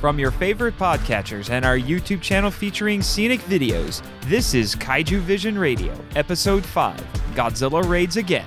From 0.00 0.18
your 0.18 0.30
favorite 0.30 0.78
podcatchers 0.78 1.50
and 1.50 1.62
our 1.62 1.76
YouTube 1.76 2.22
channel 2.22 2.50
featuring 2.50 3.02
scenic 3.02 3.40
videos, 3.40 4.02
this 4.22 4.54
is 4.54 4.74
Kaiju 4.74 5.20
Vision 5.20 5.58
Radio, 5.58 5.94
Episode 6.16 6.64
5 6.64 6.96
Godzilla 7.34 7.86
Raids 7.86 8.16
Again. 8.16 8.46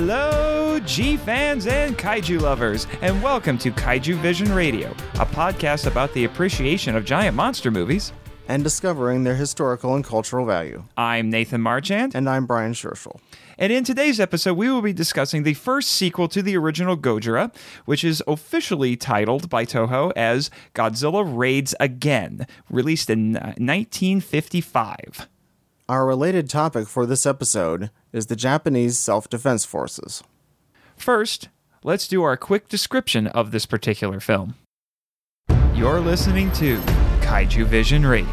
Hello, 0.00 0.78
G 0.80 1.16
fans 1.16 1.66
and 1.66 1.96
kaiju 1.96 2.42
lovers, 2.42 2.86
and 3.00 3.22
welcome 3.22 3.56
to 3.56 3.70
Kaiju 3.70 4.16
Vision 4.16 4.52
Radio, 4.52 4.90
a 5.14 5.24
podcast 5.24 5.86
about 5.86 6.12
the 6.12 6.26
appreciation 6.26 6.94
of 6.94 7.06
giant 7.06 7.34
monster 7.34 7.70
movies. 7.70 8.12
and 8.48 8.62
discovering 8.62 9.24
their 9.24 9.34
historical 9.34 9.94
and 9.94 10.04
cultural 10.04 10.44
value. 10.44 10.84
I'm 10.98 11.30
Nathan 11.30 11.62
Marchand, 11.62 12.14
And 12.14 12.28
I'm 12.28 12.44
Brian 12.44 12.74
Scherschel. 12.74 13.18
and 13.56 13.72
in 13.72 13.84
today's 13.84 14.20
episode, 14.20 14.58
we 14.58 14.70
will 14.70 14.82
be 14.82 14.92
discussing 14.92 15.44
the 15.44 15.54
first 15.54 15.88
sequel 15.88 16.28
to 16.28 16.42
the 16.42 16.58
original 16.58 16.96
Gojira, 16.98 17.50
which 17.86 18.04
is 18.04 18.22
officially 18.28 18.96
titled 18.96 19.48
by 19.48 19.64
Toho 19.64 20.12
as 20.14 20.50
Godzilla 20.74 21.24
Raids 21.26 21.74
Again, 21.80 22.46
released 22.68 23.08
in 23.08 23.36
uh, 23.38 23.54
1955. 23.56 25.26
Our 25.88 26.04
related 26.04 26.50
topic 26.50 26.88
for 26.88 27.06
this 27.06 27.24
episode 27.24 27.90
is 28.12 28.26
the 28.26 28.34
Japanese 28.34 28.98
Self 28.98 29.30
Defense 29.30 29.64
Forces. 29.64 30.24
First, 30.96 31.48
let's 31.84 32.08
do 32.08 32.24
our 32.24 32.36
quick 32.36 32.66
description 32.66 33.28
of 33.28 33.52
this 33.52 33.66
particular 33.66 34.18
film. 34.18 34.56
You're 35.74 36.00
listening 36.00 36.50
to 36.54 36.78
Kaiju 37.20 37.66
Vision 37.66 38.04
Radio. 38.04 38.28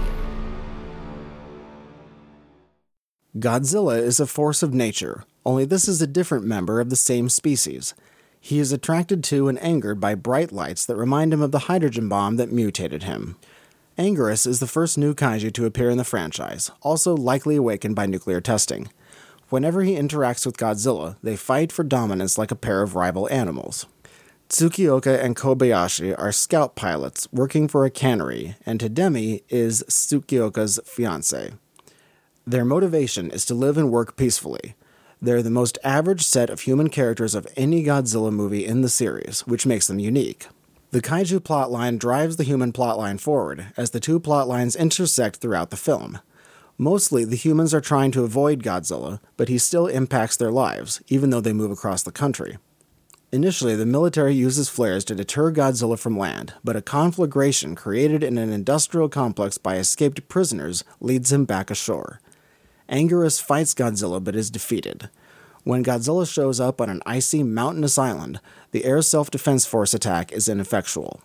Godzilla 3.38 4.00
is 4.00 4.20
a 4.20 4.26
force 4.26 4.64
of 4.64 4.74
nature, 4.74 5.24
only 5.46 5.66
this 5.66 5.88
is 5.88 6.02
a 6.02 6.08
different 6.08 6.46
member 6.46 6.80
of 6.80 6.90
the 6.90 6.96
same 6.96 7.30
species. 7.30 7.94
He 8.40 8.58
is 8.58 8.72
attracted 8.72 9.24
to 9.26 9.48
and 9.48 9.62
angered 9.62 10.00
by 10.00 10.16
bright 10.16 10.52
lights 10.52 10.88
that 10.88 10.96
remind 10.96 11.32
him 11.32 11.44
of 11.44 11.52
the 11.52 11.60
hydrogen 11.70 12.10
bomb 12.10 12.38
that 12.38 12.52
mutated 12.52 13.04
him. 13.04 13.38
Anguirus 13.98 14.48
is 14.48 14.60
the 14.60 14.66
first 14.66 14.98
new 14.98 15.14
kaiju 15.14 15.54
to 15.54 15.68
appear 15.68 15.92
in 15.92 16.00
the 16.00 16.04
franchise, 16.04 16.72
also 16.82 17.16
likely 17.16 17.56
awakened 17.56 17.96
by 17.96 18.08
nuclear 18.08 18.42
testing. 18.42 18.90
Whenever 19.50 19.84
he 19.84 19.94
interacts 19.94 20.48
with 20.48 20.58
Godzilla, 20.58 21.16
they 21.22 21.36
fight 21.36 21.72
for 21.72 21.84
dominance 21.84 22.36
like 22.36 22.50
a 22.50 22.56
pair 22.56 22.82
of 22.82 22.96
rival 22.96 23.30
animals. 23.30 23.86
Tsukioka 24.50 25.24
and 25.24 25.36
Kobayashi 25.36 26.18
are 26.18 26.32
scout 26.32 26.76
pilots 26.76 27.28
working 27.32 27.68
for 27.68 27.86
a 27.86 27.92
cannery, 27.92 28.56
and 28.66 28.80
Hidemi 28.80 29.44
is 29.50 29.84
Tsukioka's 29.88 30.80
fiance. 30.86 31.54
Their 32.48 32.66
motivation 32.66 33.30
is 33.30 33.46
to 33.46 33.54
live 33.54 33.78
and 33.78 33.92
work 33.92 34.16
peacefully. 34.16 34.74
They're 35.22 35.44
the 35.44 35.52
most 35.52 35.78
average 35.84 36.26
set 36.26 36.50
of 36.50 36.62
human 36.62 36.90
characters 36.90 37.36
of 37.36 37.48
any 37.56 37.84
Godzilla 37.84 38.34
movie 38.34 38.66
in 38.66 38.82
the 38.82 38.90
series, 38.90 39.42
which 39.42 39.68
makes 39.68 39.86
them 39.86 40.00
unique. 40.00 40.48
The 40.94 41.02
kaiju 41.02 41.40
plotline 41.40 41.98
drives 41.98 42.36
the 42.36 42.44
human 42.44 42.72
plotline 42.72 43.20
forward 43.20 43.74
as 43.76 43.90
the 43.90 44.00
two 44.00 44.20
plotlines 44.20 44.78
intersect 44.78 45.38
throughout 45.38 45.72
the 45.72 45.76
film. 45.76 46.20
Mostly, 46.78 47.26
the 47.26 47.36
humans 47.36 47.74
are 47.74 47.82
trying 47.82 48.12
to 48.12 48.24
avoid 48.24 48.62
Godzilla, 48.62 49.20
but 49.36 49.50
he 49.50 49.58
still 49.58 49.88
impacts 49.88 50.38
their 50.38 50.52
lives, 50.52 51.02
even 51.08 51.32
though 51.32 51.42
they 51.42 51.52
move 51.52 51.72
across 51.72 52.04
the 52.04 52.12
country. 52.12 52.60
Initially, 53.32 53.76
the 53.76 53.88
military 53.88 54.36
uses 54.36 54.70
flares 54.70 55.04
to 55.06 55.16
deter 55.16 55.52
Godzilla 55.52 55.98
from 55.98 56.16
land, 56.16 56.54
but 56.64 56.76
a 56.76 56.82
conflagration 56.84 57.74
created 57.74 58.24
in 58.24 58.38
an 58.38 58.54
industrial 58.54 59.10
complex 59.10 59.58
by 59.58 59.78
escaped 59.78 60.28
prisoners 60.28 60.84
leads 61.00 61.32
him 61.32 61.46
back 61.46 61.72
ashore. 61.72 62.22
Anguirus 62.88 63.42
fights 63.42 63.74
Godzilla 63.74 64.24
but 64.24 64.36
is 64.36 64.52
defeated. 64.52 65.10
When 65.64 65.84
Godzilla 65.84 66.30
shows 66.30 66.60
up 66.60 66.82
on 66.82 66.90
an 66.90 67.02
icy, 67.06 67.42
mountainous 67.42 67.98
island, 67.98 68.42
the 68.72 68.84
Air 68.84 69.02
Self 69.02 69.32
Defense 69.32 69.66
Force 69.66 69.94
attack 69.94 70.34
is 70.34 70.50
ineffectual. 70.50 71.22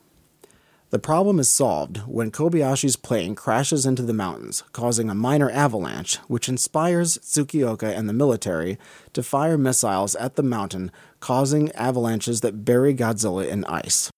The 0.91 1.01
problem 1.01 1.41
is 1.41 1.51
solved 1.51 1.99
when 2.07 2.31
Kobayashi's 2.31 2.95
plane 2.95 3.35
crashes 3.35 3.85
into 3.85 4.03
the 4.03 4.15
mountains, 4.15 4.63
causing 4.73 5.11
a 5.11 5.15
minor 5.15 5.51
avalanche, 5.51 6.17
which 6.29 6.49
inspires 6.49 7.19
Tsukioka 7.19 7.95
and 7.95 8.09
the 8.09 8.15
military 8.15 8.79
to 9.13 9.25
fire 9.25 9.59
missiles 9.59 10.15
at 10.15 10.37
the 10.37 10.45
mountain, 10.45 10.93
causing 11.19 11.73
avalanches 11.73 12.41
that 12.41 12.65
bury 12.65 12.95
Godzilla 12.95 13.47
in 13.47 13.65
ice. 13.65 14.09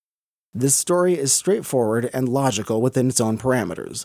This 0.53 0.77
story 0.77 1.15
is 1.15 1.33
straightforward 1.33 2.11
and 2.13 2.29
logical 2.29 2.83
within 2.83 3.09
its 3.09 3.21
own 3.21 3.39
parameters. 3.39 4.05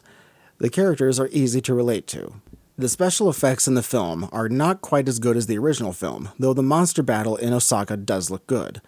The 0.60 0.70
characters 0.70 1.20
are 1.20 1.30
easy 1.34 1.60
to 1.62 1.74
relate 1.74 2.08
to. 2.08 2.36
The 2.78 2.90
special 2.90 3.30
effects 3.30 3.70
in 3.70 3.76
the 3.76 3.82
film 3.82 4.28
are 4.34 4.50
not 4.50 4.82
quite 4.82 5.08
as 5.08 5.20
good 5.20 5.38
as 5.38 5.48
the 5.48 5.58
original 5.58 5.94
film, 5.94 6.28
though 6.38 6.54
the 6.54 6.62
monster 6.62 7.02
battle 7.02 7.38
in 7.38 7.54
Osaka 7.54 7.96
does 7.96 8.30
look 8.30 8.46
good. 8.48 8.82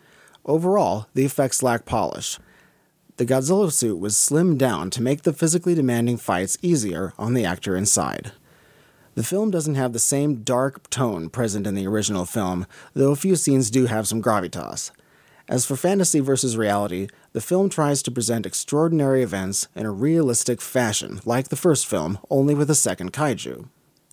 Overall, 0.45 1.07
the 1.13 1.23
effects 1.23 1.63
lack 1.63 1.85
polish. 1.85 2.37
The 3.15 3.25
Godzilla 3.25 3.71
suit 3.71 3.97
was 3.97 4.15
slimmed 4.15 4.57
down 4.57 4.89
to 4.89 5.01
make 5.01 5.21
the 5.21 5.31
physically 5.31 5.73
demanding 5.73 6.17
fights 6.17 6.57
easier 6.61 7.13
on 7.17 7.33
the 7.33 7.45
actor 7.45 7.77
inside. 7.77 8.33
The 9.15 9.23
film 9.23 9.51
doesn't 9.51 9.75
have 9.75 9.93
the 9.93 9.99
same 9.99 10.43
dark 10.43 10.89
tone 10.89 11.29
present 11.29 11.65
in 11.65 11.73
the 11.73 11.87
original 11.87 12.25
film, 12.25 12.67
though 12.93 13.13
a 13.13 13.15
few 13.15 13.37
scenes 13.37 13.71
do 13.71 13.85
have 13.85 14.05
some 14.05 14.21
gravitas. 14.21 14.91
As 15.47 15.65
for 15.65 15.77
fantasy 15.77 16.19
versus 16.19 16.57
reality, 16.57 17.07
the 17.31 17.39
film 17.39 17.69
tries 17.69 18.03
to 18.03 18.11
present 18.11 18.45
extraordinary 18.45 19.23
events 19.23 19.69
in 19.77 19.85
a 19.85 19.91
realistic 19.91 20.59
fashion, 20.59 21.21
like 21.23 21.47
the 21.47 21.55
first 21.55 21.87
film, 21.87 22.19
only 22.29 22.53
with 22.53 22.69
a 22.69 22.75
second 22.75 23.13
kaiju. 23.13 23.69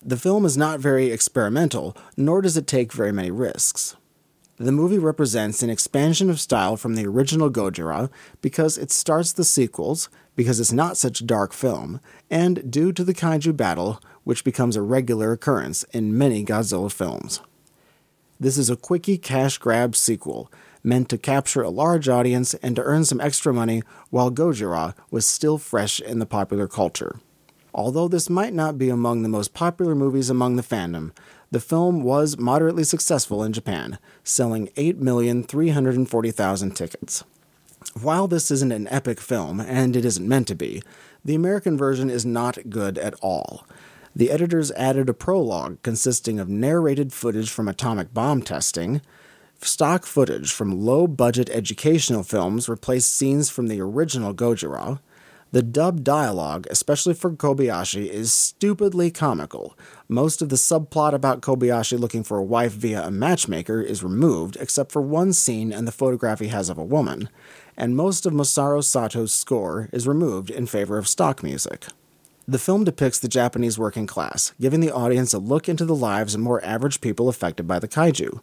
The 0.07 0.19
film 0.19 0.45
is 0.45 0.59
not 0.59 0.81
very 0.81 1.11
experimental, 1.11 1.97
nor 2.15 2.43
does 2.43 2.59
it 2.59 2.67
take 2.67 2.93
very 2.93 3.11
many 3.11 3.31
risks. 3.31 3.97
The 4.59 4.71
movie 4.71 4.99
represents 4.99 5.63
an 5.63 5.71
expansion 5.71 6.29
of 6.29 6.39
style 6.39 6.77
from 6.77 6.95
the 6.95 7.07
original 7.07 7.51
Gojira 7.51 8.11
because 8.43 8.77
it 8.77 8.93
starts 8.93 9.33
the 9.33 9.45
sequels, 9.45 10.11
because 10.37 10.61
it's 10.61 10.73
not 10.73 10.99
such 10.99 11.23
a 11.23 11.25
dark 11.25 11.55
film, 11.55 12.01
and 12.31 12.71
due 12.71 12.93
to 12.93 13.03
the 13.03 13.15
kaiju 13.15 13.57
battle, 13.57 13.99
which 14.25 14.45
becomes 14.45 14.77
a 14.77 14.83
regular 14.83 15.33
occurrence 15.33 15.85
in 15.85 16.19
many 16.19 16.45
Godzilla 16.45 16.93
films. 16.93 17.41
This 18.39 18.59
is 18.59 18.69
a 18.69 18.77
quickie 18.77 19.17
cash 19.17 19.57
grab 19.57 19.97
sequel, 19.97 20.53
meant 20.83 21.09
to 21.09 21.17
capture 21.17 21.63
a 21.63 21.71
large 21.71 22.11
audience 22.11 22.53
and 22.55 22.77
to 22.77 22.83
earn 22.83 23.07
some 23.07 23.23
extra 23.23 23.55
money 23.55 23.83
while 24.11 24.31
Gojira 24.31 24.95
was 25.11 25.25
still 25.25 25.57
fresh 25.57 25.99
in 25.99 26.19
the 26.19 26.27
popular 26.27 26.69
culture. 26.69 27.21
Although 27.75 28.07
this 28.07 28.31
might 28.31 28.55
not 28.55 28.79
be 28.79 28.89
among 28.89 29.23
the 29.23 29.29
most 29.29 29.53
popular 29.53 29.97
movies 29.97 30.31
among 30.31 30.55
the 30.55 30.63
fandom, 30.63 31.11
the 31.51 31.59
film 31.59 32.05
was 32.05 32.39
moderately 32.39 32.85
successful 32.85 33.43
in 33.43 33.53
Japan, 33.53 33.99
selling 34.23 34.69
8,340,000 34.77 36.75
tickets. 36.75 37.25
While 38.01 38.29
this 38.29 38.51
isn't 38.51 38.73
an 38.73 38.89
epic 38.89 39.21
film, 39.21 39.61
and 39.61 39.97
it 39.97 40.05
isn't 40.05 40.29
meant 40.29 40.47
to 40.49 40.55
be, 40.55 40.83
the 41.25 41.35
American 41.35 41.77
version 41.77 42.11
is 42.11 42.25
not 42.25 42.71
good 42.71 42.97
at 42.97 43.15
all. 43.21 43.67
The 44.15 44.31
editors 44.31 44.71
added 44.73 45.09
a 45.09 45.15
prologue 45.15 45.83
consisting 45.83 46.39
of 46.39 46.49
narrated 46.49 47.13
footage 47.13 47.51
from 47.51 47.67
atomic 47.67 48.15
bomb 48.15 48.43
testing. 48.43 49.03
Stock 49.61 50.07
footage 50.07 50.53
from 50.53 50.81
low 50.85 51.09
budget 51.09 51.51
educational 51.51 52.23
films 52.23 52.69
replaced 52.69 53.13
scenes 53.15 53.51
from 53.51 53.67
the 53.67 53.81
original 53.81 54.33
Gojira. 54.33 55.01
The 55.55 55.63
dubbed 55.63 56.03
dialogue, 56.03 56.67
especially 56.69 57.15
for 57.15 57.31
Kobayashi, 57.31 58.09
is 58.09 58.33
stupidly 58.33 59.13
comical. 59.13 59.79
Most 60.09 60.43
of 60.43 60.49
the 60.49 60.57
subplot 60.57 61.13
about 61.13 61.43
Kobayashi 61.43 61.97
looking 61.97 62.25
for 62.25 62.39
a 62.39 62.43
wife 62.43 62.73
via 62.73 63.05
a 63.05 63.13
matchmaker 63.13 63.81
is 63.81 64.03
removed, 64.03 64.57
except 64.59 64.91
for 64.91 65.01
one 65.01 65.33
scene 65.33 65.73
and 65.73 65.87
the 65.87 65.93
photograph 65.93 66.41
he 66.41 66.49
has 66.49 66.69
of 66.69 66.77
a 66.77 66.83
woman. 66.83 67.29
And 67.77 67.95
most 67.95 68.27
of 68.27 68.33
Masaru 68.33 68.83
Sato's 68.83 69.33
score 69.33 69.89
is 69.93 70.09
removed 70.09 70.51
in 70.51 70.67
favor 70.67 70.99
of 70.99 71.07
stock 71.07 71.45
music. 71.45 71.87
The 72.49 72.59
film 72.59 72.83
depicts 72.83 73.21
the 73.21 73.29
Japanese 73.29 73.79
working 73.79 74.09
class, 74.09 74.55
giving 74.61 74.81
the 74.81 74.91
audience 74.91 75.33
a 75.33 75.39
look 75.39 75.69
into 75.69 75.85
the 75.85 75.95
lives 75.95 76.35
of 76.35 76.41
more 76.41 76.65
average 76.65 77.01
people 77.01 77.29
affected 77.29 77.69
by 77.69 77.79
the 77.79 77.87
kaiju. 77.87 78.41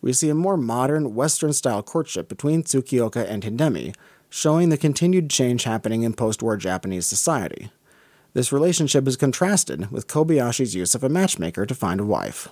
We 0.00 0.14
see 0.14 0.30
a 0.30 0.34
more 0.34 0.56
modern, 0.56 1.14
Western 1.14 1.52
style 1.52 1.82
courtship 1.82 2.30
between 2.30 2.62
Tsukioka 2.62 3.28
and 3.28 3.42
Hidemi, 3.42 3.94
showing 4.30 4.68
the 4.68 4.78
continued 4.78 5.28
change 5.28 5.64
happening 5.64 6.02
in 6.02 6.14
post 6.14 6.42
war 6.42 6.56
Japanese 6.56 7.06
society. 7.06 7.70
This 8.32 8.52
relationship 8.52 9.08
is 9.08 9.16
contrasted 9.16 9.90
with 9.90 10.06
Kobayashi's 10.06 10.74
use 10.74 10.94
of 10.94 11.02
a 11.02 11.08
matchmaker 11.08 11.66
to 11.66 11.74
find 11.74 12.00
a 12.00 12.04
wife. 12.04 12.48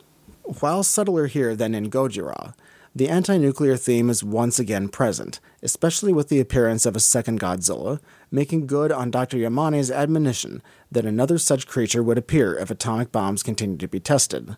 While 0.61 0.83
subtler 0.83 1.29
here 1.29 1.55
than 1.55 1.75
in 1.75 1.89
Gojira, 1.89 2.55
the 2.97 3.09
anti 3.09 3.37
nuclear 3.37 3.77
theme 3.77 4.11
is 4.11 4.25
once 4.25 4.59
again 4.59 4.89
present, 4.89 5.39
especially 5.63 6.13
with 6.13 6.31
the 6.31 6.41
appearance 6.41 6.85
of 6.85 6.97
a 6.97 7.01
second 7.01 7.39
Godzilla, 7.39 8.01
making 8.31 8.67
good 8.67 8.91
on 8.91 9.13
Dr. 9.13 9.37
Yamane's 9.37 9.91
admonition 9.91 10.63
that 10.91 11.07
another 11.07 11.39
such 11.39 11.69
creature 11.69 12.03
would 12.03 12.19
appear 12.19 12.57
if 12.59 12.73
atomic 12.73 13.13
bombs 13.13 13.45
continued 13.45 13.79
to 13.81 13.89
be 13.89 14.01
tested. 14.01 14.57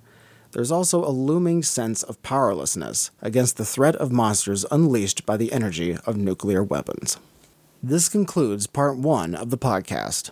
There's 0.53 0.73
also 0.73 1.05
a 1.05 1.11
looming 1.11 1.63
sense 1.63 2.03
of 2.03 2.23
powerlessness 2.23 3.11
against 3.23 3.57
the 3.57 3.65
threat 3.65 3.95
of 3.97 4.11
monsters 4.11 4.65
unleashed 4.71 5.25
by 5.25 5.37
the 5.37 5.53
energy 5.53 5.97
of 6.07 6.17
nuclear 6.17 6.63
weapons. 6.63 7.19
This 7.83 8.09
concludes 8.09 8.67
part 8.67 8.97
one 8.97 9.35
of 9.35 9.51
the 9.51 9.59
podcast. 9.59 10.31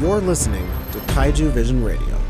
You're 0.00 0.20
listening 0.20 0.68
to 0.92 0.98
Kaiju 0.98 1.50
Vision 1.50 1.84
Radio. 1.84 2.20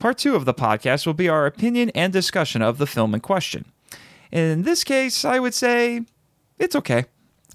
Part 0.00 0.18
two 0.18 0.34
of 0.34 0.44
the 0.44 0.52
podcast 0.52 1.06
will 1.06 1.14
be 1.14 1.28
our 1.28 1.46
opinion 1.46 1.90
and 1.94 2.12
discussion 2.12 2.60
of 2.60 2.76
the 2.78 2.86
film 2.86 3.14
in 3.14 3.20
question. 3.20 3.64
In 4.30 4.62
this 4.62 4.84
case, 4.84 5.24
I 5.24 5.38
would 5.38 5.54
say 5.54 6.02
it's 6.58 6.76
okay. 6.76 7.06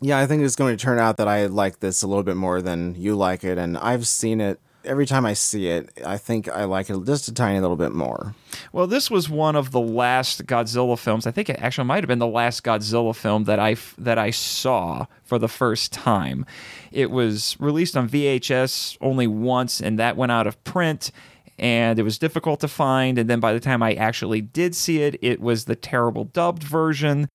Yeah, 0.02 0.18
I 0.18 0.26
think 0.26 0.42
it's 0.42 0.56
going 0.56 0.76
to 0.76 0.82
turn 0.82 0.98
out 0.98 1.18
that 1.18 1.28
I 1.28 1.46
like 1.48 1.82
this 1.82 2.02
a 2.02 2.08
little 2.08 2.24
bit 2.24 2.38
more 2.38 2.62
than 2.62 2.96
you 2.96 3.16
like 3.16 3.44
it, 3.44 3.58
and 3.58 3.78
I've 3.78 4.08
seen 4.08 4.40
it. 4.40 4.60
Every 4.90 5.06
time 5.06 5.24
I 5.24 5.34
see 5.34 5.68
it, 5.68 5.92
I 6.04 6.18
think 6.18 6.50
I 6.50 6.64
like 6.64 6.90
it 6.90 7.06
just 7.06 7.28
a 7.28 7.34
tiny 7.34 7.60
little 7.60 7.76
bit 7.76 7.94
more. 7.94 8.34
Well, 8.74 8.88
this 8.88 9.12
was 9.12 9.30
one 9.30 9.56
of 9.56 9.70
the 9.70 9.80
last 9.80 10.48
Godzilla 10.48 10.98
films. 10.98 11.28
I 11.28 11.32
think 11.32 11.48
it 11.48 11.60
actually 11.60 11.86
might 11.86 12.04
have 12.04 12.08
been 12.08 12.18
the 12.18 12.26
last 12.26 12.64
Godzilla 12.64 13.16
film 13.16 13.44
that 13.44 13.60
I 13.60 13.76
that 14.00 14.18
I 14.18 14.32
saw 14.32 15.06
for 15.24 15.38
the 15.38 15.48
first 15.48 15.94
time. 15.94 16.44
It 16.92 17.12
was 17.12 17.56
released 17.60 17.96
on 17.96 18.10
VHS 18.10 18.98
only 19.00 19.28
once, 19.28 19.80
and 19.80 20.00
that 20.00 20.18
went 20.18 20.32
out 20.32 20.48
of 20.48 20.62
print 20.64 21.12
and 21.60 22.00
it 22.00 22.04
was 22.04 22.18
difficult 22.18 22.60
to 22.62 22.68
find. 22.68 23.20
And 23.20 23.30
then 23.30 23.40
by 23.40 23.54
the 23.54 23.60
time 23.60 23.84
I 23.84 23.94
actually 23.94 24.42
did 24.42 24.76
see 24.76 25.04
it, 25.04 25.20
it 25.22 25.40
was 25.40 25.66
the 25.66 25.76
terrible 25.76 26.24
dubbed 26.24 26.64
version. 26.64 27.28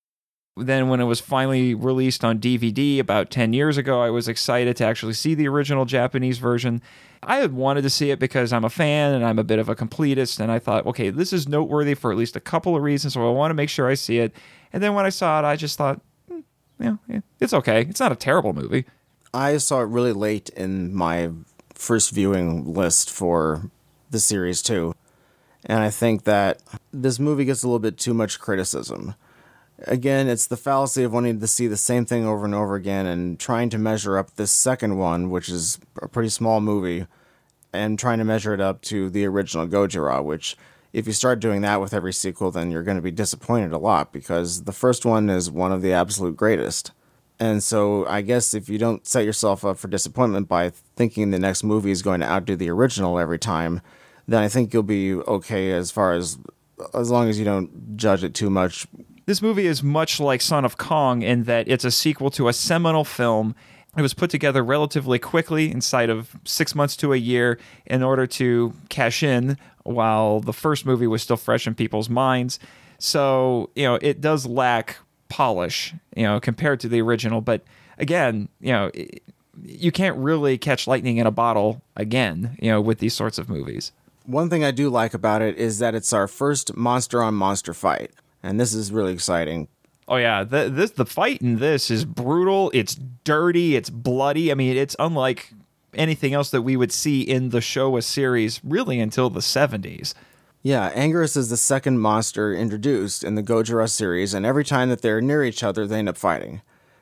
Then, 0.57 0.87
when 0.87 1.01
it 1.01 1.05
was 1.05 1.19
finally 1.19 1.73
released 1.73 2.23
on 2.23 2.39
DVD 2.39 2.99
about 2.99 3.29
10 3.29 3.51
years 3.51 3.77
ago, 3.77 4.01
I 4.01 4.09
was 4.09 4.29
excited 4.29 4.77
to 4.77 4.85
actually 4.85 5.11
see 5.11 5.35
the 5.35 5.49
original 5.49 5.83
Japanese 5.83 6.37
version. 6.37 6.81
I 7.25 7.37
had 7.37 7.53
wanted 7.53 7.81
to 7.81 7.89
see 7.89 8.11
it 8.11 8.19
because 8.19 8.53
I'm 8.53 8.63
a 8.63 8.69
fan 8.69 9.13
and 9.13 9.25
I'm 9.25 9.39
a 9.39 9.43
bit 9.43 9.59
of 9.59 9.67
a 9.67 9.75
completist, 9.75 10.39
and 10.39 10.51
I 10.51 10.59
thought, 10.59 10.85
okay, 10.85 11.09
this 11.09 11.33
is 11.33 11.47
noteworthy 11.47 11.93
for 11.93 12.11
at 12.11 12.17
least 12.17 12.35
a 12.35 12.39
couple 12.39 12.75
of 12.75 12.83
reasons, 12.83 13.13
so 13.13 13.27
I 13.27 13.31
want 13.31 13.49
to 13.49 13.55
make 13.55 13.69
sure 13.69 13.87
I 13.89 13.95
see 13.95 14.19
it. 14.19 14.33
And 14.71 14.81
then 14.81 14.93
when 14.93 15.05
I 15.05 15.09
saw 15.09 15.39
it, 15.39 15.45
I 15.45 15.55
just 15.55 15.77
thought, 15.77 16.01
hmm, 16.29 16.41
yeah, 16.79 17.19
it's 17.39 17.53
okay. 17.53 17.81
It's 17.81 17.99
not 17.99 18.11
a 18.11 18.15
terrible 18.15 18.53
movie. 18.53 18.85
I 19.33 19.57
saw 19.57 19.81
it 19.81 19.87
really 19.87 20.13
late 20.13 20.49
in 20.49 20.93
my 20.93 21.31
first 21.73 22.11
viewing 22.11 22.73
list 22.73 23.09
for 23.09 23.69
the 24.09 24.19
series 24.19 24.61
too. 24.61 24.95
And 25.65 25.79
I 25.79 25.89
think 25.89 26.23
that 26.23 26.61
this 26.93 27.19
movie 27.19 27.45
gets 27.45 27.63
a 27.63 27.67
little 27.67 27.79
bit 27.79 27.97
too 27.97 28.13
much 28.13 28.39
criticism. 28.39 29.15
Again, 29.79 30.29
it's 30.29 30.47
the 30.47 30.57
fallacy 30.57 31.03
of 31.03 31.11
wanting 31.11 31.39
to 31.39 31.47
see 31.47 31.67
the 31.67 31.75
same 31.75 32.05
thing 32.05 32.25
over 32.25 32.45
and 32.45 32.55
over 32.55 32.75
again 32.75 33.05
and 33.05 33.37
trying 33.39 33.69
to 33.71 33.77
measure 33.77 34.17
up 34.17 34.35
this 34.35 34.51
second 34.51 34.97
one, 34.97 35.29
which 35.29 35.49
is 35.49 35.79
a 36.01 36.07
pretty 36.07 36.29
small 36.29 36.61
movie, 36.61 37.07
and 37.73 37.99
trying 37.99 38.19
to 38.19 38.23
measure 38.23 38.53
it 38.53 38.61
up 38.61 38.81
to 38.83 39.09
the 39.09 39.25
original 39.25 39.67
Gojira, 39.67 40.23
which 40.23 40.55
if 40.93 41.07
you 41.07 41.13
start 41.13 41.41
doing 41.41 41.59
that 41.61 41.81
with 41.81 41.93
every 41.93 42.13
sequel, 42.13 42.51
then 42.51 42.71
you're 42.71 42.83
going 42.83 42.95
to 42.95 43.03
be 43.03 43.11
disappointed 43.11 43.73
a 43.73 43.77
lot 43.77 44.13
because 44.13 44.63
the 44.63 44.71
first 44.71 45.05
one 45.05 45.29
is 45.29 45.51
one 45.51 45.73
of 45.73 45.81
the 45.81 45.91
absolute 45.91 46.37
greatest. 46.37 46.91
And 47.37 47.61
so 47.61 48.05
I 48.07 48.21
guess 48.21 48.53
if 48.53 48.69
you 48.69 48.77
don't 48.77 49.05
set 49.05 49.25
yourself 49.25 49.65
up 49.65 49.77
for 49.77 49.89
disappointment 49.89 50.47
by 50.47 50.69
thinking 50.95 51.31
the 51.31 51.39
next 51.39 51.65
movie 51.65 51.91
is 51.91 52.01
going 52.01 52.21
to 52.21 52.29
outdo 52.31 52.55
the 52.55 52.69
original 52.69 53.19
every 53.19 53.39
time, 53.39 53.81
then 54.25 54.41
I 54.41 54.47
think 54.47 54.73
you'll 54.73 54.83
be 54.83 55.15
okay 55.15 55.73
as 55.73 55.91
far 55.91 56.13
as 56.13 56.37
as 56.93 57.09
long 57.09 57.29
as 57.29 57.37
you 57.37 57.45
don't 57.45 57.97
judge 57.97 58.23
it 58.23 58.33
too 58.33 58.49
much. 58.49 58.87
This 59.25 59.41
movie 59.41 59.65
is 59.65 59.81
much 59.81 60.19
like 60.19 60.39
Son 60.41 60.65
of 60.65 60.77
Kong 60.77 61.23
in 61.23 61.43
that 61.45 61.67
it's 61.67 61.83
a 61.83 61.91
sequel 61.91 62.29
to 62.31 62.47
a 62.47 62.53
seminal 62.53 63.03
film. 63.03 63.55
It 63.97 64.01
was 64.01 64.13
put 64.13 64.29
together 64.29 64.63
relatively 64.63 65.17
quickly 65.17 65.71
inside 65.71 66.09
of 66.11 66.35
six 66.43 66.75
months 66.75 66.95
to 66.97 67.11
a 67.11 67.17
year 67.17 67.57
in 67.85 68.03
order 68.03 68.27
to 68.27 68.73
cash 68.89 69.23
in 69.23 69.57
while 69.83 70.41
the 70.41 70.53
first 70.53 70.85
movie 70.85 71.07
was 71.07 71.23
still 71.23 71.37
fresh 71.37 71.65
in 71.65 71.73
people's 71.73 72.09
minds. 72.09 72.59
So, 72.99 73.71
you 73.75 73.85
know, 73.85 73.97
it 74.01 74.21
does 74.21 74.45
lack 74.45 74.97
polish, 75.29 75.93
you 76.15 76.23
know, 76.23 76.39
compared 76.39 76.79
to 76.81 76.87
the 76.87 77.01
original. 77.01 77.41
But 77.41 77.63
again, 77.97 78.49
you 78.59 78.73
know, 78.73 78.91
you 79.63 79.91
can't 79.91 80.17
really 80.17 80.57
catch 80.57 80.87
lightning 80.87 81.17
in 81.17 81.25
a 81.25 81.31
bottle 81.31 81.81
again, 81.95 82.57
you 82.61 82.69
know, 82.69 82.79
with 82.79 82.99
these 82.99 83.13
sorts 83.13 83.37
of 83.37 83.49
movies. 83.49 83.91
One 84.25 84.49
thing 84.49 84.63
I 84.63 84.71
do 84.71 84.89
like 84.89 85.13
about 85.13 85.41
it 85.41 85.57
is 85.57 85.79
that 85.79 85.95
it's 85.95 86.13
our 86.13 86.27
first 86.27 86.75
monster 86.75 87.23
on 87.23 87.35
monster 87.35 87.73
fight, 87.73 88.11
and 88.45 88.59
this 88.59 88.73
is 88.73 88.91
really 88.91 89.13
exciting. 89.13 89.67
Oh 90.07 90.17
yeah, 90.17 90.43
the, 90.43 90.69
this 90.69 90.91
the 90.91 91.05
fight 91.05 91.41
in 91.41 91.57
this 91.57 91.89
is 91.89 92.05
brutal. 92.05 92.71
It's 92.73 92.95
dirty. 93.23 93.75
It's 93.75 93.89
bloody. 93.89 94.51
I 94.51 94.55
mean, 94.55 94.77
it's 94.77 94.95
unlike 94.99 95.51
anything 95.93 96.33
else 96.33 96.51
that 96.51 96.61
we 96.61 96.77
would 96.77 96.91
see 96.91 97.21
in 97.21 97.49
the 97.49 97.59
Showa 97.59 98.03
series 98.03 98.61
really 98.63 98.99
until 98.99 99.29
the 99.29 99.41
seventies. 99.41 100.13
Yeah, 100.61 100.91
Anguirus 100.93 101.37
is 101.37 101.49
the 101.49 101.57
second 101.57 101.99
monster 101.99 102.53
introduced 102.53 103.23
in 103.23 103.35
the 103.35 103.43
Gojira 103.43 103.89
series, 103.89 104.33
and 104.33 104.45
every 104.45 104.63
time 104.63 104.89
that 104.89 105.01
they're 105.01 105.21
near 105.21 105.43
each 105.43 105.63
other, 105.63 105.85
they 105.85 105.99
end 105.99 106.09
up 106.09 106.17
fighting 106.17 106.61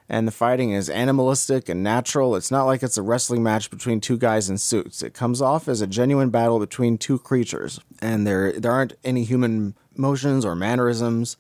and 0.10 0.28
the 0.28 0.32
fighting 0.32 0.72
is 0.72 0.90
animalistic 0.90 1.70
and 1.70 1.84
natural. 1.84 2.36
It's 2.36 2.52
not 2.52 2.66
like 2.66 2.84
it's 2.84 2.98
a 2.98 3.02
wrestling 3.02 3.42
match 3.42 3.70
between 3.70 4.02
two 4.02 4.18
guys 4.18 4.50
in 4.50 4.58
suits. 4.58 5.02
It 5.02 5.14
comes 5.14 5.42
off 5.42 5.68
as 5.68 5.82
a 5.82 5.88
genuine 5.88 6.30
battle 6.30 6.60
between 6.60 6.98
two 6.98 7.20
creatures, 7.20 7.80
and 8.00 8.28
there 8.28 8.52
there 8.54 8.72
aren't 8.72 8.94
any 9.04 9.24
human 9.24 9.76
motions 9.96 10.46
or 10.46 10.56
mannerisms, 10.56 11.38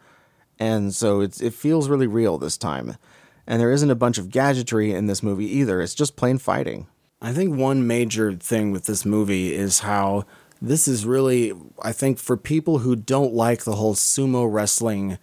and 0.59 0.93
so 0.93 1.21
it 1.21 1.53
feels 1.53 1.89
really 1.89 2.07
real 2.07 2.37
this 2.37 2.57
time. 2.57 2.97
And 3.45 3.59
there 3.59 3.71
isn't 3.71 3.91
a 3.91 3.95
bunch 3.95 4.17
of 4.17 4.29
gadgetry 4.29 4.93
in 4.93 5.07
this 5.07 5.21
movie 5.21 5.47
either. 5.57 5.81
It's 5.81 5.95
just 5.95 6.15
plain 6.15 6.37
fighting. 6.37 6.87
I 7.21 7.33
think 7.33 7.55
one 7.55 7.87
major 7.87 8.33
thing 8.33 8.71
with 8.71 8.85
this 8.85 9.05
movie 9.05 9.53
is 9.53 9.79
how 9.79 10.25
this 10.61 10.87
is 10.87 11.05
really 11.05 11.53
I 11.81 11.91
think 11.91 12.19
for 12.19 12.37
people 12.37 12.79
who 12.79 12.95
don't 12.95 13.33
like 13.33 13.63
the 13.63 13.75
whole 13.75 13.95
sumo 13.95 14.51
wrestling 14.51 15.17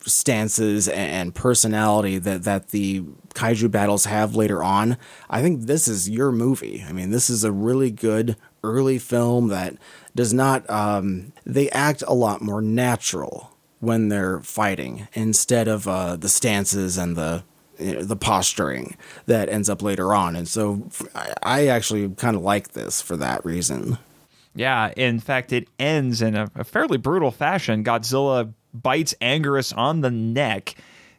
stances 0.00 0.88
and 0.88 1.34
personality 1.34 2.18
that 2.18 2.44
that 2.44 2.68
the 2.68 3.00
kaiju 3.34 3.70
battles 3.70 4.06
have 4.06 4.34
later 4.34 4.62
on. 4.62 4.96
I 5.28 5.42
think 5.42 5.62
this 5.62 5.88
is 5.88 6.08
your 6.08 6.32
movie. 6.32 6.84
I 6.88 6.92
mean, 6.92 7.10
this 7.10 7.28
is 7.28 7.44
a 7.44 7.52
really 7.52 7.90
good 7.90 8.36
early 8.62 8.98
film 8.98 9.48
that 9.48 9.76
does 10.14 10.32
not. 10.32 10.68
Um, 10.70 11.32
they 11.44 11.70
act 11.70 12.02
a 12.06 12.14
lot 12.14 12.40
more 12.42 12.60
natural 12.60 13.52
when 13.80 14.08
they're 14.08 14.40
fighting 14.40 15.08
instead 15.14 15.68
of 15.68 15.86
uh, 15.86 16.16
the 16.16 16.28
stances 16.28 16.98
and 16.98 17.16
the 17.16 17.44
you 17.78 17.94
know, 17.94 18.02
the 18.02 18.16
posturing 18.16 18.96
that 19.26 19.48
ends 19.48 19.68
up 19.68 19.82
later 19.82 20.12
on. 20.12 20.34
And 20.34 20.48
so 20.48 20.88
I 21.42 21.68
actually 21.68 22.08
kind 22.10 22.36
of 22.36 22.42
like 22.42 22.72
this 22.72 23.00
for 23.00 23.16
that 23.16 23.44
reason. 23.44 23.98
Yeah, 24.54 24.92
in 24.96 25.20
fact, 25.20 25.52
it 25.52 25.68
ends 25.78 26.20
in 26.20 26.34
a, 26.34 26.50
a 26.56 26.64
fairly 26.64 26.98
brutal 26.98 27.30
fashion. 27.30 27.84
Godzilla 27.84 28.52
bites 28.74 29.14
Anguirus 29.20 29.76
on 29.76 30.00
the 30.00 30.10
neck 30.10 30.74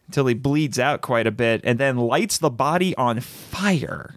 until 0.07 0.25
he 0.25 0.33
bleeds 0.33 0.79
out 0.79 1.01
quite 1.01 1.27
a 1.27 1.31
bit 1.31 1.61
and 1.63 1.79
then 1.79 1.95
lights 1.97 2.37
the 2.37 2.49
body 2.49 2.95
on 2.95 3.19
fire. 3.19 4.15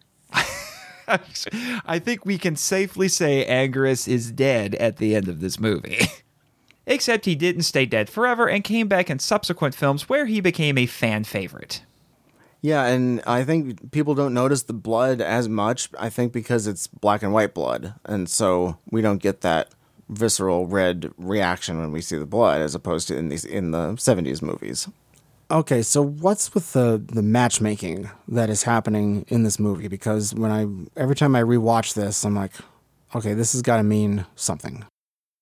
I 1.09 1.99
think 1.99 2.25
we 2.25 2.39
can 2.39 2.57
safely 2.57 3.09
say 3.09 3.47
Anguirus 3.47 4.09
is 4.09 4.31
dead 4.31 4.75
at 4.77 4.97
the 4.97 5.15
end 5.15 5.29
of 5.29 5.41
this 5.41 5.59
movie. 5.59 6.07
Except 6.87 7.25
he 7.27 7.35
didn't 7.35 7.63
stay 7.63 7.87
dead 7.87 8.11
forever 8.11 8.49
and 8.49 8.65
came 8.65 8.89
back 8.89 9.09
in 9.09 9.19
subsequent 9.19 9.75
films 9.75 10.09
where 10.09 10.27
he 10.27 10.41
became 10.41 10.77
a 10.77 10.87
fan 10.87 11.25
favorite. 11.25 11.83
Yeah, 12.61 12.85
and 12.85 13.21
I 13.27 13.45
think 13.45 13.91
people 13.91 14.15
don't 14.15 14.35
notice 14.35 14.63
the 14.63 14.73
blood 14.73 15.21
as 15.21 15.49
much. 15.49 15.89
I 15.99 16.09
think 16.09 16.33
because 16.33 16.67
it's 16.67 16.87
black 16.87 17.23
and 17.23 17.33
white 17.33 17.55
blood, 17.55 17.95
and 18.05 18.29
so 18.29 18.79
we 18.91 19.03
don't 19.03 19.21
get 19.21 19.41
that 19.41 19.71
visceral 20.09 20.67
red 20.67 21.11
reaction 21.17 21.79
when 21.79 21.91
we 21.91 22.01
see 22.01 22.17
the 22.17 22.27
blood 22.27 22.61
as 22.61 22.75
opposed 22.75 23.09
to 23.09 23.17
in 23.17 23.29
these 23.29 23.45
in 23.45 23.73
the 23.73 23.95
70s 23.95 24.43
movies. 24.43 24.89
Okay, 25.53 25.83
so 25.83 26.01
what's 26.01 26.55
with 26.55 26.73
the 26.73 27.03
the 27.05 27.21
matchmaking 27.21 28.11
that 28.27 28.49
is 28.49 28.63
happening 28.63 29.27
in 29.29 29.43
this 29.43 29.59
movie 29.59 29.87
because 29.87 30.35
when 30.35 30.51
I 30.51 30.67
every 30.99 31.15
time 31.15 31.37
I 31.37 31.43
rewatch 31.43 31.93
this 31.93 32.25
I'm 32.25 32.35
like 32.35 32.53
okay, 33.15 33.35
this 33.35 33.53
has 33.53 33.61
got 33.61 33.77
to 33.77 33.83
mean 33.83 34.25
something. 34.35 34.87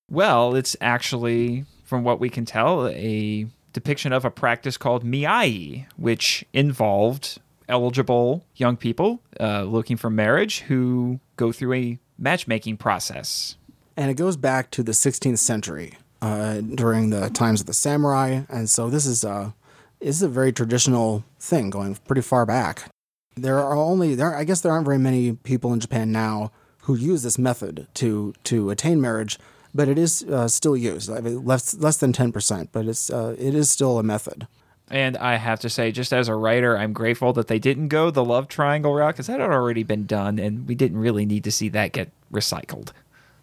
Well, 0.09 0.53
it's 0.53 0.75
actually 0.81 1.63
from 1.85 2.03
what 2.03 2.19
we 2.19 2.29
can 2.29 2.43
tell 2.43 2.87
a 2.89 3.47
depiction 3.71 4.11
of 4.11 4.25
a 4.25 4.31
practice 4.31 4.75
called 4.75 5.05
miai, 5.05 5.85
which 5.95 6.43
involved 6.51 7.39
eligible 7.69 8.43
young 8.55 8.75
people 8.75 9.21
uh, 9.39 9.63
looking 9.63 9.95
for 9.95 10.09
marriage 10.09 10.59
who 10.59 11.21
go 11.37 11.53
through 11.53 11.73
a 11.73 11.99
matchmaking 12.17 12.75
process 12.75 13.55
and 13.95 14.11
it 14.11 14.15
goes 14.15 14.35
back 14.35 14.71
to 14.71 14.83
the 14.83 14.91
16th 14.91 15.37
century 15.37 15.93
uh, 16.21 16.59
during 16.59 17.11
the 17.11 17.29
times 17.29 17.61
of 17.61 17.67
the 17.67 17.73
samurai. 17.73 18.41
And 18.49 18.69
so 18.69 18.89
this 18.89 19.05
is 19.05 19.23
a 19.23 19.53
this 19.60 19.60
is 20.01 20.21
a 20.21 20.27
very 20.27 20.51
traditional 20.51 21.23
thing 21.39 21.69
going 21.69 21.95
pretty 22.07 22.21
far 22.21 22.45
back. 22.45 22.89
There 23.35 23.59
are 23.59 23.75
only 23.75 24.15
there 24.15 24.35
I 24.35 24.43
guess 24.43 24.61
there 24.61 24.71
aren't 24.71 24.85
very 24.85 24.97
many 24.97 25.33
people 25.33 25.71
in 25.73 25.79
Japan 25.79 26.11
now 26.11 26.51
who 26.83 26.95
use 26.95 27.23
this 27.23 27.37
method 27.37 27.87
to 27.95 28.33
to 28.45 28.69
attain 28.69 28.99
marriage, 28.99 29.39
but 29.73 29.87
it 29.87 29.97
is 29.97 30.23
uh, 30.23 30.47
still 30.47 30.75
used. 30.75 31.09
I 31.09 31.21
mean, 31.21 31.45
less 31.45 31.73
less 31.75 31.97
than 31.97 32.11
ten 32.11 32.31
percent, 32.31 32.69
but 32.71 32.87
it's 32.87 33.09
uh, 33.09 33.35
it 33.39 33.55
is 33.55 33.69
still 33.69 33.99
a 33.99 34.03
method. 34.03 34.47
And 34.89 35.15
I 35.15 35.37
have 35.37 35.61
to 35.61 35.69
say, 35.69 35.93
just 35.93 36.11
as 36.11 36.27
a 36.27 36.35
writer, 36.35 36.77
I'm 36.77 36.91
grateful 36.91 37.31
that 37.33 37.47
they 37.47 37.59
didn't 37.59 37.87
go 37.87 38.11
the 38.11 38.25
love 38.25 38.49
triangle 38.49 38.93
route 38.93 39.13
because 39.13 39.27
that 39.27 39.39
had 39.39 39.49
already 39.49 39.83
been 39.83 40.05
done, 40.05 40.37
and 40.37 40.67
we 40.67 40.75
didn't 40.75 40.97
really 40.97 41.25
need 41.25 41.45
to 41.45 41.51
see 41.51 41.69
that 41.69 41.93
get 41.93 42.11
recycled 42.29 42.91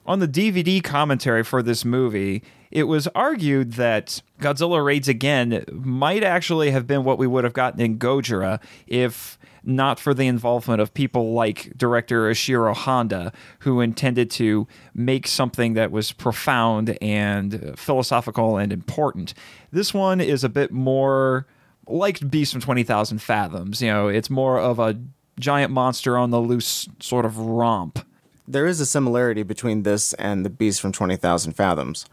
On 0.05 0.19
the 0.19 0.29
DVD 0.29 0.83
commentary 0.83 1.43
for 1.43 1.63
this 1.63 1.87
movie, 1.87 2.43
it 2.71 2.85
was 2.85 3.09
argued 3.09 3.75
that 3.75 4.23
Godzilla 4.41 4.85
Raids 4.85 5.09
Again 5.09 5.65
might 5.71 6.23
actually 6.23 6.71
have 6.71 6.87
been 6.87 7.05
what 7.05 7.19
we 7.19 7.27
would 7.27 7.45
have 7.45 7.53
gotten 7.53 7.81
in 7.81 7.99
Gojira 7.99 8.61
if 8.87 9.39
not 9.65 10.01
for 10.01 10.15
the 10.15 10.27
involvement 10.27 10.81
of 10.81 10.95
people 10.95 11.33
like 11.33 11.77
director 11.77 12.31
Ishiro 12.31 12.75
Honda, 12.75 13.33
who 13.61 13.81
intended 13.81 14.31
to 14.33 14.67
make 14.95 15.27
something 15.27 15.75
that 15.75 15.91
was 15.91 16.13
profound 16.13 16.97
and 17.03 17.75
philosophical 17.79 18.57
and 18.57 18.73
important. 18.73 19.35
This 19.71 19.93
one 19.93 20.21
is 20.21 20.43
a 20.43 20.49
bit 20.49 20.73
more 20.73 21.47
like 21.87 22.31
Beast 22.31 22.53
from 22.53 22.61
20,000 22.61 23.19
Fathoms. 23.19 23.83
You 23.83 23.89
know, 23.89 24.09
it's 24.09 24.31
more 24.31 24.59
of 24.59 24.79
a 24.79 24.99
giant 25.39 25.73
monster 25.73 26.17
on 26.17 26.31
the 26.31 26.41
loose 26.41 26.89
sort 27.01 27.25
of 27.25 27.39
romp. 27.39 28.05
There 28.47 28.67
is 28.67 28.81
a 28.81 28.87
similarity 28.87 29.43
between 29.43 29.83
this 29.83 30.15
and 30.15 30.45
the 30.45 30.51
Beast 30.51 30.81
from 30.81 30.93
20,000 30.93 31.53
Fathoms. 31.53 32.07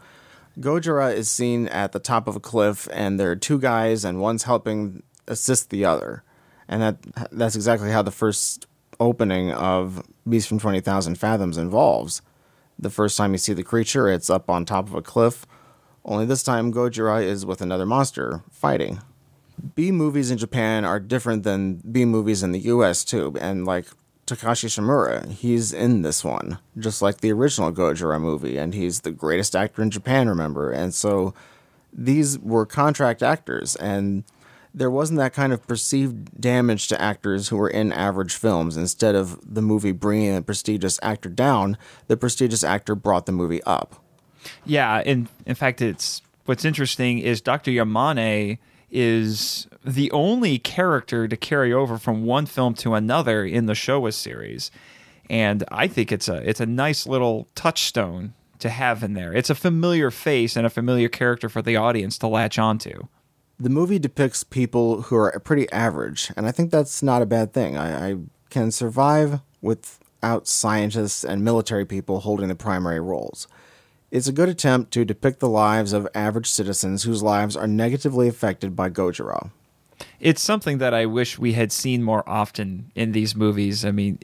Gojira 0.58 1.14
is 1.14 1.30
seen 1.30 1.68
at 1.68 1.92
the 1.92 1.98
top 1.98 2.26
of 2.26 2.36
a 2.36 2.40
cliff, 2.40 2.88
and 2.92 3.20
there 3.20 3.30
are 3.30 3.36
two 3.36 3.58
guys, 3.58 4.04
and 4.04 4.20
one's 4.20 4.44
helping 4.44 5.02
assist 5.28 5.70
the 5.70 5.84
other 5.84 6.22
and 6.68 6.82
that 6.82 6.96
that's 7.32 7.56
exactly 7.56 7.90
how 7.90 8.02
the 8.02 8.10
first 8.10 8.66
opening 8.98 9.52
of 9.52 10.02
Beast 10.28 10.48
from 10.48 10.58
Twenty 10.58 10.80
Thousand 10.80 11.16
Fathoms 11.16 11.58
involves. 11.58 12.22
The 12.78 12.90
first 12.90 13.16
time 13.16 13.32
you 13.32 13.38
see 13.38 13.52
the 13.52 13.62
creature, 13.62 14.08
it's 14.08 14.28
up 14.28 14.50
on 14.50 14.64
top 14.64 14.88
of 14.88 14.94
a 14.94 15.02
cliff. 15.02 15.46
Only 16.04 16.26
this 16.26 16.42
time, 16.42 16.72
Gojira 16.72 17.22
is 17.22 17.46
with 17.46 17.60
another 17.60 17.86
monster 17.86 18.42
fighting. 18.50 19.00
B 19.74 19.90
movies 19.90 20.30
in 20.30 20.38
Japan 20.38 20.84
are 20.84 21.00
different 21.00 21.42
than 21.42 21.76
B 21.76 22.04
movies 22.04 22.42
in 22.42 22.52
the 22.52 22.60
US 22.60 23.04
too, 23.04 23.34
and 23.40 23.64
like 23.64 23.86
Takashi 24.26 24.68
Shimura, 24.68 25.30
he's 25.30 25.72
in 25.72 26.02
this 26.02 26.24
one, 26.24 26.58
just 26.76 27.00
like 27.00 27.18
the 27.18 27.32
original 27.32 27.72
Gojira 27.72 28.20
movie, 28.20 28.56
and 28.56 28.74
he's 28.74 29.00
the 29.00 29.12
greatest 29.12 29.54
actor 29.54 29.82
in 29.82 29.90
Japan, 29.90 30.28
remember? 30.28 30.72
And 30.72 30.92
so 30.92 31.32
these 31.92 32.38
were 32.40 32.66
contract 32.66 33.22
actors, 33.22 33.76
and 33.76 34.24
there 34.74 34.90
wasn't 34.90 35.18
that 35.18 35.32
kind 35.32 35.52
of 35.52 35.66
perceived 35.66 36.40
damage 36.40 36.88
to 36.88 37.00
actors 37.00 37.48
who 37.48 37.56
were 37.56 37.70
in 37.70 37.92
average 37.92 38.34
films. 38.34 38.76
Instead 38.76 39.14
of 39.14 39.38
the 39.42 39.62
movie 39.62 39.92
bringing 39.92 40.36
a 40.36 40.42
prestigious 40.42 40.98
actor 41.02 41.28
down, 41.28 41.78
the 42.08 42.16
prestigious 42.16 42.64
actor 42.64 42.94
brought 42.94 43.26
the 43.26 43.32
movie 43.32 43.62
up. 43.62 44.02
Yeah, 44.64 45.00
in 45.02 45.28
in 45.46 45.54
fact, 45.54 45.80
it's 45.80 46.20
what's 46.44 46.64
interesting 46.64 47.18
is 47.18 47.40
Dr. 47.40 47.70
Yamane 47.70 48.58
is 48.90 49.66
the 49.84 50.10
only 50.10 50.58
character 50.58 51.26
to 51.28 51.36
carry 51.36 51.72
over 51.72 51.98
from 51.98 52.24
one 52.24 52.46
film 52.46 52.74
to 52.74 52.94
another 52.94 53.44
in 53.44 53.66
the 53.66 53.72
Showa 53.72 54.12
series, 54.12 54.70
and 55.28 55.64
I 55.70 55.88
think 55.88 56.12
it's 56.12 56.28
a 56.28 56.36
it's 56.48 56.60
a 56.60 56.66
nice 56.66 57.06
little 57.06 57.48
touchstone 57.54 58.34
to 58.58 58.68
have 58.70 59.02
in 59.02 59.14
there. 59.14 59.34
It's 59.34 59.50
a 59.50 59.54
familiar 59.54 60.10
face 60.10 60.56
and 60.56 60.66
a 60.66 60.70
familiar 60.70 61.08
character 61.08 61.48
for 61.48 61.62
the 61.62 61.76
audience 61.76 62.16
to 62.18 62.26
latch 62.26 62.58
onto 62.58 63.08
the 63.58 63.70
movie 63.70 63.98
depicts 63.98 64.44
people 64.44 65.02
who 65.02 65.16
are 65.16 65.40
pretty 65.40 65.70
average, 65.72 66.30
and 66.36 66.46
I 66.46 66.52
think 66.52 66.70
that's 66.70 67.02
not 67.02 67.22
a 67.22 67.26
bad 67.26 67.52
thing. 67.52 67.76
I, 67.76 68.10
I 68.10 68.16
can 68.50 68.70
survive 68.70 69.40
without 69.62 70.46
scientists 70.46 71.24
and 71.24 71.42
military 71.42 71.84
people 71.84 72.20
holding 72.20 72.48
the 72.48 72.54
primary 72.54 73.00
roles. 73.00 73.48
It's 74.10 74.28
a 74.28 74.32
good 74.32 74.48
attempt 74.48 74.92
to 74.92 75.04
depict 75.04 75.40
the 75.40 75.48
lives 75.48 75.92
of 75.92 76.08
average 76.14 76.48
citizens 76.48 77.02
whose 77.02 77.22
lives 77.22 77.56
are 77.56 77.66
negatively 77.66 78.28
affected 78.28 78.76
by 78.76 78.88
Gojira. 78.90 79.50
It's 80.20 80.42
something 80.42 80.78
that 80.78 80.94
I 80.94 81.06
wish 81.06 81.38
we 81.38 81.54
had 81.54 81.72
seen 81.72 82.02
more 82.02 82.26
often 82.28 82.92
in 82.94 83.12
these 83.12 83.34
movies. 83.34 83.84
I 83.84 83.90
mean, 83.90 84.18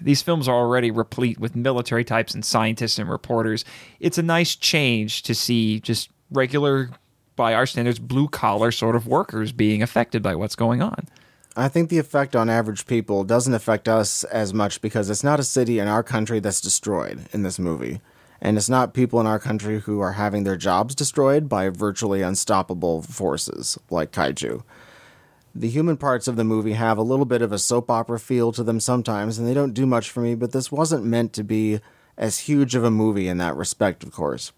these 0.00 0.22
films 0.22 0.46
are 0.46 0.54
already 0.54 0.90
replete 0.90 1.38
with 1.38 1.56
military 1.56 2.04
types 2.04 2.34
and 2.34 2.44
scientists 2.44 2.98
and 2.98 3.08
reporters. 3.08 3.64
It's 3.98 4.18
a 4.18 4.22
nice 4.22 4.54
change 4.54 5.22
to 5.22 5.34
see 5.34 5.80
just 5.80 6.10
regular 6.30 6.90
by 7.36 7.54
our 7.54 7.66
standards, 7.66 7.98
blue 7.98 8.28
collar 8.28 8.70
sort 8.70 8.94
of 8.94 9.06
workers 9.06 9.52
being 9.52 9.82
affected 9.82 10.22
by 10.22 10.34
what's 10.34 10.54
going 10.54 10.82
on. 10.82 11.08
I 11.56 11.68
think 11.68 11.88
the 11.88 11.98
effect 11.98 12.36
on 12.36 12.50
average 12.50 12.86
people 12.86 13.24
doesn't 13.24 13.54
affect 13.54 13.88
us 13.88 14.24
as 14.24 14.52
much 14.52 14.80
because 14.80 15.08
it's 15.08 15.24
not 15.24 15.40
a 15.40 15.44
city 15.44 15.78
in 15.78 15.88
our 15.88 16.02
country 16.02 16.40
that's 16.40 16.60
destroyed 16.60 17.26
in 17.32 17.42
this 17.42 17.58
movie. 17.58 18.00
And 18.44 18.58
it's 18.58 18.68
not 18.68 18.92
people 18.92 19.18
in 19.20 19.26
our 19.26 19.38
country 19.38 19.80
who 19.80 20.00
are 20.00 20.12
having 20.12 20.44
their 20.44 20.58
jobs 20.58 20.94
destroyed 20.94 21.48
by 21.48 21.70
virtually 21.70 22.20
unstoppable 22.20 23.00
forces 23.00 23.78
like 23.88 24.12
kaiju. 24.12 24.62
The 25.54 25.70
human 25.70 25.96
parts 25.96 26.28
of 26.28 26.36
the 26.36 26.44
movie 26.44 26.74
have 26.74 26.98
a 26.98 27.02
little 27.02 27.24
bit 27.24 27.40
of 27.40 27.52
a 27.52 27.58
soap 27.58 27.90
opera 27.90 28.20
feel 28.20 28.52
to 28.52 28.62
them 28.62 28.80
sometimes, 28.80 29.38
and 29.38 29.48
they 29.48 29.54
don't 29.54 29.72
do 29.72 29.86
much 29.86 30.10
for 30.10 30.20
me, 30.20 30.34
but 30.34 30.52
this 30.52 30.70
wasn't 30.70 31.06
meant 31.06 31.32
to 31.32 31.42
be 31.42 31.80
as 32.18 32.40
huge 32.40 32.74
of 32.74 32.84
a 32.84 32.90
movie 32.90 33.28
in 33.28 33.38
that 33.38 33.56
respect, 33.56 34.04
of 34.04 34.12
course. 34.12 34.52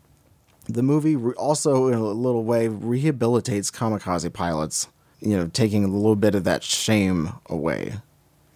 The 0.68 0.82
movie 0.82 1.14
also, 1.34 1.86
in 1.86 1.94
a 1.94 2.02
little 2.02 2.42
way, 2.42 2.66
rehabilitates 2.66 3.70
kamikaze 3.70 4.32
pilots, 4.32 4.88
you 5.20 5.36
know, 5.36 5.46
taking 5.46 5.84
a 5.84 5.88
little 5.88 6.16
bit 6.16 6.34
of 6.34 6.42
that 6.42 6.64
shame 6.64 7.34
away. 7.48 8.00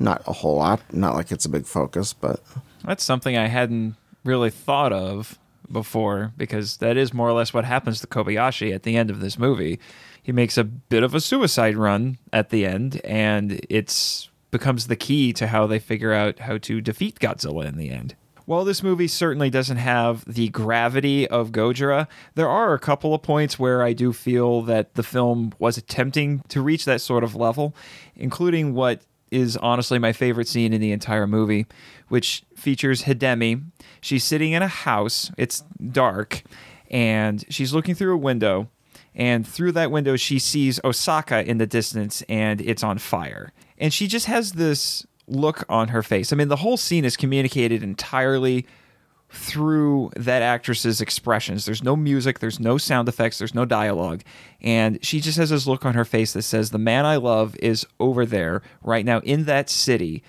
Not 0.00 0.22
a 0.26 0.32
whole 0.32 0.56
lot, 0.56 0.80
not 0.92 1.14
like 1.14 1.30
it's 1.30 1.44
a 1.44 1.50
big 1.50 1.66
focus, 1.66 2.14
but. 2.14 2.42
That's 2.84 3.04
something 3.04 3.36
I 3.36 3.46
hadn't 3.46 3.94
really 4.24 4.50
thought 4.50 4.92
of 4.92 5.38
before 5.70 6.32
because 6.36 6.78
that 6.78 6.96
is 6.96 7.14
more 7.14 7.28
or 7.28 7.32
less 7.32 7.54
what 7.54 7.64
happens 7.64 8.00
to 8.00 8.06
Kobayashi 8.06 8.74
at 8.74 8.82
the 8.82 8.96
end 8.96 9.10
of 9.10 9.20
this 9.20 9.38
movie. 9.38 9.78
He 10.22 10.32
makes 10.32 10.58
a 10.58 10.64
bit 10.64 11.02
of 11.02 11.14
a 11.14 11.20
suicide 11.20 11.76
run 11.76 12.18
at 12.32 12.50
the 12.50 12.66
end, 12.66 13.00
and 13.04 13.60
it's 13.70 14.28
becomes 14.50 14.88
the 14.88 14.96
key 14.96 15.32
to 15.32 15.46
how 15.46 15.66
they 15.66 15.78
figure 15.78 16.12
out 16.12 16.40
how 16.40 16.58
to 16.58 16.80
defeat 16.80 17.20
Godzilla 17.20 17.66
in 17.66 17.76
the 17.76 17.90
end. 17.90 18.16
While 18.46 18.64
this 18.64 18.82
movie 18.82 19.06
certainly 19.06 19.48
doesn't 19.48 19.76
have 19.76 20.24
the 20.24 20.48
gravity 20.48 21.28
of 21.28 21.52
Gojira, 21.52 22.08
there 22.34 22.48
are 22.48 22.74
a 22.74 22.80
couple 22.80 23.14
of 23.14 23.22
points 23.22 23.60
where 23.60 23.80
I 23.82 23.92
do 23.92 24.12
feel 24.12 24.62
that 24.62 24.94
the 24.94 25.04
film 25.04 25.52
was 25.60 25.78
attempting 25.78 26.42
to 26.48 26.60
reach 26.60 26.84
that 26.84 27.00
sort 27.00 27.22
of 27.22 27.36
level, 27.36 27.76
including 28.16 28.74
what 28.74 29.02
is 29.30 29.56
honestly 29.58 30.00
my 30.00 30.12
favorite 30.12 30.48
scene 30.48 30.72
in 30.72 30.80
the 30.80 30.90
entire 30.90 31.28
movie, 31.28 31.66
which 32.08 32.42
features 32.56 33.04
Hidemi. 33.04 33.62
She's 34.00 34.24
sitting 34.24 34.52
in 34.52 34.62
a 34.62 34.68
house, 34.68 35.30
it's 35.36 35.62
dark, 35.92 36.42
and 36.90 37.44
she's 37.48 37.72
looking 37.72 37.94
through 37.94 38.14
a 38.14 38.18
window. 38.18 38.68
And 39.14 39.46
through 39.46 39.72
that 39.72 39.90
window, 39.90 40.16
she 40.16 40.38
sees 40.38 40.80
Osaka 40.84 41.44
in 41.44 41.58
the 41.58 41.66
distance 41.66 42.22
and 42.28 42.60
it's 42.60 42.84
on 42.84 42.98
fire. 42.98 43.52
And 43.76 43.92
she 43.92 44.06
just 44.06 44.26
has 44.26 44.52
this 44.52 45.04
look 45.26 45.64
on 45.68 45.88
her 45.88 46.02
face. 46.02 46.32
I 46.32 46.36
mean, 46.36 46.48
the 46.48 46.56
whole 46.56 46.76
scene 46.76 47.04
is 47.04 47.16
communicated 47.16 47.82
entirely 47.82 48.66
through 49.32 50.10
that 50.16 50.42
actress's 50.42 51.00
expressions. 51.00 51.64
There's 51.64 51.82
no 51.82 51.96
music, 51.96 52.40
there's 52.40 52.58
no 52.58 52.78
sound 52.78 53.08
effects, 53.08 53.38
there's 53.38 53.54
no 53.54 53.64
dialogue. 53.64 54.22
And 54.60 55.04
she 55.04 55.20
just 55.20 55.38
has 55.38 55.50
this 55.50 55.66
look 55.66 55.84
on 55.84 55.94
her 55.94 56.04
face 56.04 56.32
that 56.32 56.42
says, 56.42 56.70
The 56.70 56.78
man 56.78 57.06
I 57.06 57.16
love 57.16 57.56
is 57.62 57.86
over 58.00 58.26
there 58.26 58.62
right 58.82 59.04
now 59.04 59.20
in 59.20 59.44
that 59.44 59.70
city, 59.70 60.22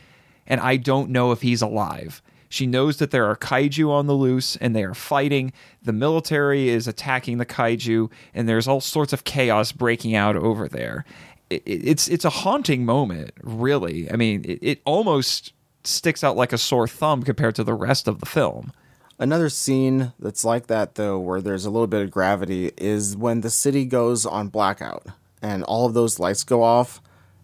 and 0.45 0.61
I 0.61 0.77
don't 0.77 1.09
know 1.09 1.31
if 1.31 1.41
he's 1.41 1.61
alive. 1.61 2.21
She 2.51 2.67
knows 2.67 2.97
that 2.97 3.11
there 3.11 3.25
are 3.25 3.35
kaiju 3.35 3.89
on 3.89 4.05
the 4.07 4.13
loose 4.13 4.57
and 4.57 4.75
they 4.75 4.83
are 4.83 4.93
fighting. 4.93 5.53
The 5.81 5.93
military 5.93 6.69
is 6.69 6.87
attacking 6.87 7.37
the 7.37 7.45
kaiju, 7.45 8.11
and 8.33 8.47
there's 8.47 8.67
all 8.67 8.81
sorts 8.81 9.13
of 9.13 9.23
chaos 9.23 9.71
breaking 9.71 10.15
out 10.15 10.35
over 10.35 10.67
there 10.67 11.05
it, 11.51 11.63
it's 11.65 12.07
it's 12.07 12.25
a 12.25 12.29
haunting 12.29 12.85
moment, 12.85 13.31
really. 13.43 14.11
I 14.11 14.15
mean, 14.15 14.43
it, 14.45 14.59
it 14.61 14.81
almost 14.85 15.53
sticks 15.83 16.23
out 16.23 16.37
like 16.37 16.53
a 16.53 16.57
sore 16.57 16.87
thumb 16.87 17.23
compared 17.23 17.55
to 17.55 17.63
the 17.63 17.73
rest 17.73 18.07
of 18.07 18.19
the 18.19 18.25
film. 18.25 18.71
Another 19.19 19.49
scene 19.49 20.13
that's 20.17 20.43
like 20.43 20.67
that, 20.67 20.95
though, 20.95 21.19
where 21.19 21.41
there's 21.41 21.65
a 21.65 21.69
little 21.69 21.87
bit 21.87 22.01
of 22.01 22.09
gravity, 22.09 22.71
is 22.77 23.15
when 23.15 23.41
the 23.41 23.51
city 23.51 23.85
goes 23.85 24.25
on 24.25 24.47
blackout 24.47 25.05
and 25.43 25.63
all 25.63 25.85
of 25.85 25.93
those 25.93 26.19
lights 26.19 26.43
go 26.43 26.63
off. 26.63 27.01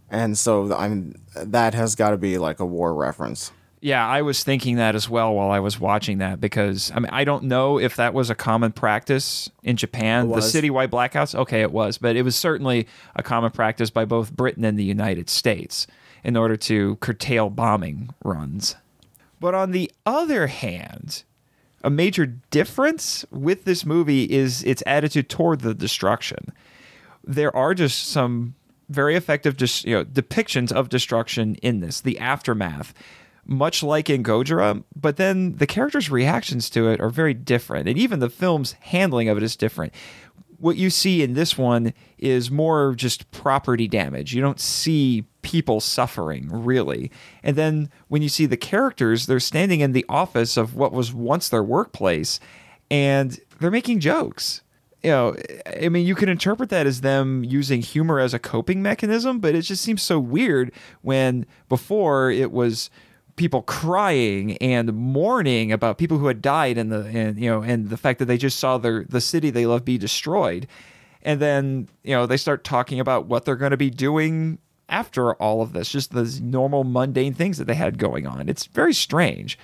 And 0.10 0.38
so 0.38 0.74
I'm 0.74 1.22
that 1.36 1.74
has 1.74 1.96
got 1.96 2.12
to 2.12 2.18
be 2.18 2.38
like 2.38 2.60
a 2.60 2.66
war 2.66 2.94
reference. 2.94 3.52
Yeah, 3.88 4.06
I 4.06 4.22
was 4.22 4.44
thinking 4.44 4.75
that 4.75 4.96
as 4.96 5.10
well 5.10 5.34
while 5.34 5.50
I 5.50 5.62
was 5.62 5.79
watching 5.79 6.17
that 6.17 6.41
because 6.41 6.91
I 6.94 7.00
mean 7.00 7.10
I 7.10 7.24
don't 7.24 7.46
know 7.46 7.79
if 7.79 7.96
that 7.96 8.13
was 8.13 8.29
a 8.29 8.36
common 8.36 8.74
practice 8.74 9.50
in 9.63 9.77
Japan. 9.77 10.27
The 10.27 10.36
citywide 10.41 10.89
blackouts, 10.89 11.34
okay, 11.34 11.62
it 11.62 11.72
was, 11.72 11.98
but 11.98 12.17
it 12.17 12.24
was 12.24 12.36
certainly 12.36 12.86
a 13.15 13.24
common 13.24 13.50
practice 13.50 13.89
by 13.89 14.03
both 14.03 14.36
Britain 14.36 14.65
and 14.65 14.77
the 14.77 14.84
United 14.84 15.29
States 15.29 15.88
in 16.22 16.36
order 16.36 16.58
to 16.58 16.98
curtail 16.98 17.50
bombing 17.50 18.13
runs. 18.25 18.75
But 19.39 19.56
on 19.56 19.72
the 19.72 19.89
other 20.06 20.48
hand, 20.48 21.24
a 21.82 21.89
major 21.89 22.25
difference 22.25 23.24
with 23.32 23.63
this 23.63 23.86
movie 23.86 24.25
is 24.25 24.65
its 24.65 24.84
attitude 24.86 25.29
toward 25.29 25.62
the 25.62 25.74
destruction. 25.74 26.51
There 27.24 27.56
are 27.56 27.74
just 27.74 28.10
some 28.10 28.56
very 28.89 29.15
effective 29.15 29.56
just 29.56 29.86
you 29.86 29.96
know 29.96 30.03
depictions 30.03 30.74
of 30.74 30.89
destruction 30.89 31.56
in 31.62 31.79
this, 31.79 32.01
the 32.01 32.20
aftermath 32.20 32.94
much 33.48 33.82
like 33.82 34.10
in 34.10 34.24
Gojira, 34.24 34.84
but 34.96 35.18
then 35.18 35.56
the 35.56 35.68
characters' 35.68 36.12
reactions 36.12 36.70
to 36.72 36.89
it 36.89 37.00
are 37.00 37.10
very 37.10 37.34
different. 37.34 37.88
And 37.88 37.98
even 37.98 38.20
the 38.20 38.30
film's 38.30 38.74
handling 38.74 39.30
of 39.30 39.38
it 39.38 39.44
is 39.44 39.56
different. 39.56 39.94
what 40.60 40.77
you 40.77 40.89
see 40.89 41.22
in 41.22 41.34
this 41.34 41.58
one 41.58 41.94
is 42.18 42.50
more 42.50 42.96
just 42.96 43.30
property 43.32 43.88
damage. 43.88 44.34
You 44.34 44.42
don't 44.42 44.60
see 44.60 45.25
people 45.42 45.80
suffering, 45.80 46.50
really. 46.51 47.12
And 47.44 47.56
then 47.56 47.89
when 48.08 48.22
you 48.22 48.30
see 48.30 48.46
the 48.46 48.58
characters, 48.58 49.27
they're 49.27 49.39
standing 49.39 49.82
in 49.82 49.92
the 49.92 50.06
office 50.10 50.58
of 50.58 50.75
what 50.75 50.92
was 50.92 51.13
once 51.13 51.50
their 51.50 51.63
workplace 51.63 52.39
and 52.89 53.39
they're 53.60 53.72
making 53.72 54.00
jokes. 54.00 54.62
You 55.04 55.12
know, 55.12 55.36
I 55.82 55.89
mean, 55.89 56.08
you 56.08 56.16
can 56.16 56.27
interpret 56.27 56.70
that 56.70 56.88
as 56.88 57.01
them 57.01 57.44
using 57.44 57.82
humor 57.82 58.20
as 58.20 58.34
a 58.34 58.39
coping 58.39 58.82
mechanism, 58.82 59.39
but 59.39 59.54
it 59.54 59.62
just 59.62 59.84
seems 59.84 60.01
so 60.01 60.20
weird 60.20 60.72
when 61.01 61.46
before 61.70 62.32
it 62.32 62.51
was 62.51 62.89
people 63.38 63.62
crying 63.62 64.58
and 64.58 64.94
mourning 64.94 65.72
about 65.72 65.98
people 65.98 66.17
who 66.17 66.27
had 66.27 66.41
died 66.41 66.77
and 66.77 66.91
the 66.91 67.06
and 67.06 67.39
you 67.39 67.50
know 67.50 67.62
and 67.62 67.89
the 67.89 67.96
fact 67.96 68.20
that 68.20 68.25
they 68.25 68.38
just 68.38 68.60
saw 68.60 68.77
their 68.77 69.06
the 69.08 69.22
city 69.22 69.50
they 69.50 69.65
love 69.65 69.86
be 69.86 69.98
destroyed. 69.98 70.67
And 71.22 71.39
then 71.39 71.88
you 72.03 72.13
know 72.13 72.25
they 72.25 72.38
start 72.38 72.65
talking 72.65 73.00
about 73.00 73.27
what 73.27 73.46
they're 73.46 73.56
going 73.56 73.72
to 73.72 73.77
be 73.77 73.89
doing 73.89 74.58
after 74.89 75.34
all 75.36 75.62
of 75.62 75.74
this 75.74 75.89
just 75.89 76.12
the 76.12 76.39
normal 76.41 76.84
mundane 76.84 77.34
things 77.34 77.58
that 77.58 77.65
they 77.65 77.75
had 77.75 77.98
going 77.98 78.27
on. 78.27 78.50
It's 78.50 78.65
very 78.65 78.94
strange. 78.94 79.58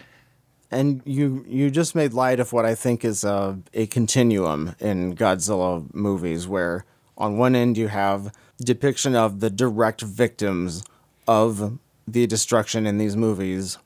And 0.71 1.01
you 1.05 1.45
you 1.47 1.69
just 1.69 1.93
made 1.95 2.13
light 2.13 2.39
of 2.39 2.53
what 2.53 2.65
I 2.65 2.75
think 2.75 3.03
is 3.03 3.23
a, 3.23 3.59
a 3.73 3.85
continuum 3.87 4.75
in 4.79 5.15
Godzilla 5.15 5.91
movies, 5.93 6.47
where 6.47 6.85
on 7.17 7.37
one 7.37 7.55
end 7.55 7.77
you 7.77 7.89
have 7.89 8.33
depiction 8.63 9.15
of 9.15 9.39
the 9.39 9.49
direct 9.49 10.01
victims 10.01 10.83
of 11.27 11.77
the 12.07 12.27
destruction 12.27 12.85
in 12.85 12.97
these 12.97 13.15
movies, 13.15 13.77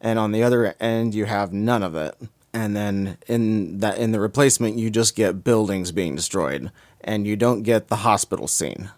and 0.00 0.18
on 0.18 0.32
the 0.32 0.42
other 0.42 0.74
end 0.80 1.14
you 1.14 1.26
have 1.26 1.52
none 1.52 1.82
of 1.82 1.94
it. 1.94 2.16
And 2.54 2.76
then 2.76 3.18
in 3.26 3.78
that 3.78 3.98
in 3.98 4.12
the 4.12 4.20
replacement 4.20 4.78
you 4.78 4.90
just 4.90 5.16
get 5.16 5.44
buildings 5.44 5.92
being 5.92 6.14
destroyed, 6.14 6.70
and 7.00 7.26
you 7.26 7.36
don't 7.36 7.62
get 7.62 7.88
the 7.88 7.96
hospital 7.96 8.48
scene. 8.48 8.90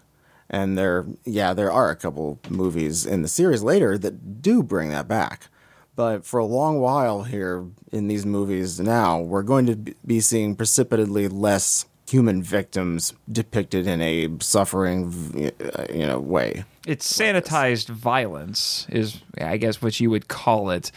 And 0.49 0.77
there, 0.77 1.05
yeah, 1.23 1.53
there 1.53 1.71
are 1.71 1.89
a 1.89 1.95
couple 1.95 2.39
movies 2.49 3.05
in 3.05 3.21
the 3.21 3.27
series 3.27 3.63
later 3.63 3.97
that 3.97 4.41
do 4.41 4.61
bring 4.61 4.89
that 4.89 5.07
back. 5.07 5.47
But 5.95 6.25
for 6.25 6.39
a 6.39 6.45
long 6.45 6.79
while 6.79 7.23
here 7.23 7.65
in 7.91 8.07
these 8.07 8.25
movies 8.25 8.79
now, 8.79 9.19
we're 9.19 9.43
going 9.43 9.65
to 9.67 9.95
be 10.05 10.19
seeing 10.19 10.55
precipitously 10.55 11.29
less 11.29 11.85
human 12.07 12.41
victims 12.43 13.13
depicted 13.31 13.87
in 13.87 14.01
a 14.01 14.29
suffering, 14.39 15.51
uh, 15.61 15.85
you 15.91 16.05
know, 16.05 16.19
way. 16.19 16.63
It's 16.85 17.11
sanitized 17.11 17.89
violence, 17.89 18.85
is 18.89 19.21
I 19.39 19.57
guess 19.57 19.81
what 19.81 19.99
you 19.99 20.09
would 20.09 20.27
call 20.27 20.69
it. 20.69 20.91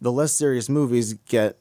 The 0.00 0.12
less 0.12 0.32
serious 0.32 0.68
movies 0.68 1.14
get 1.28 1.58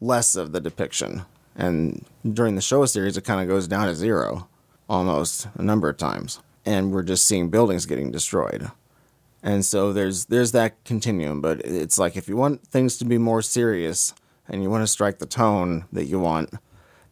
less 0.00 0.34
of 0.34 0.52
the 0.52 0.60
depiction, 0.60 1.22
and 1.56 2.04
during 2.30 2.54
the 2.54 2.62
Showa 2.62 2.88
series, 2.88 3.16
it 3.16 3.24
kind 3.24 3.40
of 3.40 3.48
goes 3.48 3.68
down 3.68 3.86
to 3.86 3.94
zero, 3.94 4.48
almost 4.88 5.48
a 5.54 5.62
number 5.62 5.88
of 5.88 5.98
times, 5.98 6.40
and 6.64 6.92
we're 6.92 7.02
just 7.02 7.26
seeing 7.26 7.50
buildings 7.50 7.86
getting 7.86 8.10
destroyed. 8.10 8.70
And 9.42 9.64
so 9.64 9.92
there's 9.92 10.26
there's 10.26 10.52
that 10.52 10.82
continuum, 10.84 11.40
but 11.40 11.60
it's 11.60 11.98
like 11.98 12.16
if 12.16 12.28
you 12.28 12.36
want 12.36 12.66
things 12.66 12.96
to 12.98 13.04
be 13.04 13.18
more 13.18 13.42
serious 13.42 14.14
and 14.48 14.62
you 14.62 14.70
want 14.70 14.82
to 14.82 14.86
strike 14.86 15.18
the 15.18 15.26
tone 15.26 15.84
that 15.92 16.04
you 16.04 16.20
want, 16.20 16.54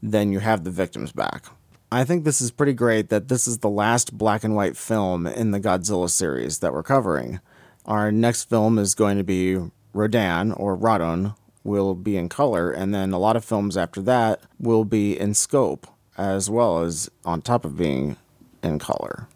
then 0.02 0.32
you 0.32 0.38
have 0.38 0.64
the 0.64 0.70
victims 0.70 1.12
back. 1.12 1.46
I 1.92 2.04
think 2.04 2.24
this 2.24 2.40
is 2.40 2.50
pretty 2.50 2.72
great 2.72 3.08
that 3.08 3.28
this 3.28 3.48
is 3.48 3.58
the 3.58 3.68
last 3.68 4.16
black 4.16 4.44
and 4.44 4.54
white 4.54 4.76
film 4.76 5.26
in 5.26 5.50
the 5.50 5.60
Godzilla 5.60 6.08
series 6.08 6.60
that 6.60 6.72
we're 6.72 6.82
covering. 6.82 7.40
Our 7.84 8.12
next 8.12 8.44
film 8.44 8.78
is 8.78 8.94
going 8.94 9.18
to 9.18 9.24
be 9.24 9.58
Rodan 9.92 10.52
or 10.52 10.76
Radon 10.76 11.34
will 11.64 11.94
be 11.94 12.16
in 12.16 12.28
color, 12.28 12.70
and 12.70 12.94
then 12.94 13.12
a 13.12 13.18
lot 13.18 13.36
of 13.36 13.44
films 13.44 13.76
after 13.76 14.00
that 14.02 14.40
will 14.58 14.84
be 14.84 15.18
in 15.18 15.34
scope 15.34 15.86
as 16.16 16.48
well 16.48 16.82
as 16.82 17.10
on 17.24 17.42
top 17.42 17.64
of 17.64 17.76
being 17.76 18.16
in 18.62 18.78
color. 18.78 19.26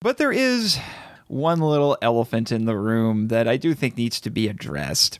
But 0.00 0.18
there 0.18 0.32
is 0.32 0.78
one 1.26 1.60
little 1.60 1.98
elephant 2.00 2.50
in 2.50 2.64
the 2.64 2.76
room 2.76 3.28
that 3.28 3.46
I 3.46 3.56
do 3.56 3.74
think 3.74 3.96
needs 3.96 4.20
to 4.20 4.30
be 4.30 4.48
addressed. 4.48 5.18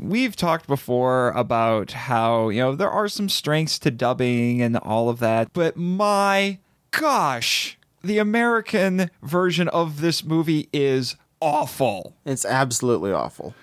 We've 0.00 0.34
talked 0.34 0.66
before 0.66 1.28
about 1.30 1.92
how, 1.92 2.48
you 2.48 2.60
know, 2.60 2.74
there 2.74 2.90
are 2.90 3.08
some 3.08 3.28
strengths 3.28 3.78
to 3.80 3.90
dubbing 3.90 4.62
and 4.62 4.78
all 4.78 5.10
of 5.10 5.18
that, 5.18 5.52
but 5.52 5.76
my 5.76 6.58
gosh, 6.90 7.78
the 8.02 8.18
American 8.18 9.10
version 9.22 9.68
of 9.68 10.00
this 10.00 10.24
movie 10.24 10.70
is 10.72 11.16
awful. 11.40 12.16
It's 12.24 12.46
absolutely 12.46 13.12
awful. 13.12 13.54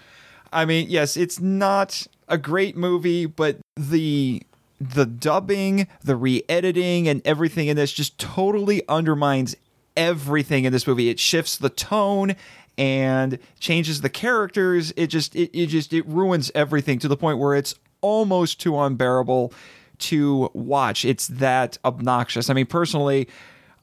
I 0.54 0.66
mean, 0.66 0.88
yes, 0.90 1.18
it's 1.18 1.40
not 1.40 2.06
a 2.28 2.38
great 2.38 2.78
movie, 2.78 3.26
but 3.26 3.58
the 3.76 4.44
the 4.80 5.08
dubbing, 5.08 5.88
the 6.04 6.16
re-editing 6.16 7.08
and 7.08 7.26
everything 7.26 7.68
in 7.68 7.76
this 7.76 7.92
just 7.92 8.20
totally 8.20 8.84
undermines 8.88 9.56
everything 9.96 10.66
in 10.66 10.72
this 10.72 10.86
movie. 10.86 11.10
It 11.10 11.20
shifts 11.20 11.58
the 11.58 11.72
tone 11.72 12.36
and 12.78 13.40
changes 13.60 14.02
the 14.02 14.10
characters. 14.10 14.94
It 14.96 15.08
just 15.08 15.36
it, 15.36 15.50
it 15.58 15.68
just 15.68 15.94
it 15.94 16.06
ruins 16.08 16.52
everything 16.54 17.00
to 17.00 17.08
the 17.08 17.18
point 17.18 17.40
where 17.40 17.56
it's 17.56 17.76
almost 18.02 18.60
too 18.60 18.78
unbearable 18.80 19.54
to 20.00 20.50
watch. 20.54 21.06
It's 21.06 21.28
that 21.28 21.78
obnoxious. 21.84 22.50
I 22.50 22.54
mean, 22.54 22.68
personally, 22.68 23.28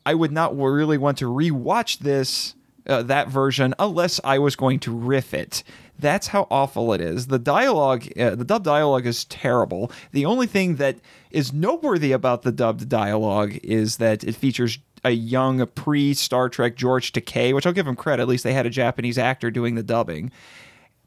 I 0.07 0.15
would 0.15 0.33
not 0.33 0.57
really 0.57 0.99
want 0.99 1.19
to 1.19 1.27
rewatch 1.27 1.99
this 1.99 2.55
uh, 2.87 3.03
that 3.03 3.29
version 3.29 3.75
unless 3.79 4.21
I 4.23 4.39
was 4.39 4.57
going 4.57 4.79
to 4.81 4.93
riff 4.95 5.35
it. 5.35 5.63
That's 5.99 6.29
how 6.29 6.47
awful 6.51 6.93
it 6.93 7.01
is. 7.01 7.29
The 7.29 7.39
dialogue, 7.39 8.07
uh, 8.19 8.35
the 8.35 8.45
dubbed 8.45 8.65
dialogue 8.65 9.07
is 9.07 9.25
terrible. 9.25 9.91
The 10.13 10.27
only 10.27 10.47
thing 10.47 10.77
that 10.77 10.99
is 11.31 11.53
noteworthy 11.53 12.13
about 12.13 12.43
the 12.43 12.53
dubbed 12.53 12.89
dialogue 12.89 13.57
is 13.63 13.99
that 13.99 14.25
it 14.25 14.35
features 14.35 14.79
a 15.05 15.11
young 15.11 15.67
pre 15.69 16.15
Star 16.15 16.49
Trek 16.49 16.77
George 16.77 17.13
Takei, 17.13 17.55
which 17.55 17.67
I'll 17.67 17.73
give 17.73 17.87
him 17.87 17.97
credit. 17.97 18.23
At 18.23 18.29
least 18.29 18.45
they 18.45 18.55
had 18.55 18.67
a 18.67 18.71
Japanese 18.71 19.19
actor 19.19 19.51
doing 19.51 19.75
the 19.75 19.83
dubbing. 19.83 20.33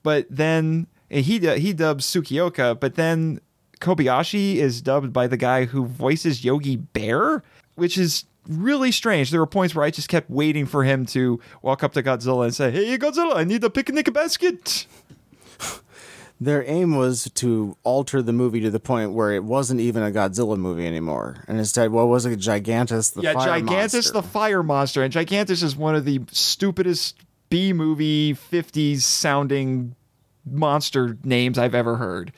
But 0.03 0.27
then 0.29 0.87
eh, 1.11 1.21
he 1.21 1.45
uh, 1.47 1.55
he 1.55 1.73
dubs 1.73 2.05
Tsukioka, 2.05 2.79
but 2.79 2.95
then 2.95 3.39
Kobayashi 3.79 4.55
is 4.55 4.81
dubbed 4.81 5.11
by 5.11 5.27
the 5.27 5.37
guy 5.37 5.65
who 5.65 5.85
voices 5.85 6.45
Yogi 6.45 6.75
Bear, 6.77 7.43
which 7.75 7.97
is 7.97 8.25
really 8.47 8.91
strange. 8.91 9.31
There 9.31 9.39
were 9.39 9.47
points 9.47 9.75
where 9.75 9.85
I 9.85 9.91
just 9.91 10.09
kept 10.09 10.29
waiting 10.29 10.65
for 10.65 10.83
him 10.83 11.05
to 11.07 11.39
walk 11.61 11.83
up 11.83 11.93
to 11.93 12.03
Godzilla 12.03 12.45
and 12.45 12.55
say, 12.55 12.71
"Hey, 12.71 12.97
Godzilla, 12.97 13.35
I 13.35 13.43
need 13.43 13.63
a 13.63 13.69
picnic 13.69 14.11
basket." 14.13 14.87
Their 16.39 16.63
aim 16.67 16.95
was 16.95 17.31
to 17.35 17.75
alter 17.83 18.21
the 18.21 18.33
movie 18.33 18.59
to 18.61 18.69
the 18.69 18.79
point 18.79 19.13
where 19.13 19.31
it 19.33 19.43
wasn't 19.43 19.79
even 19.79 20.03
a 20.03 20.11
Godzilla 20.11 20.55
movie 20.57 20.85
anymore, 20.85 21.43
and 21.47 21.57
instead, 21.57 21.91
what 21.91 22.07
was 22.07 22.25
it, 22.27 22.39
Gigantis 22.39 23.13
the 23.13 23.23
Fire 23.23 23.23
Monster. 23.23 23.23
yeah, 23.23 23.33
fire 23.33 23.61
Gigantis 23.61 23.93
monster. 23.93 24.13
the 24.13 24.21
fire 24.23 24.63
monster, 24.63 25.03
and 25.03 25.13
Gigantis 25.13 25.63
is 25.63 25.75
one 25.75 25.95
of 25.95 26.05
the 26.05 26.21
stupidest 26.31 27.19
B 27.49 27.73
movie 27.73 28.35
'50s 28.35 29.01
sounding 29.01 29.95
monster 30.45 31.17
names 31.23 31.57
I've 31.57 31.75
ever 31.75 31.97
heard. 31.97 32.31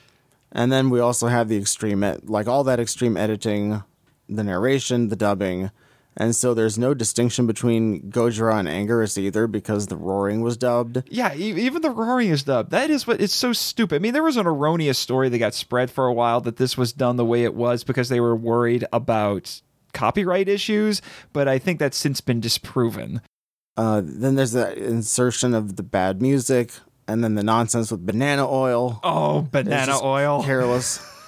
And 0.51 0.71
then 0.71 0.89
we 0.89 0.99
also 0.99 1.27
have 1.27 1.47
the 1.47 1.57
extreme, 1.57 1.99
like 2.23 2.47
all 2.47 2.63
that 2.63 2.79
extreme 2.79 3.17
editing, 3.17 3.83
the 4.27 4.43
narration, 4.43 5.09
the 5.09 5.15
dubbing, 5.15 5.71
and 6.19 6.35
so 6.35 6.53
there's 6.53 6.77
no 6.77 6.93
distinction 6.93 7.47
between 7.47 8.11
Gojira 8.11 8.59
and 8.59 8.67
Anguirus 8.67 9.17
either 9.17 9.47
because 9.47 9.87
the 9.87 9.95
roaring 9.95 10.41
was 10.41 10.57
dubbed. 10.57 11.03
Yeah, 11.09 11.33
e- 11.33 11.65
even 11.65 11.81
the 11.81 11.89
roaring 11.89 12.29
is 12.29 12.43
dubbed. 12.43 12.71
That 12.71 12.89
is 12.89 13.07
what 13.07 13.21
it's 13.21 13.33
so 13.33 13.53
stupid. 13.53 13.95
I 13.95 13.99
mean, 13.99 14.13
there 14.13 14.23
was 14.23 14.37
an 14.37 14.45
erroneous 14.45 14.99
story 14.99 15.29
that 15.29 15.37
got 15.39 15.53
spread 15.53 15.89
for 15.89 16.05
a 16.05 16.13
while 16.13 16.41
that 16.41 16.57
this 16.57 16.77
was 16.77 16.91
done 16.93 17.15
the 17.15 17.25
way 17.25 17.43
it 17.43 17.55
was 17.55 17.83
because 17.85 18.09
they 18.09 18.19
were 18.19 18.35
worried 18.35 18.85
about 18.91 19.61
copyright 19.93 20.49
issues, 20.49 21.01
but 21.33 21.47
I 21.47 21.57
think 21.57 21.79
that's 21.79 21.97
since 21.97 22.21
been 22.21 22.41
disproven. 22.41 23.21
Uh, 23.77 24.01
then 24.03 24.35
there's 24.35 24.51
the 24.51 24.77
insertion 24.77 25.53
of 25.53 25.77
the 25.77 25.83
bad 25.83 26.21
music, 26.21 26.73
and 27.07 27.23
then 27.23 27.35
the 27.35 27.43
nonsense 27.43 27.91
with 27.91 28.05
banana 28.05 28.45
oil. 28.47 28.99
Oh, 29.03 29.41
banana 29.41 29.97
oil. 30.03 30.43
Careless. 30.43 30.99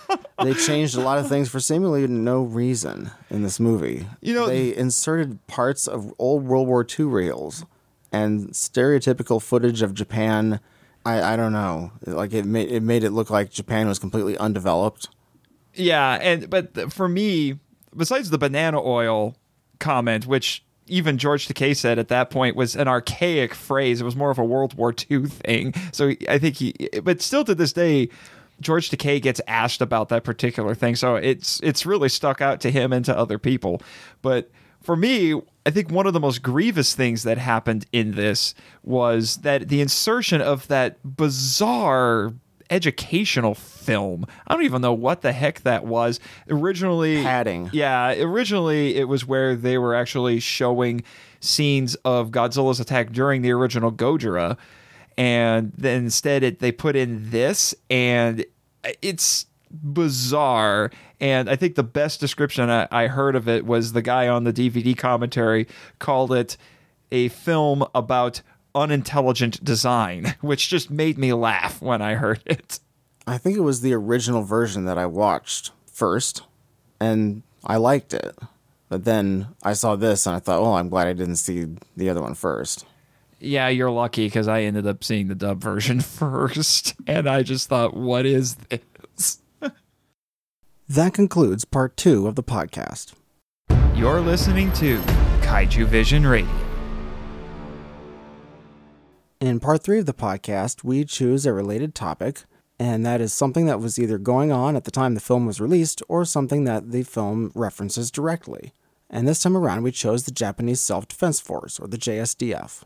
they 0.43 0.54
changed 0.54 0.95
a 0.95 1.02
lot 1.02 1.17
of 1.17 1.28
things 1.28 1.50
for 1.50 1.60
seemingly 1.60 2.08
no 2.08 2.41
reason 2.43 3.12
in 3.30 3.43
this 3.43 3.60
movie. 3.60 4.08
You 4.21 4.34
know, 4.34 4.47
they 4.47 4.76
inserted 4.76 5.45
parts 5.47 5.88
of 5.88 6.13
old 6.19 6.43
World 6.45 6.67
War 6.67 6.86
II 6.88 7.06
reels 7.06 7.65
and 8.12 8.50
stereotypical 8.50 9.41
footage 9.41 9.82
of 9.82 9.93
Japan. 9.93 10.60
I, 11.06 11.34
I 11.34 11.36
don't 11.36 11.54
know. 11.54 11.91
Like 12.06 12.34
it 12.34 12.45
made 12.45 12.71
it 12.71 12.84
made 12.84 13.04
it 13.04 13.12
look 13.12 13.30
like 13.30 13.52
Japan 13.52 13.88
was 13.88 14.00
completely 14.00 14.38
undeveloped. 14.38 15.10
Yeah, 15.74 16.19
and 16.21 16.50
but 16.50 16.91
for 16.91 17.08
me, 17.08 17.60
besides 17.95 18.30
the 18.30 18.38
banana 18.38 18.82
oil 18.82 19.36
comment, 19.80 20.28
which 20.28 20.63
even 20.88 21.17
George 21.17 21.47
Takei 21.47 21.76
said 21.76 22.00
at 22.00 22.10
that 22.10 22.30
point 22.30 22.56
was 22.56 22.76
an 22.76 22.88
archaic 22.88 23.54
phrase. 23.54 24.02
It 24.02 24.04
was 24.04 24.15
more 24.15 24.30
of 24.30 24.38
a 24.38 24.43
World 24.43 24.74
War 24.74 24.93
II 25.10 25.28
thing. 25.28 25.74
So 25.93 26.13
I 26.28 26.38
think 26.38 26.58
he, 26.58 26.74
but 27.04 27.21
still 27.21 27.45
to 27.45 27.56
this 27.56 27.71
day, 27.71 28.10
George 28.62 28.89
Takei 28.89 29.21
gets 29.21 29.41
asked 29.47 29.82
about 29.82 30.10
that 30.10 30.24
particular 30.24 30.74
thing. 30.76 30.95
So 30.95 31.15
it's 31.15 31.60
it's 31.62 31.86
really 31.86 32.10
stuck 32.10 32.41
out 32.41 32.62
to 32.62 32.71
him 32.71 32.93
and 32.93 33.04
to 33.06 33.17
other 33.17 33.38
people. 33.38 33.82
But 34.21 34.50
for 34.82 34.95
me, 34.95 35.39
I 35.65 35.69
think 35.69 35.91
one 35.91 36.08
of 36.08 36.13
the 36.13 36.19
most 36.19 36.41
grievous 36.41 36.95
things 36.95 37.24
that 37.24 37.38
happened 37.38 37.86
in 37.91 38.13
this 38.13 38.56
was 38.84 39.38
that 39.38 39.67
the 39.69 39.82
insertion 39.82 40.41
of 40.41 40.67
that 40.69 40.97
bizarre 41.04 42.34
educational 42.71 43.54
film. 43.54 44.26
I 44.47 44.54
don't 44.54 44.63
even 44.63 44.82
know 44.82 44.93
what 44.93 45.21
the 45.21 45.34
heck 45.34 45.62
that 45.62 45.86
was. 45.86 46.19
Originally, 46.50 47.21
Padding. 47.21 47.69
Yeah, 47.74 48.13
originally 48.13 48.95
it 48.95 49.08
was 49.08 49.28
where 49.28 49.56
they 49.56 49.78
were 49.78 49.93
actually 49.93 50.39
showing 50.39 51.04
scenes 51.41 51.95
of 52.06 52.32
Godzilla's 52.32 52.80
attack 52.80 53.12
during 53.12 53.41
the 53.41 53.52
original 53.52 53.91
Gojira, 53.91 54.58
and 55.17 55.71
then 55.78 56.06
instead 56.06 56.43
it, 56.43 56.60
they 56.60 56.71
put 56.71 56.95
in 56.95 57.30
this, 57.32 57.76
and 57.89 58.45
it's 59.02 59.45
bizarre. 59.71 60.91
And 61.19 61.50
I 61.50 61.56
think 61.56 61.76
the 61.76 61.84
best 61.84 62.19
description 62.19 62.69
I, 62.69 62.88
I 62.91 63.08
heard 63.08 63.36
of 63.36 63.47
it 63.47 63.65
was 63.65 63.93
the 63.93 64.02
guy 64.02 64.28
on 64.28 64.43
the 64.43 64.54
DVD 64.54 64.97
commentary 64.97 65.67
called 66.00 66.32
it 66.32 66.58
a 67.12 67.28
film 67.30 67.86
about 67.93 68.41
unintelligent 68.74 69.63
design, 69.63 70.36
which 70.41 70.69
just 70.69 70.89
made 70.89 71.17
me 71.17 71.34
laugh 71.34 71.82
when 71.82 72.02
I 72.02 72.15
heard 72.15 72.41
it. 72.45 72.80
I 73.28 73.38
think 73.38 73.58
it 73.58 73.62
was 73.62 73.82
the 73.82 73.93
original 73.93 74.43
version 74.43 74.86
that 74.86 74.97
I 74.97 75.06
watched 75.06 75.71
first, 75.86 76.41
and 77.00 77.43
I 77.63 77.78
liked 77.78 78.13
it. 78.13 78.38
But 78.89 79.06
then 79.06 79.47
I 79.63 79.74
saw 79.74 79.95
this 79.95 80.26
and 80.26 80.36
I 80.36 80.39
thought, 80.39 80.60
oh, 80.60 80.74
I'm 80.74 80.89
glad 80.89 81.08
I 81.08 81.13
didn't 81.13 81.38
see 81.38 81.65
the 81.95 82.10
other 82.10 82.21
one 82.21 82.34
first. 82.34 82.86
Yeah, 83.43 83.69
you're 83.69 83.89
lucky 83.89 84.27
because 84.27 84.47
I 84.47 84.62
ended 84.62 84.86
up 84.86 85.04
seeing 85.04 85.27
the 85.27 85.34
dub 85.34 85.60
version 85.62 85.99
first, 86.01 86.93
and 87.08 87.27
I 87.27 87.41
just 87.41 87.67
thought, 87.67 87.95
what 87.95 88.25
is 88.25 88.56
this? 88.56 89.41
That 90.88 91.13
concludes 91.13 91.63
part 91.63 91.95
two 91.95 92.27
of 92.27 92.36
the 92.36 92.43
podcast. 92.43 93.13
You're 93.95 94.19
listening 94.19 94.73
to 94.73 94.99
Kaiju 95.39 95.88
Vision 95.88 96.27
Radio. 96.27 96.51
In 99.39 99.62
part 99.62 99.84
three 99.84 99.99
of 99.99 100.06
the 100.06 100.13
podcast, 100.13 100.84
we 100.84 101.06
choose 101.06 101.45
a 101.45 101.54
related 101.54 101.95
topic, 101.95 102.43
and 102.77 103.06
that 103.06 103.21
is 103.21 103.32
something 103.32 103.67
that 103.67 103.80
was 103.80 103.97
either 103.97 104.17
going 104.17 104.51
on 104.51 104.75
at 104.75 104.84
the 104.84 104.91
time 104.91 105.13
the 105.13 105.21
film 105.21 105.45
was 105.45 105.62
released 105.62 106.04
or 106.10 106.25
something 106.25 106.65
that 106.65 106.91
the 106.91 107.04
film 107.04 107.54
references 107.56 108.12
directly. 108.12 108.73
And 109.10 109.25
this 109.25 109.41
time 109.41 109.56
around, 109.56 109.84
we 109.84 109.91
chose 109.93 110.25
the 110.25 110.32
Japanese 110.32 110.82
Self 110.82 111.08
Defense 111.08 111.39
Force, 111.39 111.80
or 111.80 111.88
the 111.88 111.97
JSDF. 111.97 112.84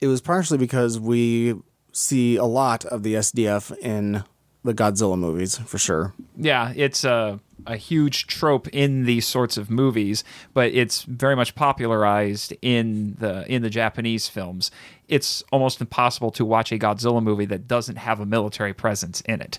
It 0.00 0.06
was 0.06 0.20
partially 0.20 0.58
because 0.58 0.98
we 0.98 1.54
see 1.92 2.36
a 2.36 2.44
lot 2.44 2.84
of 2.84 3.02
the 3.02 3.14
SDF 3.14 3.76
in 3.78 4.24
the 4.64 4.74
Godzilla 4.74 5.18
movies, 5.18 5.58
for 5.58 5.78
sure. 5.78 6.14
Yeah, 6.36 6.72
it's 6.76 7.04
a, 7.04 7.40
a 7.66 7.76
huge 7.76 8.26
trope 8.26 8.68
in 8.68 9.04
these 9.04 9.26
sorts 9.26 9.56
of 9.56 9.70
movies, 9.70 10.24
but 10.52 10.72
it's 10.72 11.02
very 11.02 11.36
much 11.36 11.54
popularized 11.54 12.54
in 12.62 13.16
the 13.18 13.50
in 13.52 13.62
the 13.62 13.70
Japanese 13.70 14.28
films. 14.28 14.70
It's 15.08 15.42
almost 15.52 15.80
impossible 15.80 16.30
to 16.32 16.44
watch 16.44 16.72
a 16.72 16.78
Godzilla 16.78 17.22
movie 17.22 17.46
that 17.46 17.66
doesn't 17.66 17.96
have 17.96 18.20
a 18.20 18.26
military 18.26 18.74
presence 18.74 19.20
in 19.22 19.40
it. 19.40 19.58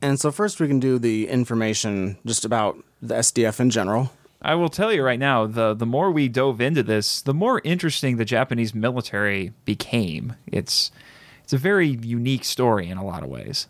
And 0.00 0.20
so, 0.20 0.30
first, 0.30 0.60
we 0.60 0.68
can 0.68 0.80
do 0.80 0.98
the 0.98 1.28
information 1.28 2.18
just 2.24 2.44
about 2.44 2.82
the 3.02 3.16
SDF 3.16 3.60
in 3.60 3.70
general. 3.70 4.12
I 4.40 4.54
will 4.54 4.68
tell 4.68 4.92
you 4.92 5.02
right 5.02 5.18
now, 5.18 5.46
the 5.46 5.74
the 5.74 5.86
more 5.86 6.10
we 6.10 6.28
dove 6.28 6.60
into 6.60 6.82
this, 6.82 7.20
the 7.20 7.34
more 7.34 7.60
interesting 7.64 8.16
the 8.16 8.24
Japanese 8.24 8.74
military 8.74 9.52
became. 9.64 10.34
It's 10.46 10.90
it's 11.42 11.52
a 11.52 11.58
very 11.58 11.88
unique 11.88 12.44
story 12.44 12.88
in 12.88 12.98
a 12.98 13.04
lot 13.04 13.22
of 13.22 13.28
ways. 13.28 13.68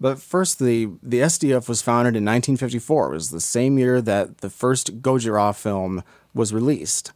But 0.00 0.18
first, 0.18 0.58
the, 0.58 0.88
the 1.02 1.20
SDF 1.20 1.68
was 1.68 1.82
founded 1.82 2.16
in 2.16 2.24
1954. 2.24 3.10
It 3.10 3.12
was 3.12 3.30
the 3.30 3.40
same 3.40 3.78
year 3.78 4.00
that 4.00 4.38
the 4.38 4.48
first 4.48 5.02
Gojira 5.02 5.54
film 5.54 6.02
was 6.32 6.54
released. 6.54 7.12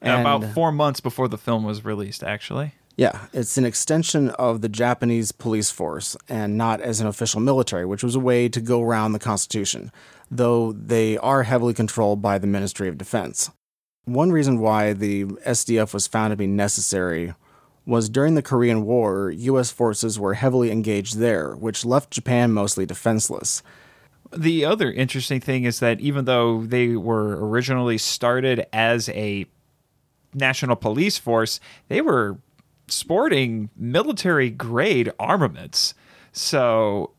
And 0.00 0.22
about 0.22 0.54
four 0.54 0.72
months 0.72 1.00
before 1.00 1.28
the 1.28 1.36
film 1.36 1.64
was 1.64 1.84
released, 1.84 2.24
actually. 2.24 2.74
Yeah, 2.96 3.26
it's 3.32 3.56
an 3.56 3.64
extension 3.64 4.30
of 4.30 4.62
the 4.62 4.68
Japanese 4.68 5.32
police 5.32 5.70
force 5.70 6.16
and 6.28 6.56
not 6.56 6.80
as 6.80 7.00
an 7.00 7.06
official 7.06 7.40
military, 7.40 7.86
which 7.86 8.02
was 8.02 8.14
a 8.14 8.20
way 8.20 8.48
to 8.48 8.60
go 8.60 8.82
around 8.82 9.12
the 9.12 9.18
Constitution, 9.18 9.92
though 10.32 10.72
they 10.72 11.18
are 11.18 11.42
heavily 11.42 11.74
controlled 11.74 12.22
by 12.22 12.38
the 12.38 12.46
Ministry 12.46 12.88
of 12.88 12.96
Defense. 12.96 13.50
One 14.06 14.32
reason 14.32 14.58
why 14.58 14.94
the 14.94 15.24
SDF 15.24 15.92
was 15.92 16.06
found 16.06 16.32
to 16.32 16.36
be 16.36 16.46
necessary 16.46 17.34
was 17.84 18.08
during 18.08 18.34
the 18.34 18.42
Korean 18.42 18.84
War, 18.84 19.30
U.S. 19.30 19.70
forces 19.70 20.18
were 20.18 20.34
heavily 20.34 20.70
engaged 20.70 21.18
there, 21.18 21.54
which 21.54 21.84
left 21.84 22.10
Japan 22.10 22.52
mostly 22.52 22.86
defenseless. 22.86 23.62
The 24.34 24.64
other 24.64 24.90
interesting 24.90 25.40
thing 25.40 25.64
is 25.64 25.80
that 25.80 26.00
even 26.00 26.24
though 26.24 26.62
they 26.62 26.96
were 26.96 27.46
originally 27.46 27.98
started 27.98 28.64
as 28.72 29.10
a 29.10 29.44
national 30.32 30.76
police 30.76 31.18
force, 31.18 31.60
they 31.88 32.00
were 32.00 32.38
sporting 32.88 33.68
military 33.76 34.48
grade 34.48 35.12
armaments. 35.18 35.92
So, 36.32 37.10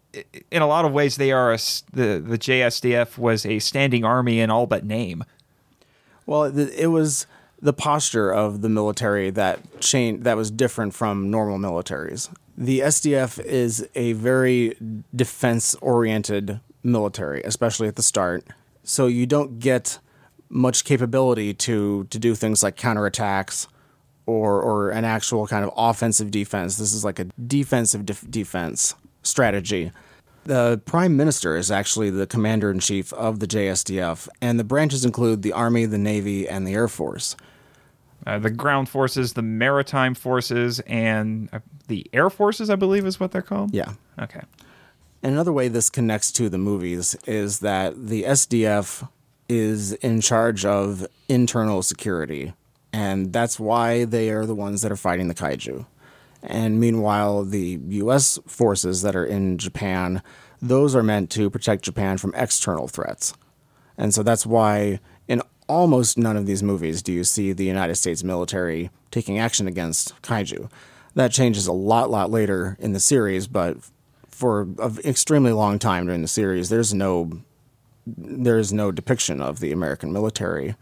in 0.52 0.62
a 0.62 0.68
lot 0.68 0.86
of 0.86 0.92
ways, 0.92 1.18
they 1.18 1.32
are 1.32 1.54
a, 1.54 1.58
the 1.92 2.24
the 2.26 2.38
JSDF 2.38 3.18
was 3.18 3.46
a 3.46 3.60
standing 3.60 4.06
army 4.06 4.40
in 4.40 4.50
all 4.50 4.68
but 4.68 4.86
name. 4.86 5.24
Well, 6.26 6.46
it 6.58 6.88
was 6.88 7.28
the 7.62 7.74
posture 7.74 8.32
of 8.32 8.62
the 8.62 8.70
military 8.70 9.30
that 9.32 9.80
changed 9.82 10.24
that 10.24 10.38
was 10.38 10.52
different 10.52 10.94
from 10.94 11.32
normal 11.32 11.58
militaries. 11.58 12.30
The 12.58 12.82
SDF 12.82 13.44
is 13.44 13.88
a 13.96 14.14
very 14.14 14.78
defense 15.16 15.74
oriented 15.76 16.60
military, 16.84 17.42
especially 17.44 17.88
at 17.88 17.96
the 17.96 18.04
start. 18.04 18.46
So 18.84 19.08
you 19.08 19.26
don't 19.26 19.60
get 19.60 20.00
much 20.50 20.84
capability 20.84 21.54
to 21.54 22.06
to 22.06 22.20
do 22.20 22.36
things 22.36 22.62
like 22.62 22.78
counterattacks 22.78 23.68
or 24.26 24.62
or 24.62 24.92
an 24.92 25.06
actual 25.06 25.48
kind 25.48 25.66
of 25.66 25.72
offensive 25.76 26.32
defense. 26.32 26.78
This 26.78 26.94
is 26.94 27.04
like 27.04 27.20
a 27.20 27.26
defensive 27.48 28.06
def- 28.06 28.30
defense 28.30 28.94
strategy. 29.24 29.92
The 30.46 30.82
prime 30.86 31.16
minister 31.16 31.56
is 31.56 31.72
actually 31.72 32.10
the 32.10 32.28
commander 32.28 32.70
in 32.70 32.80
chief 32.80 33.14
of 33.14 33.40
the 33.40 33.48
JSDF, 33.48 34.28
and 34.42 34.60
the 34.60 34.64
branches 34.64 35.06
include 35.06 35.42
the 35.42 35.54
Army, 35.54 35.86
the 35.86 35.98
Navy, 35.98 36.48
and 36.48 36.68
the 36.68 36.74
Air 36.74 36.88
Force. 36.88 37.36
Uh, 38.26 38.40
the 38.40 38.50
ground 38.50 38.88
forces, 38.88 39.34
the 39.34 39.42
maritime 39.42 40.16
forces, 40.16 40.80
and 40.82 41.50
uh, 41.52 41.60
the 41.88 42.08
air 42.14 42.30
forces, 42.30 42.70
I 42.70 42.76
believe, 42.76 43.06
is 43.06 43.20
what 43.20 43.32
they're 43.32 43.42
called. 43.42 43.74
Yeah. 43.74 43.94
Okay. 44.18 44.42
And 45.22 45.34
another 45.34 45.52
way 45.52 45.68
this 45.68 45.90
connects 45.90 46.32
to 46.34 46.50
the 46.50 46.58
movies 46.58 47.16
is 47.26 47.60
that 47.60 48.08
the 48.08 48.24
SDF 48.24 49.08
is 49.50 49.94
in 49.94 50.22
charge 50.22 50.64
of 50.64 51.06
internal 51.28 51.82
security, 51.82 52.54
and 52.94 53.34
that's 53.34 53.60
why 53.60 54.06
they 54.06 54.30
are 54.30 54.46
the 54.46 54.56
ones 54.56 54.82
that 54.82 54.92
are 54.92 54.98
fighting 54.98 55.28
the 55.28 55.36
kaiju. 55.36 55.86
And 56.44 56.80
meanwhile, 56.80 57.44
the 57.44 57.80
U.S. 57.88 58.38
forces 58.46 59.02
that 59.02 59.16
are 59.16 59.26
in 59.26 59.58
Japan, 59.58 60.22
those 60.62 60.96
are 60.96 61.04
meant 61.04 61.30
to 61.32 61.50
protect 61.50 61.86
Japan 61.86 62.18
from 62.18 62.36
external 62.36 62.88
threats. 62.88 63.34
And 63.98 64.14
so 64.14 64.24
that's 64.24 64.46
why 64.46 65.00
in 65.28 65.42
almost 65.70 66.18
none 66.18 66.36
of 66.36 66.46
these 66.46 66.62
movies 66.62 67.02
do 67.02 67.14
you 67.14 67.24
see 67.24 67.54
the 67.54 67.64
United 67.64 67.96
States 67.96 68.24
military 68.24 68.90
taking 69.10 69.40
action 69.40 69.68
against 69.68 70.22
kaiju. 70.22 70.70
That 71.16 71.32
changes 71.32 71.68
a 71.68 71.74
lot, 71.74 72.10
lot 72.10 72.30
later 72.30 72.76
in 72.80 72.92
the 72.92 73.00
series, 73.00 73.48
but 73.48 73.78
for 74.28 74.62
an 74.80 74.98
extremely 75.06 75.54
long 75.54 75.80
time 75.80 76.08
during 76.08 76.22
the 76.22 76.28
series, 76.28 76.70
there's 76.70 76.94
no 76.94 77.32
there 78.06 78.60
is 78.60 78.74
no 78.74 78.92
depiction 78.92 79.42
of 79.42 79.62
the 79.62 79.72
American 79.72 80.12
military 80.12 80.76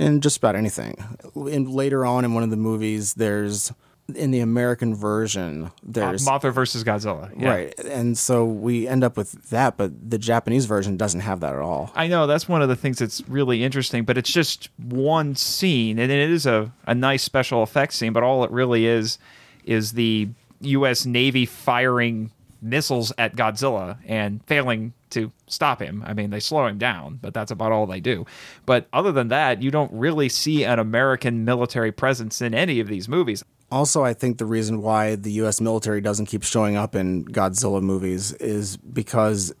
in 0.00 0.20
just 0.20 0.38
about 0.38 0.56
anything. 0.56 0.96
In 1.36 1.70
later 1.70 2.04
on 2.04 2.24
in 2.24 2.34
one 2.34 2.42
of 2.42 2.50
the 2.50 2.56
movies, 2.56 3.14
there's 3.14 3.72
in 4.14 4.30
the 4.30 4.40
American 4.40 4.94
version, 4.94 5.70
there's 5.82 6.26
uh, 6.26 6.30
Mothra 6.30 6.52
versus 6.52 6.84
Godzilla, 6.84 7.30
yeah. 7.36 7.48
right, 7.48 7.78
and 7.80 8.16
so 8.16 8.44
we 8.44 8.86
end 8.86 9.02
up 9.02 9.16
with 9.16 9.50
that. 9.50 9.76
But 9.76 10.10
the 10.10 10.18
Japanese 10.18 10.66
version 10.66 10.96
doesn't 10.96 11.20
have 11.20 11.40
that 11.40 11.54
at 11.54 11.60
all. 11.60 11.90
I 11.94 12.06
know 12.06 12.26
that's 12.26 12.48
one 12.48 12.62
of 12.62 12.68
the 12.68 12.76
things 12.76 12.98
that's 12.98 13.22
really 13.28 13.64
interesting, 13.64 14.04
but 14.04 14.16
it's 14.16 14.32
just 14.32 14.68
one 14.78 15.34
scene, 15.34 15.98
and 15.98 16.12
it 16.12 16.30
is 16.30 16.46
a, 16.46 16.72
a 16.86 16.94
nice 16.94 17.22
special 17.22 17.62
effects 17.62 17.96
scene. 17.96 18.12
But 18.12 18.22
all 18.22 18.44
it 18.44 18.50
really 18.50 18.86
is 18.86 19.18
is 19.64 19.92
the 19.92 20.28
U.S. 20.60 21.04
Navy 21.04 21.44
firing 21.44 22.30
missiles 22.62 23.12
at 23.18 23.36
Godzilla 23.36 23.98
and 24.06 24.44
failing 24.46 24.92
to 25.10 25.32
stop 25.46 25.80
him. 25.80 26.02
I 26.06 26.12
mean, 26.12 26.30
they 26.30 26.40
slow 26.40 26.66
him 26.66 26.78
down, 26.78 27.18
but 27.22 27.34
that's 27.34 27.50
about 27.50 27.72
all 27.72 27.86
they 27.86 28.00
do. 28.00 28.26
But 28.64 28.88
other 28.92 29.12
than 29.12 29.28
that, 29.28 29.62
you 29.62 29.70
don't 29.70 29.92
really 29.92 30.28
see 30.28 30.64
an 30.64 30.78
American 30.78 31.44
military 31.44 31.92
presence 31.92 32.40
in 32.40 32.54
any 32.54 32.80
of 32.80 32.88
these 32.88 33.08
movies. 33.08 33.44
Also, 33.70 34.04
I 34.04 34.14
think 34.14 34.38
the 34.38 34.46
reason 34.46 34.80
why 34.80 35.16
the 35.16 35.32
U.S. 35.32 35.60
military 35.60 36.00
doesn't 36.00 36.26
keep 36.26 36.44
showing 36.44 36.76
up 36.76 36.94
in 36.94 37.24
Godzilla 37.24 37.82
movies 37.82 38.32
is 38.34 38.76
because 38.76 39.52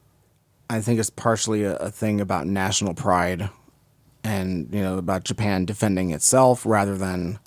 I 0.70 0.80
think 0.80 1.00
it's 1.00 1.10
partially 1.10 1.64
a, 1.64 1.76
a 1.76 1.90
thing 1.90 2.20
about 2.20 2.46
national 2.46 2.94
pride 2.94 3.50
and, 4.22 4.72
you 4.72 4.80
know, 4.80 4.98
about 4.98 5.24
Japan 5.24 5.64
defending 5.64 6.10
itself 6.10 6.64
rather 6.64 6.96
than 6.96 7.38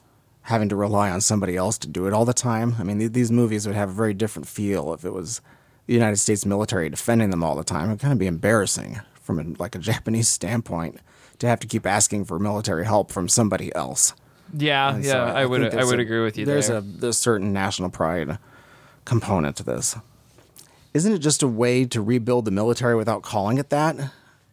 having 0.43 0.69
to 0.69 0.75
rely 0.75 1.09
on 1.09 1.21
somebody 1.21 1.55
else 1.55 1.77
to 1.77 1.87
do 1.87 2.07
it 2.07 2.13
all 2.13 2.25
the 2.25 2.33
time. 2.33 2.75
I 2.79 2.83
mean, 2.83 2.99
th- 2.99 3.11
these 3.11 3.31
movies 3.31 3.67
would 3.67 3.75
have 3.75 3.89
a 3.89 3.93
very 3.93 4.13
different 4.13 4.47
feel 4.47 4.93
if 4.93 5.05
it 5.05 5.13
was 5.13 5.41
the 5.85 5.93
United 5.93 6.17
States 6.17 6.45
military 6.45 6.89
defending 6.89 7.29
them 7.29 7.43
all 7.43 7.55
the 7.55 7.63
time. 7.63 7.89
It'd 7.89 8.01
kind 8.01 8.13
of 8.13 8.19
be 8.19 8.27
embarrassing 8.27 8.99
from 9.21 9.39
a, 9.39 9.43
like 9.61 9.75
a 9.75 9.79
Japanese 9.79 10.27
standpoint 10.27 10.99
to 11.39 11.47
have 11.47 11.59
to 11.59 11.67
keep 11.67 11.85
asking 11.85 12.25
for 12.25 12.39
military 12.39 12.85
help 12.85 13.11
from 13.11 13.29
somebody 13.29 13.73
else. 13.75 14.13
Yeah, 14.53 14.95
And 14.95 15.03
yeah, 15.03 15.11
so 15.11 15.19
I, 15.23 15.45
would 15.45 15.73
I 15.75 15.83
would 15.83 15.99
a- 15.99 16.01
agree 16.01 16.21
with 16.23 16.37
you 16.37 16.45
There's 16.45 16.67
there. 16.67 16.77
a 16.77 16.81
there's 16.81 17.17
certain 17.17 17.53
national 17.53 17.89
pride 17.89 18.37
component 19.05 19.55
to 19.57 19.63
this. 19.63 19.95
Isn't 20.93 21.13
it 21.13 21.19
just 21.19 21.43
a 21.43 21.47
way 21.47 21.85
to 21.85 22.01
rebuild 22.01 22.45
the 22.45 22.51
military 22.51 22.95
without 22.95 23.21
calling 23.21 23.57
it 23.57 23.69
that? 23.69 23.95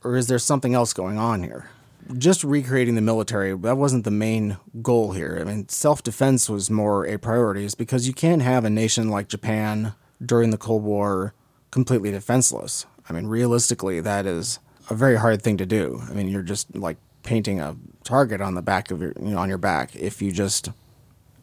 Or 0.05 0.17
is 0.17 0.27
there 0.29 0.39
something 0.39 0.75
else 0.75 0.93
going 0.93 1.19
on 1.19 1.43
here? 1.43 1.71
Just 2.17 2.45
recreating 2.45 2.95
the 2.95 3.01
military, 3.01 3.57
that 3.57 3.77
wasn't 3.77 4.05
the 4.05 4.11
main 4.13 4.59
goal 4.83 5.13
here. 5.13 5.39
I 5.41 5.45
mean, 5.45 5.69
self 5.69 6.03
defense 6.05 6.49
was 6.49 6.71
more 6.71 7.05
a 7.05 7.19
priority, 7.19 7.65
is 7.65 7.75
because 7.75 8.07
you 8.07 8.15
can't 8.15 8.43
have 8.43 8.65
a 8.65 8.71
nation 8.71 9.09
like 9.11 9.27
Japan 9.29 9.95
during 10.25 10.51
the 10.51 10.59
Cold 10.59 10.85
War 10.85 11.35
completely 11.73 12.13
defenseless. 12.13 12.87
I 13.09 13.13
mean, 13.13 13.27
realistically, 13.27 14.01
that 14.01 14.25
is 14.25 14.61
a 14.89 14.95
very 14.95 15.17
hard 15.17 15.43
thing 15.43 15.57
to 15.57 15.67
do. 15.67 16.01
I 16.09 16.13
mean, 16.13 16.29
you're 16.29 16.43
just 16.43 16.77
like 16.77 16.97
painting 17.25 17.59
a 17.61 17.75
target 18.07 18.40
on 18.40 18.55
the 18.55 18.62
back 18.62 18.90
of 18.90 19.03
your, 19.03 19.12
you 19.21 19.31
know, 19.31 19.38
on 19.38 19.49
your 19.49 19.59
back. 19.59 19.95
If 19.95 20.23
you 20.23 20.33
just 20.33 20.71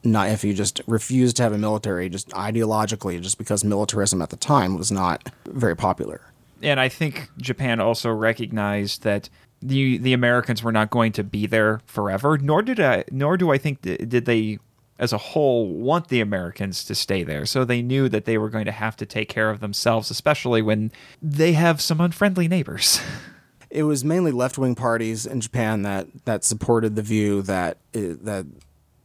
not 0.03 0.29
if 0.29 0.43
you 0.43 0.53
just 0.53 0.81
refuse 0.87 1.33
to 1.33 1.43
have 1.43 1.53
a 1.53 1.57
military 1.57 2.09
just 2.09 2.29
ideologically 2.29 3.21
just 3.21 3.37
because 3.37 3.63
militarism 3.63 4.21
at 4.21 4.29
the 4.29 4.35
time 4.35 4.77
was 4.77 4.91
not 4.91 5.29
very 5.45 5.75
popular. 5.75 6.21
And 6.61 6.79
i 6.79 6.89
think 6.89 7.29
japan 7.37 7.79
also 7.79 8.09
recognized 8.09 9.03
that 9.03 9.29
the 9.61 9.97
the 9.97 10.13
americans 10.13 10.63
were 10.63 10.71
not 10.71 10.89
going 10.89 11.11
to 11.13 11.23
be 11.23 11.45
there 11.45 11.81
forever 11.85 12.37
nor 12.37 12.61
did 12.61 12.79
i 12.79 13.03
nor 13.11 13.37
do 13.37 13.51
i 13.51 13.57
think 13.57 13.81
th- 13.81 13.99
did 14.07 14.25
they 14.25 14.59
as 14.99 15.11
a 15.11 15.17
whole 15.17 15.67
want 15.67 16.07
the 16.07 16.21
americans 16.21 16.83
to 16.85 16.95
stay 16.95 17.23
there. 17.23 17.45
So 17.45 17.65
they 17.65 17.81
knew 17.81 18.07
that 18.09 18.25
they 18.25 18.37
were 18.37 18.49
going 18.49 18.65
to 18.65 18.71
have 18.71 18.95
to 18.97 19.05
take 19.05 19.27
care 19.27 19.49
of 19.49 19.59
themselves 19.59 20.11
especially 20.11 20.61
when 20.61 20.91
they 21.21 21.53
have 21.53 21.81
some 21.81 21.99
unfriendly 21.99 22.47
neighbors 22.47 23.01
it 23.73 23.83
was 23.83 24.05
mainly 24.05 24.31
left-wing 24.31 24.75
parties 24.75 25.25
in 25.25 25.41
Japan 25.41 25.81
that 25.81 26.07
that 26.25 26.43
supported 26.43 26.95
the 26.95 27.01
view 27.01 27.41
that 27.41 27.77
it, 27.91 28.23
that 28.23 28.45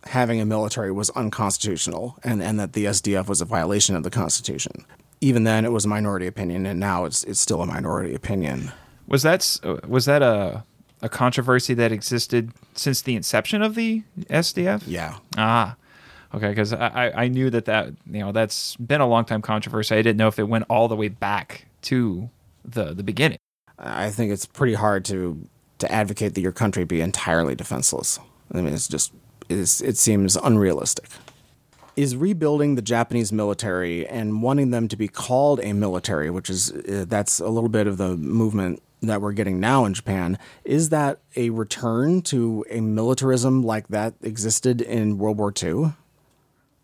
having 0.04 0.40
a 0.40 0.44
military 0.44 0.92
was 0.92 1.10
unconstitutional 1.10 2.18
and, 2.22 2.42
and 2.42 2.60
that 2.60 2.74
the 2.74 2.84
SDF 2.84 3.26
was 3.26 3.40
a 3.40 3.44
violation 3.44 3.96
of 3.96 4.02
the 4.02 4.10
Constitution. 4.10 4.84
Even 5.20 5.44
then, 5.44 5.64
it 5.64 5.72
was 5.72 5.84
a 5.84 5.88
minority 5.88 6.26
opinion, 6.26 6.66
and 6.66 6.78
now 6.78 7.06
it's 7.06 7.24
it's 7.24 7.40
still 7.40 7.62
a 7.62 7.66
minority 7.66 8.14
opinion. 8.14 8.70
Was 9.08 9.22
that 9.22 9.58
was 9.88 10.04
that 10.04 10.22
a 10.22 10.64
a 11.00 11.08
controversy 11.08 11.72
that 11.74 11.90
existed 11.90 12.52
since 12.74 13.00
the 13.00 13.16
inception 13.16 13.62
of 13.62 13.74
the 13.74 14.02
SDF? 14.28 14.82
Yeah. 14.86 15.16
Ah. 15.36 15.76
Okay, 16.34 16.50
because 16.50 16.74
I, 16.74 17.10
I 17.14 17.28
knew 17.28 17.48
that 17.48 17.64
that 17.64 17.88
you 18.06 18.20
know 18.20 18.32
that's 18.32 18.76
been 18.76 19.00
a 19.00 19.06
long 19.06 19.24
time 19.24 19.40
controversy. 19.40 19.94
I 19.94 20.02
didn't 20.02 20.18
know 20.18 20.28
if 20.28 20.38
it 20.38 20.44
went 20.44 20.66
all 20.68 20.86
the 20.86 20.96
way 20.96 21.08
back 21.08 21.64
to 21.82 22.28
the 22.66 22.92
the 22.92 23.02
beginning. 23.02 23.37
I 23.78 24.10
think 24.10 24.32
it's 24.32 24.46
pretty 24.46 24.74
hard 24.74 25.04
to 25.06 25.48
to 25.78 25.92
advocate 25.92 26.34
that 26.34 26.40
your 26.40 26.52
country 26.52 26.84
be 26.84 27.00
entirely 27.00 27.54
defenseless. 27.54 28.18
I 28.52 28.60
mean, 28.60 28.74
it's 28.74 28.88
just 28.88 29.12
it's, 29.48 29.80
it 29.80 29.96
seems 29.96 30.36
unrealistic. 30.36 31.08
Is 31.96 32.16
rebuilding 32.16 32.74
the 32.74 32.82
Japanese 32.82 33.32
military 33.32 34.06
and 34.06 34.42
wanting 34.42 34.70
them 34.70 34.88
to 34.88 34.96
be 34.96 35.08
called 35.08 35.60
a 35.62 35.72
military, 35.72 36.30
which 36.30 36.48
is 36.48 36.72
uh, 36.72 37.04
that's 37.08 37.40
a 37.40 37.48
little 37.48 37.68
bit 37.68 37.86
of 37.86 37.96
the 37.96 38.16
movement 38.16 38.82
that 39.00 39.20
we're 39.20 39.32
getting 39.32 39.60
now 39.60 39.84
in 39.84 39.94
Japan, 39.94 40.38
is 40.64 40.88
that 40.88 41.18
a 41.36 41.50
return 41.50 42.20
to 42.22 42.64
a 42.70 42.80
militarism 42.80 43.62
like 43.62 43.88
that 43.88 44.14
existed 44.22 44.80
in 44.80 45.18
World 45.18 45.38
War 45.38 45.52
II? 45.60 45.92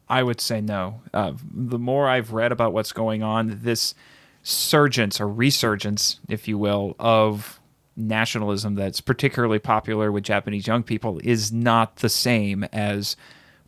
I 0.08 0.22
would 0.22 0.40
say 0.40 0.60
no. 0.60 1.00
Uh, 1.12 1.32
the 1.52 1.78
more 1.78 2.08
I've 2.08 2.32
read 2.32 2.52
about 2.52 2.72
what's 2.72 2.92
going 2.92 3.22
on, 3.22 3.60
this 3.62 3.94
surgence 4.44 5.20
or 5.20 5.26
resurgence, 5.26 6.20
if 6.28 6.46
you 6.46 6.56
will, 6.56 6.94
of 7.00 7.60
nationalism 7.96 8.74
that's 8.74 9.00
particularly 9.00 9.58
popular 9.58 10.12
with 10.12 10.24
Japanese 10.24 10.66
young 10.66 10.82
people 10.82 11.20
is 11.24 11.50
not 11.50 11.96
the 11.96 12.08
same 12.08 12.62
as 12.72 13.16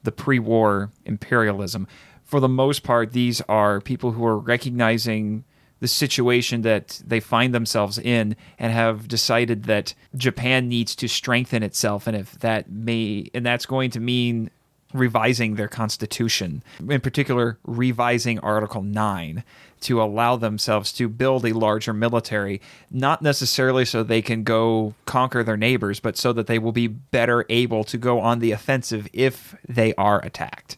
the 0.04 0.12
pre 0.12 0.38
war 0.38 0.90
imperialism. 1.04 1.88
For 2.22 2.38
the 2.40 2.48
most 2.48 2.82
part, 2.82 3.12
these 3.12 3.40
are 3.42 3.80
people 3.80 4.12
who 4.12 4.24
are 4.24 4.38
recognizing 4.38 5.44
the 5.80 5.88
situation 5.88 6.62
that 6.62 7.00
they 7.06 7.20
find 7.20 7.54
themselves 7.54 7.98
in 7.98 8.36
and 8.58 8.72
have 8.72 9.08
decided 9.08 9.64
that 9.64 9.94
Japan 10.14 10.68
needs 10.68 10.96
to 10.96 11.08
strengthen 11.08 11.62
itself 11.62 12.06
and 12.06 12.16
if 12.16 12.38
that 12.40 12.70
may 12.70 13.30
and 13.34 13.44
that's 13.44 13.66
going 13.66 13.90
to 13.90 14.00
mean 14.00 14.50
revising 14.92 15.56
their 15.56 15.68
constitution 15.68 16.62
in 16.88 17.00
particular 17.00 17.58
revising 17.64 18.38
article 18.38 18.82
9 18.82 19.42
to 19.80 20.02
allow 20.02 20.36
themselves 20.36 20.92
to 20.92 21.08
build 21.08 21.44
a 21.44 21.52
larger 21.52 21.92
military, 21.92 22.60
not 22.90 23.22
necessarily 23.22 23.84
so 23.84 24.02
they 24.02 24.22
can 24.22 24.42
go 24.42 24.94
conquer 25.04 25.42
their 25.42 25.56
neighbors, 25.56 26.00
but 26.00 26.16
so 26.16 26.32
that 26.32 26.46
they 26.46 26.58
will 26.58 26.72
be 26.72 26.86
better 26.86 27.44
able 27.48 27.84
to 27.84 27.98
go 27.98 28.20
on 28.20 28.38
the 28.38 28.52
offensive 28.52 29.08
if 29.12 29.54
they 29.68 29.94
are 29.94 30.24
attacked. 30.24 30.76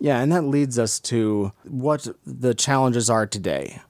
Yeah, 0.00 0.20
and 0.20 0.32
that 0.32 0.42
leads 0.42 0.78
us 0.78 0.98
to 1.00 1.52
what 1.64 2.08
the 2.26 2.54
challenges 2.54 3.10
are 3.10 3.26
today. 3.26 3.80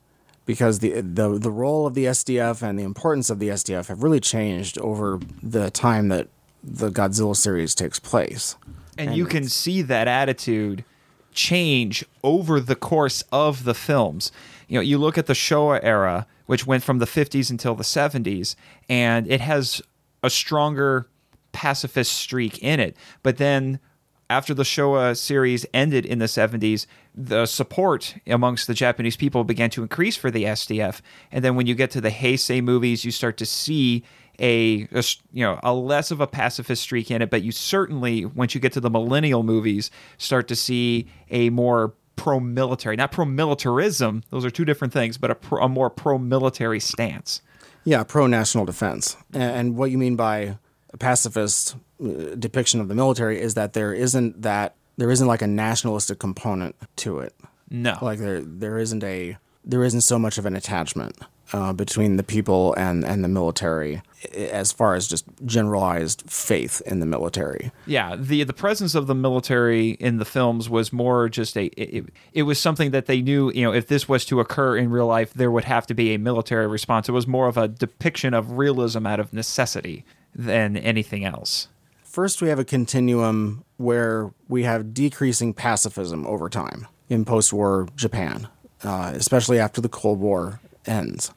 Because 0.45 0.79
the, 0.79 1.01
the 1.01 1.41
the 1.41 1.51
role 1.51 1.89
of 1.89 1.95
the 1.95 2.05
SDF 2.05 2.63
and 2.63 2.79
the 2.79 2.85
importance 2.85 3.31
of 3.31 3.41
the 3.41 3.49
SDF 3.49 3.89
have 3.89 4.05
really 4.05 4.21
changed 4.21 4.79
over 4.79 5.19
the 5.43 5.73
time 5.73 6.07
that 6.09 6.29
the 6.63 6.89
Godzilla 6.89 7.35
series 7.35 7.75
takes 7.75 7.99
place. 7.99 8.55
And, 8.99 9.09
and 9.09 9.17
you 9.17 9.27
can 9.27 9.49
see 9.49 9.83
that 9.83 10.09
attitude 10.09 10.85
change 11.33 12.05
over 12.25 12.59
the 12.59 12.75
course 12.75 13.23
of 13.31 13.65
the 13.65 13.75
films. 13.75 14.33
You 14.69 14.77
know, 14.77 14.83
you 14.83 14.99
look 14.99 15.19
at 15.19 15.27
the 15.27 15.35
Showa 15.35 15.81
era, 15.83 16.27
which 16.47 16.67
went 16.67 16.83
from 16.83 16.99
the 16.99 17.07
50s 17.07 17.51
until 17.51 17.75
the 17.75 17.85
70s, 17.85 18.57
and 18.89 19.31
it 19.31 19.41
has 19.41 19.83
a 20.23 20.31
stronger 20.31 21.09
pacifist 21.53 22.13
streak 22.13 22.59
in 22.63 22.81
it. 22.81 22.97
But 23.23 23.37
then 23.37 23.81
after 24.29 24.55
the 24.55 24.65
Showa 24.65 25.17
series 25.17 25.65
ended 25.73 26.05
in 26.05 26.19
the 26.19 26.27
70s, 26.27 26.87
the 27.15 27.47
support 27.47 28.17
amongst 28.27 28.67
the 28.67 28.75
Japanese 28.75 29.17
people 29.17 29.45
began 29.45 29.71
to 29.71 29.83
increase 29.83 30.17
for 30.17 30.31
the 30.31 30.45
SDF. 30.45 31.01
And 31.31 31.45
then 31.45 31.55
when 31.55 31.67
you 31.67 31.75
get 31.75 31.91
to 31.93 32.01
the 32.01 32.11
Heisei 32.11 32.63
movies, 32.63 33.05
you 33.05 33.11
start 33.11 33.37
to 33.39 33.47
see 33.47 34.05
a, 34.39 34.89
a, 34.93 35.03
you 35.33 35.45
know 35.45 35.59
a 35.63 35.73
less 35.75 36.11
of 36.11 36.21
a 36.21 36.27
pacifist 36.27 36.83
streak 36.83 37.11
in 37.11 37.23
it, 37.23 37.31
but 37.31 37.43
you 37.43 37.53
certainly 37.53 38.25
once 38.25 38.55
you 38.55 38.61
get 38.61 38.73
to 38.73 38.81
the 38.81 38.91
millennial 38.91 39.43
movies 39.43 39.91
start 40.19 40.49
to 40.49 40.57
see 40.57 41.09
a 41.31 41.51
more 41.51 41.95
pro-military, 42.17 42.97
not 42.97 43.13
pro-militarism. 43.13 44.23
Those 44.31 44.45
are 44.45 44.51
two 44.51 44.65
different 44.65 44.93
things, 44.93 45.19
but 45.19 45.31
a, 45.31 45.35
pro, 45.35 45.63
a 45.63 45.69
more 45.69 45.91
pro-military 45.91 46.81
stance. 46.81 47.43
Yeah, 47.85 48.03
pro-national 48.03 48.65
defense. 48.65 49.17
And 49.33 49.77
what 49.77 49.91
you 49.91 49.99
mean 49.99 50.17
by 50.17 50.59
a 50.93 50.97
pacifist 50.97 51.77
uh, 52.03 52.35
depiction 52.37 52.81
of 52.81 52.89
the 52.89 52.95
military 52.95 53.41
is 53.41 53.55
that 53.55 53.75
there 53.75 53.93
isn't 53.93 54.43
that 54.43 54.75
there 54.97 55.11
isn't 55.11 55.27
like 55.27 55.43
a 55.43 55.47
nationalistic 55.47 56.19
component 56.19 56.75
to 56.97 57.19
it. 57.19 57.35
No, 57.71 57.99
like 58.01 58.19
there 58.19 58.41
there 58.41 58.79
isn't 58.79 59.05
a 59.05 59.37
there 59.65 59.85
isn't 59.85 60.01
so 60.01 60.19
much 60.19 60.39
of 60.39 60.47
an 60.47 60.57
attachment 60.57 61.17
uh, 61.53 61.73
between 61.73 62.17
the 62.17 62.23
people 62.23 62.75
and, 62.75 63.05
and 63.05 63.23
the 63.23 63.29
military 63.29 64.03
as 64.35 64.73
far 64.73 64.95
as 64.95 65.07
just 65.07 65.25
generalized 65.45 66.23
faith 66.27 66.83
in 66.87 67.01
the 67.01 67.07
military. 67.07 67.71
Yeah, 67.87 68.17
the 68.17 68.45
the 68.45 68.53
presence 68.53 68.95
of 68.95 69.07
the 69.07 69.15
military 69.15 69.91
in 69.91 70.19
the 70.19 70.25
films 70.25 70.69
was 70.69 70.93
more 70.93 71.29
just 71.29 71.57
a 71.57 71.67
it, 71.81 72.07
it 72.33 72.43
was 72.43 72.59
something 72.59 72.91
that 72.91 73.07
they 73.07 73.21
knew, 73.21 73.53
you 73.53 73.63
know, 73.63 73.73
if 73.73 73.87
this 73.87 74.09
was 74.09 74.25
to 74.27 74.41
occur 74.41 74.77
in 74.77 74.91
real 74.91 75.07
life 75.07 75.35
there 75.35 75.51
would 75.51 75.65
have 75.65 75.87
to 75.89 75.95
be 75.95 76.15
a 76.15 76.19
military 76.19 76.67
response. 76.67 77.09
It 77.09 77.13
was 77.13 77.27
more 77.27 77.49
of 77.49 77.57
a 77.57 77.69
depiction 77.69 78.35
of 78.35 78.53
realism 78.53 79.07
out 79.07 79.21
of 79.21 79.33
necessity 79.33 80.05
than 80.35 80.77
anything 80.77 81.25
else. 81.25 81.69
First 82.03 82.43
we 82.43 82.49
have 82.49 82.59
a 82.59 82.65
continuum 82.65 83.65
where 83.77 84.33
we 84.49 84.63
have 84.65 84.95
decreasing 84.95 85.53
pacifism 85.53 86.27
over 86.27 86.49
time 86.49 86.87
in 87.09 87.25
post-war 87.25 87.89
Japan. 87.95 88.49
Uh, 88.85 89.11
especially 89.15 89.59
after 89.59 89.81
the 89.81 89.89
Cold 89.89 90.21
War 90.21 90.61
ends. 90.87 91.33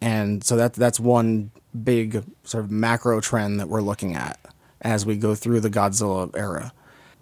And 0.00 0.42
so 0.42 0.56
that 0.56 0.74
that's 0.74 0.98
one 0.98 1.50
big 1.84 2.24
sort 2.44 2.64
of 2.64 2.70
macro 2.70 3.20
trend 3.20 3.60
that 3.60 3.68
we're 3.68 3.82
looking 3.82 4.14
at 4.14 4.38
as 4.80 5.06
we 5.06 5.16
go 5.16 5.34
through 5.34 5.60
the 5.60 5.70
Godzilla 5.70 6.30
era. 6.36 6.72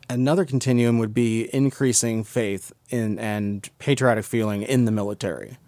Another 0.08 0.44
continuum 0.44 0.98
would 0.98 1.14
be 1.14 1.54
increasing 1.54 2.24
faith 2.24 2.72
in 2.88 3.18
and 3.18 3.68
patriotic 3.78 4.24
feeling 4.24 4.62
in 4.62 4.86
the 4.86 4.90
military, 4.90 5.58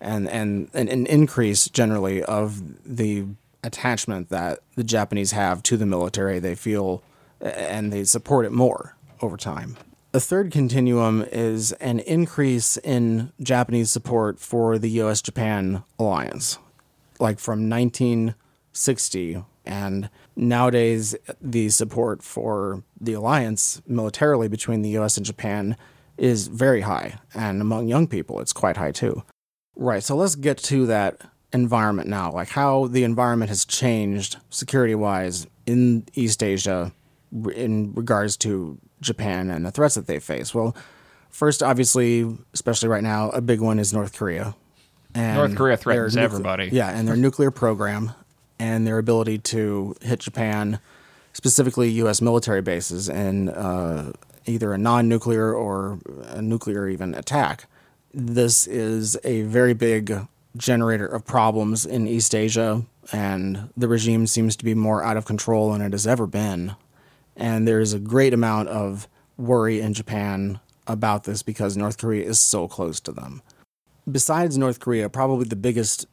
and 0.00 0.28
and, 0.28 0.68
and 0.74 0.88
an 0.88 1.06
increase 1.06 1.68
generally 1.68 2.22
of 2.22 2.60
the 2.84 3.24
attachment 3.62 4.28
that 4.28 4.58
the 4.74 4.84
Japanese 4.84 5.32
have 5.32 5.62
to 5.62 5.76
the 5.76 5.86
military. 5.86 6.40
They 6.40 6.54
feel 6.54 7.02
and 7.40 7.92
they 7.92 8.04
support 8.04 8.44
it 8.44 8.52
more 8.52 8.96
over 9.22 9.36
time. 9.36 9.76
The 10.16 10.20
third 10.20 10.50
continuum 10.50 11.26
is 11.30 11.72
an 11.72 12.00
increase 12.00 12.78
in 12.78 13.32
Japanese 13.38 13.90
support 13.90 14.40
for 14.40 14.78
the 14.78 14.88
US 15.02 15.20
Japan 15.20 15.82
alliance, 15.98 16.58
like 17.20 17.38
from 17.38 17.68
1960. 17.68 19.44
And 19.66 20.08
nowadays, 20.34 21.16
the 21.38 21.68
support 21.68 22.22
for 22.22 22.82
the 22.98 23.12
alliance 23.12 23.82
militarily 23.86 24.48
between 24.48 24.80
the 24.80 24.96
US 24.96 25.18
and 25.18 25.26
Japan 25.26 25.76
is 26.16 26.46
very 26.48 26.80
high. 26.80 27.18
And 27.34 27.60
among 27.60 27.86
young 27.86 28.06
people, 28.06 28.40
it's 28.40 28.54
quite 28.54 28.78
high 28.78 28.92
too. 28.92 29.22
Right. 29.76 30.02
So 30.02 30.16
let's 30.16 30.34
get 30.34 30.56
to 30.72 30.86
that 30.86 31.20
environment 31.52 32.08
now, 32.08 32.32
like 32.32 32.48
how 32.48 32.86
the 32.86 33.04
environment 33.04 33.50
has 33.50 33.66
changed 33.66 34.38
security 34.48 34.94
wise 34.94 35.46
in 35.66 36.06
East 36.14 36.42
Asia 36.42 36.92
in 37.54 37.92
regards 37.92 38.38
to 38.38 38.78
Japan 39.00 39.50
and 39.50 39.64
the 39.64 39.70
threats 39.70 39.94
that 39.94 40.06
they 40.06 40.18
face. 40.18 40.54
Well, 40.54 40.74
First, 41.36 41.62
obviously, 41.62 42.34
especially 42.54 42.88
right 42.88 43.02
now, 43.02 43.28
a 43.28 43.42
big 43.42 43.60
one 43.60 43.78
is 43.78 43.92
North 43.92 44.16
Korea. 44.16 44.54
And 45.14 45.36
North 45.36 45.54
Korea 45.54 45.76
threatens 45.76 46.16
nucle- 46.16 46.22
everybody. 46.22 46.70
Yeah, 46.72 46.88
and 46.88 47.06
their 47.06 47.14
nuclear 47.14 47.50
program 47.50 48.12
and 48.58 48.86
their 48.86 48.96
ability 48.96 49.38
to 49.38 49.94
hit 50.00 50.20
Japan, 50.20 50.78
specifically 51.34 51.90
U.S. 51.90 52.22
military 52.22 52.62
bases, 52.62 53.10
in 53.10 53.50
uh, 53.50 54.12
either 54.46 54.72
a 54.72 54.78
non 54.78 55.10
nuclear 55.10 55.52
or 55.52 55.98
a 56.28 56.40
nuclear 56.40 56.88
even 56.88 57.14
attack. 57.14 57.66
This 58.14 58.66
is 58.66 59.18
a 59.22 59.42
very 59.42 59.74
big 59.74 60.26
generator 60.56 61.06
of 61.06 61.26
problems 61.26 61.84
in 61.84 62.06
East 62.08 62.34
Asia, 62.34 62.82
and 63.12 63.68
the 63.76 63.88
regime 63.88 64.26
seems 64.26 64.56
to 64.56 64.64
be 64.64 64.72
more 64.74 65.04
out 65.04 65.18
of 65.18 65.26
control 65.26 65.72
than 65.72 65.82
it 65.82 65.92
has 65.92 66.06
ever 66.06 66.26
been. 66.26 66.74
And 67.36 67.68
there's 67.68 67.92
a 67.92 67.98
great 67.98 68.32
amount 68.32 68.68
of 68.68 69.08
worry 69.36 69.80
in 69.80 69.92
Japan 69.92 70.60
about 70.86 71.24
this 71.24 71.42
because 71.42 71.76
North 71.76 71.98
Korea 71.98 72.26
is 72.26 72.40
so 72.40 72.68
close 72.68 73.00
to 73.00 73.12
them. 73.12 73.42
Besides 74.10 74.56
North 74.56 74.80
Korea, 74.80 75.08
probably 75.08 75.46
the 75.46 75.56
biggest 75.56 76.06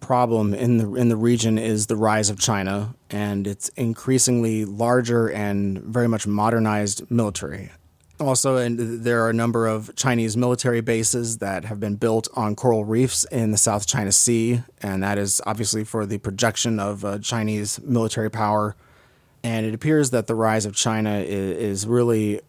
problem 0.00 0.52
in 0.52 0.78
the 0.78 0.94
in 0.94 1.08
the 1.08 1.16
region 1.16 1.58
is 1.58 1.86
the 1.86 1.96
rise 1.96 2.28
of 2.28 2.38
China 2.38 2.94
and 3.08 3.46
its 3.46 3.68
increasingly 3.70 4.64
larger 4.64 5.28
and 5.28 5.78
very 5.78 6.08
much 6.08 6.26
modernized 6.26 7.08
military. 7.10 7.70
Also, 8.20 8.56
and 8.56 8.78
there 9.02 9.24
are 9.24 9.30
a 9.30 9.34
number 9.34 9.66
of 9.66 9.94
Chinese 9.96 10.36
military 10.36 10.80
bases 10.80 11.38
that 11.38 11.64
have 11.64 11.80
been 11.80 11.96
built 11.96 12.28
on 12.34 12.54
coral 12.54 12.84
reefs 12.84 13.24
in 13.32 13.50
the 13.50 13.56
South 13.56 13.86
China 13.86 14.12
Sea, 14.12 14.62
and 14.80 15.02
that 15.02 15.18
is 15.18 15.40
obviously 15.46 15.82
for 15.82 16.06
the 16.06 16.18
projection 16.18 16.78
of 16.78 17.04
uh, 17.04 17.18
Chinese 17.18 17.80
military 17.82 18.30
power. 18.30 18.76
And 19.44 19.66
it 19.66 19.74
appears 19.74 20.10
that 20.10 20.26
the 20.26 20.34
rise 20.34 20.66
of 20.66 20.74
China 20.74 21.18
is, 21.18 21.86
really 21.86 22.40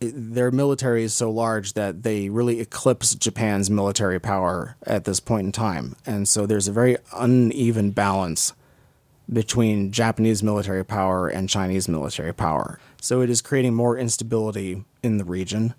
their 0.00 0.50
military 0.50 1.04
is 1.04 1.14
so 1.14 1.30
large 1.30 1.74
that 1.74 2.02
they 2.02 2.28
really 2.28 2.60
eclipse 2.60 3.14
Japan's 3.14 3.70
military 3.70 4.18
power 4.18 4.76
at 4.84 5.04
this 5.04 5.20
point 5.20 5.46
in 5.46 5.52
time. 5.52 5.94
And 6.04 6.28
so 6.28 6.46
there's 6.46 6.66
a 6.66 6.72
very 6.72 6.96
uneven 7.14 7.92
balance 7.92 8.52
between 9.32 9.92
Japanese 9.92 10.42
military 10.42 10.84
power 10.84 11.28
and 11.28 11.48
Chinese 11.48 11.88
military 11.88 12.34
power. 12.34 12.80
So 13.00 13.20
it 13.20 13.30
is 13.30 13.40
creating 13.40 13.74
more 13.74 13.96
instability 13.96 14.84
in 15.02 15.18
the 15.18 15.24
region. 15.24 15.74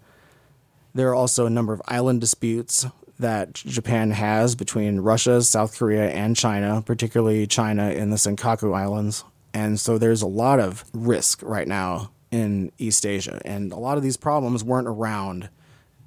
There 0.94 1.10
are 1.10 1.16
also 1.16 1.46
a 1.46 1.50
number 1.50 1.74
of 1.74 1.82
island 1.88 2.22
disputes 2.22 2.86
that 3.20 3.54
Japan 3.54 4.12
has 4.12 4.56
between 4.56 5.02
Russia, 5.02 5.42
South 5.42 5.78
Korea, 5.78 6.10
and 6.10 6.36
China, 6.36 6.82
particularly 6.86 7.46
China 7.48 7.90
in 7.92 8.10
the 8.10 8.16
Senkaku 8.16 8.76
Islands. 8.76 9.24
And 9.54 9.80
so 9.80 9.98
there's 9.98 10.22
a 10.22 10.28
lot 10.28 10.60
of 10.60 10.84
risk 10.94 11.42
right 11.44 11.68
now 11.68 12.12
in 12.32 12.72
East 12.78 13.06
Asia. 13.06 13.40
And 13.46 13.72
a 13.72 13.78
lot 13.78 13.98
of 13.98 14.04
these 14.04 14.18
problems 14.18 14.64
weren't 14.64 14.88
around 14.88 15.50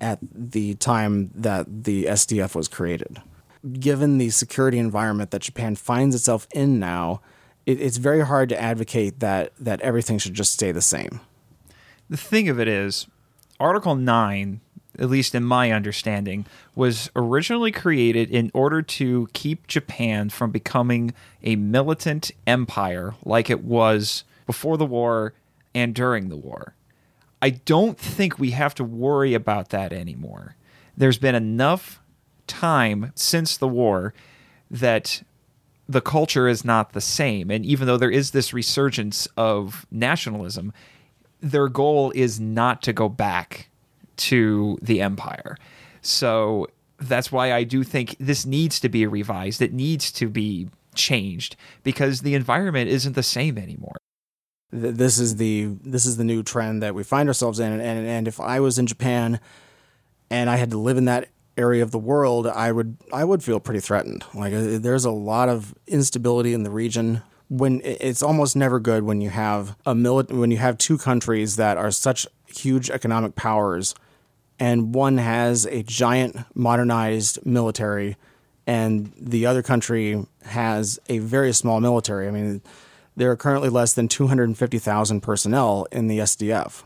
at 0.00 0.18
the 0.32 0.74
time 0.74 1.30
that 1.34 1.84
the 1.84 2.04
SDF 2.04 2.54
was 2.54 2.68
created. 2.68 3.22
Given 3.80 4.18
the 4.18 4.30
security 4.30 4.78
environment 4.78 5.30
that 5.30 5.42
Japan 5.42 5.76
finds 5.76 6.14
itself 6.14 6.46
in 6.52 6.78
now, 6.78 7.20
it, 7.64 7.80
it's 7.80 7.96
very 7.96 8.20
hard 8.20 8.48
to 8.50 8.60
advocate 8.60 9.20
that, 9.20 9.52
that 9.58 9.80
everything 9.80 10.18
should 10.18 10.34
just 10.34 10.52
stay 10.52 10.72
the 10.72 10.82
same. 10.82 11.20
The 12.10 12.16
thing 12.16 12.48
of 12.48 12.60
it 12.60 12.68
is, 12.68 13.06
Article 13.58 13.94
9, 13.94 14.60
at 14.98 15.10
least 15.10 15.34
in 15.34 15.44
my 15.44 15.70
understanding, 15.70 16.46
was 16.74 17.10
originally 17.16 17.72
created 17.72 18.30
in 18.30 18.50
order 18.54 18.82
to 18.82 19.28
keep 19.32 19.66
Japan 19.66 20.30
from 20.30 20.50
becoming 20.50 21.14
a 21.42 21.56
militant 21.56 22.30
empire 22.46 23.14
like 23.24 23.50
it 23.50 23.64
was 23.64 24.24
before 24.46 24.76
the 24.76 24.86
war 24.86 25.34
and 25.74 25.94
during 25.94 26.28
the 26.28 26.36
war. 26.36 26.74
I 27.42 27.50
don't 27.50 27.98
think 27.98 28.38
we 28.38 28.52
have 28.52 28.74
to 28.76 28.84
worry 28.84 29.34
about 29.34 29.68
that 29.70 29.92
anymore. 29.92 30.56
There's 30.96 31.18
been 31.18 31.34
enough 31.34 32.00
time 32.46 33.12
since 33.14 33.56
the 33.56 33.68
war 33.68 34.14
that 34.70 35.22
the 35.88 36.00
culture 36.00 36.48
is 36.48 36.64
not 36.64 36.92
the 36.92 37.00
same. 37.00 37.50
And 37.50 37.64
even 37.64 37.86
though 37.86 37.96
there 37.96 38.10
is 38.10 38.30
this 38.30 38.52
resurgence 38.52 39.28
of 39.36 39.86
nationalism, 39.90 40.72
their 41.40 41.68
goal 41.68 42.12
is 42.14 42.40
not 42.40 42.82
to 42.82 42.92
go 42.92 43.08
back 43.08 43.68
to 44.16 44.78
the 44.82 45.00
empire. 45.00 45.56
So 46.02 46.68
that's 46.98 47.30
why 47.30 47.52
I 47.52 47.64
do 47.64 47.82
think 47.84 48.16
this 48.18 48.46
needs 48.46 48.80
to 48.80 48.88
be 48.88 49.06
revised. 49.06 49.60
It 49.60 49.72
needs 49.72 50.10
to 50.12 50.28
be 50.28 50.68
changed 50.94 51.56
because 51.82 52.20
the 52.20 52.34
environment 52.34 52.88
isn't 52.88 53.14
the 53.14 53.22
same 53.22 53.58
anymore 53.58 53.96
this 54.70 55.18
is 55.18 55.36
the 55.36 55.66
this 55.84 56.04
is 56.04 56.16
the 56.16 56.24
new 56.24 56.42
trend 56.42 56.82
that 56.82 56.94
we 56.94 57.02
find 57.02 57.28
ourselves 57.28 57.60
in 57.60 57.72
and, 57.72 58.06
and 58.06 58.28
if 58.28 58.40
I 58.40 58.60
was 58.60 58.78
in 58.78 58.86
Japan 58.86 59.40
and 60.30 60.50
I 60.50 60.56
had 60.56 60.70
to 60.70 60.78
live 60.78 60.96
in 60.96 61.04
that 61.06 61.28
area 61.56 61.82
of 61.82 61.90
the 61.90 61.98
world 61.98 62.46
I 62.46 62.72
would 62.72 62.96
I 63.12 63.24
would 63.24 63.42
feel 63.42 63.60
pretty 63.60 63.80
threatened 63.80 64.24
like 64.34 64.52
uh, 64.52 64.78
there's 64.78 65.04
a 65.04 65.10
lot 65.10 65.48
of 65.48 65.74
instability 65.86 66.52
in 66.52 66.64
the 66.64 66.70
region 66.70 67.22
when 67.48 67.80
it's 67.84 68.22
almost 68.22 68.56
never 68.56 68.80
good 68.80 69.04
when 69.04 69.20
you 69.20 69.30
have 69.30 69.76
a 69.86 69.94
mili- 69.94 70.30
when 70.32 70.50
you 70.50 70.58
have 70.58 70.76
two 70.78 70.98
countries 70.98 71.56
that 71.56 71.76
are 71.76 71.92
such 71.92 72.26
huge 72.46 72.90
economic 72.90 73.36
powers 73.36 73.94
and 74.58 74.94
one 74.94 75.18
has 75.18 75.66
a 75.66 75.82
giant 75.82 76.36
modernized 76.54 77.44
military 77.44 78.16
and 78.66 79.12
the 79.18 79.46
other 79.46 79.62
country 79.62 80.24
has 80.44 80.98
a 81.08 81.18
very 81.18 81.52
small 81.52 81.80
military 81.80 82.28
I 82.28 82.30
mean 82.30 82.62
there 83.16 83.30
are 83.30 83.36
currently 83.36 83.70
less 83.70 83.94
than 83.94 84.08
250,000 84.08 85.20
personnel 85.22 85.86
in 85.90 86.06
the 86.06 86.18
SDF. 86.18 86.84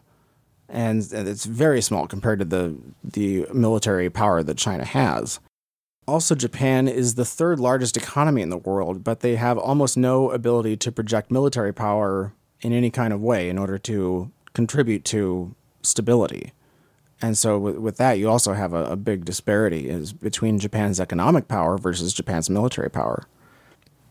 And 0.69 1.05
it's 1.13 1.45
very 1.45 1.83
small 1.83 2.07
compared 2.07 2.39
to 2.39 2.45
the, 2.45 2.77
the 3.03 3.47
military 3.53 4.09
power 4.09 4.43
that 4.45 4.57
China 4.57 4.85
has. 4.85 5.41
Also, 6.07 6.37
Japan 6.37 6.87
is 6.87 7.17
the 7.17 7.25
third 7.25 7.59
largest 7.59 7.97
economy 7.97 8.43
in 8.43 8.51
the 8.51 8.57
world, 8.57 9.03
but 9.03 9.21
they 9.21 9.35
have 9.37 9.59
almost 9.59 9.97
no 9.97 10.31
ability 10.31 10.77
to 10.77 10.93
project 10.93 11.31
military 11.31 11.75
power 11.75 12.33
in 12.61 12.73
any 12.73 12.91
kind 12.91 13.13
of 13.13 13.21
way 13.21 13.49
in 13.49 13.59
order 13.59 13.79
to 13.79 14.31
contribute 14.53 15.05
to 15.05 15.55
stability. 15.83 16.53
And 17.23 17.37
so, 17.37 17.59
with, 17.59 17.77
with 17.77 17.97
that, 17.99 18.19
you 18.19 18.29
also 18.29 18.55
have 18.55 18.73
a, 18.73 18.85
a 18.85 18.97
big 18.97 19.25
disparity 19.25 19.89
is 19.89 20.13
between 20.13 20.59
Japan's 20.59 20.99
economic 20.99 21.49
power 21.49 21.77
versus 21.77 22.15
Japan's 22.15 22.49
military 22.49 22.91
power 22.91 23.27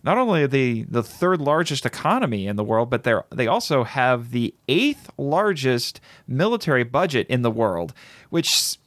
not 0.03 0.17
only 0.17 0.43
are 0.43 0.47
they 0.47 0.83
the 0.83 1.03
third 1.03 1.41
largest 1.41 1.85
economy 1.85 2.47
in 2.47 2.55
the 2.55 2.63
world, 2.63 2.89
but 2.89 3.03
they 3.03 3.13
they 3.31 3.47
also 3.47 3.83
have 3.83 4.31
the 4.31 4.53
eighth 4.67 5.09
largest 5.17 5.99
military 6.27 6.83
budget 6.83 7.27
in 7.27 7.41
the 7.41 7.51
world, 7.51 7.93
which 8.29 8.77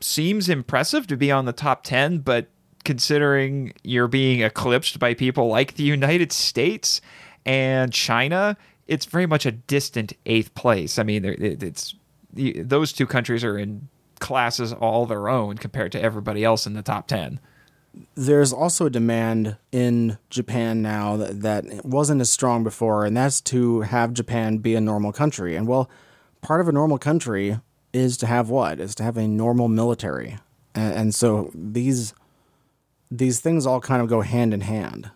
seems 0.00 0.48
impressive 0.48 1.06
to 1.06 1.16
be 1.16 1.30
on 1.30 1.44
the 1.44 1.52
top 1.52 1.82
10, 1.84 2.18
but 2.18 2.48
considering 2.84 3.72
you're 3.82 4.08
being 4.08 4.42
eclipsed 4.42 4.98
by 4.98 5.12
people 5.14 5.48
like 5.48 5.74
the 5.74 5.82
United 5.82 6.32
States 6.32 7.00
and 7.44 7.92
China, 7.92 8.56
it's 8.86 9.06
very 9.06 9.26
much 9.26 9.44
a 9.44 9.50
distant 9.50 10.12
eighth 10.26 10.54
place. 10.54 10.98
I 10.98 11.02
mean, 11.02 11.24
it's 11.24 11.94
those 12.62 12.92
two 12.92 13.06
countries 13.06 13.44
are 13.44 13.58
in 13.58 13.88
classes 14.20 14.72
all 14.72 15.06
their 15.06 15.28
own 15.28 15.56
compared 15.56 15.92
to 15.92 16.00
everybody 16.00 16.44
else 16.44 16.66
in 16.66 16.74
the 16.74 16.82
top 16.82 17.06
10 17.06 17.40
there's 18.14 18.52
also 18.52 18.86
a 18.86 18.90
demand 18.90 19.56
in 19.72 20.18
Japan 20.30 20.82
now 20.82 21.16
that, 21.16 21.42
that 21.42 21.84
wasn't 21.84 22.20
as 22.20 22.30
strong 22.30 22.64
before, 22.64 23.04
and 23.04 23.16
that's 23.16 23.40
to 23.42 23.82
have 23.82 24.12
Japan 24.12 24.58
be 24.58 24.74
a 24.74 24.80
normal 24.80 25.12
country. 25.12 25.56
And 25.56 25.66
well, 25.66 25.90
part 26.40 26.60
of 26.60 26.68
a 26.68 26.72
normal 26.72 26.98
country 26.98 27.60
is 27.92 28.16
to 28.18 28.26
have 28.26 28.50
what? 28.50 28.80
Is 28.80 28.94
to 28.96 29.02
have 29.02 29.16
a 29.16 29.26
normal 29.26 29.68
military. 29.68 30.38
And, 30.74 30.94
and 30.94 31.14
so 31.14 31.50
these 31.54 32.14
these 33.10 33.40
things 33.40 33.66
all 33.66 33.80
kind 33.80 34.02
of 34.02 34.08
go 34.08 34.20
hand 34.20 34.52
in 34.52 34.60
hand. 34.60 35.10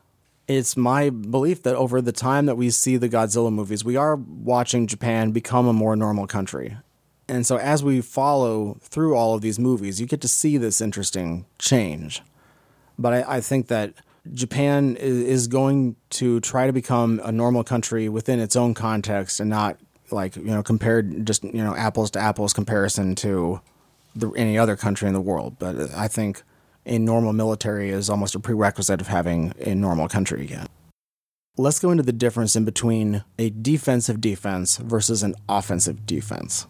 It's 0.48 0.76
my 0.76 1.10
belief 1.10 1.62
that 1.62 1.76
over 1.76 2.00
the 2.00 2.12
time 2.12 2.46
that 2.46 2.56
we 2.56 2.70
see 2.70 2.96
the 2.96 3.08
Godzilla 3.08 3.52
movies, 3.52 3.84
we 3.84 3.96
are 3.96 4.16
watching 4.16 4.86
Japan 4.86 5.30
become 5.30 5.66
a 5.66 5.72
more 5.72 5.94
normal 5.94 6.26
country. 6.26 6.76
And 7.32 7.46
so 7.46 7.56
as 7.56 7.82
we 7.82 8.02
follow 8.02 8.76
through 8.82 9.16
all 9.16 9.34
of 9.34 9.40
these 9.40 9.58
movies, 9.58 9.98
you 9.98 10.06
get 10.06 10.20
to 10.20 10.28
see 10.28 10.58
this 10.58 10.82
interesting 10.82 11.46
change. 11.58 12.20
But 12.98 13.14
I, 13.14 13.36
I 13.36 13.40
think 13.40 13.68
that 13.68 13.94
Japan 14.34 14.96
is, 14.96 15.46
going 15.48 15.96
to 16.10 16.40
try 16.40 16.66
to 16.66 16.74
become 16.74 17.22
a 17.24 17.32
normal 17.32 17.64
country 17.64 18.10
within 18.10 18.38
its 18.38 18.54
own 18.54 18.74
context 18.74 19.40
and 19.40 19.48
not 19.48 19.78
like 20.10 20.36
you 20.36 20.44
know 20.44 20.62
compared 20.62 21.26
just 21.26 21.42
you 21.42 21.64
know 21.64 21.74
apples 21.74 22.10
to 22.10 22.20
apples 22.20 22.52
comparison 22.52 23.14
to 23.14 23.62
the, 24.14 24.30
any 24.32 24.58
other 24.58 24.76
country 24.76 25.08
in 25.08 25.14
the 25.14 25.20
world. 25.20 25.56
But 25.58 25.90
I 25.94 26.08
think 26.08 26.42
a 26.84 26.98
normal 26.98 27.32
military 27.32 27.88
is 27.88 28.10
almost 28.10 28.34
a 28.34 28.40
prerequisite 28.40 29.00
of 29.00 29.08
having 29.08 29.54
a 29.58 29.74
normal 29.74 30.06
country 30.06 30.42
again. 30.42 30.66
Let's 31.56 31.78
go 31.78 31.90
into 31.90 32.02
the 32.02 32.12
difference 32.12 32.56
in 32.56 32.66
between 32.66 33.24
a 33.38 33.48
defensive 33.48 34.20
defense 34.20 34.76
versus 34.76 35.22
an 35.22 35.34
offensive 35.48 36.04
defense. 36.04 36.66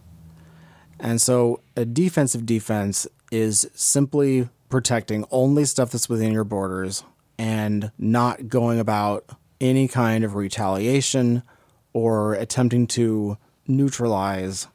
And 1.03 1.21
so 1.21 1.59
a 1.75 1.83
defensive 1.83 2.45
defense 2.45 3.05
is 3.29 3.69
simply 3.75 4.47
protecting 4.69 5.25
only 5.31 5.65
stuff 5.65 5.91
that's 5.91 6.07
within 6.07 6.31
your 6.31 6.45
borders 6.45 7.03
and 7.37 7.91
not 7.99 8.47
going 8.47 8.79
about 8.79 9.25
any 9.59 9.89
kind 9.89 10.23
of 10.23 10.33
retaliation 10.33 11.43
or 11.91 12.33
attempting 12.35 12.87
to 12.87 13.37
neutralize 13.67 14.67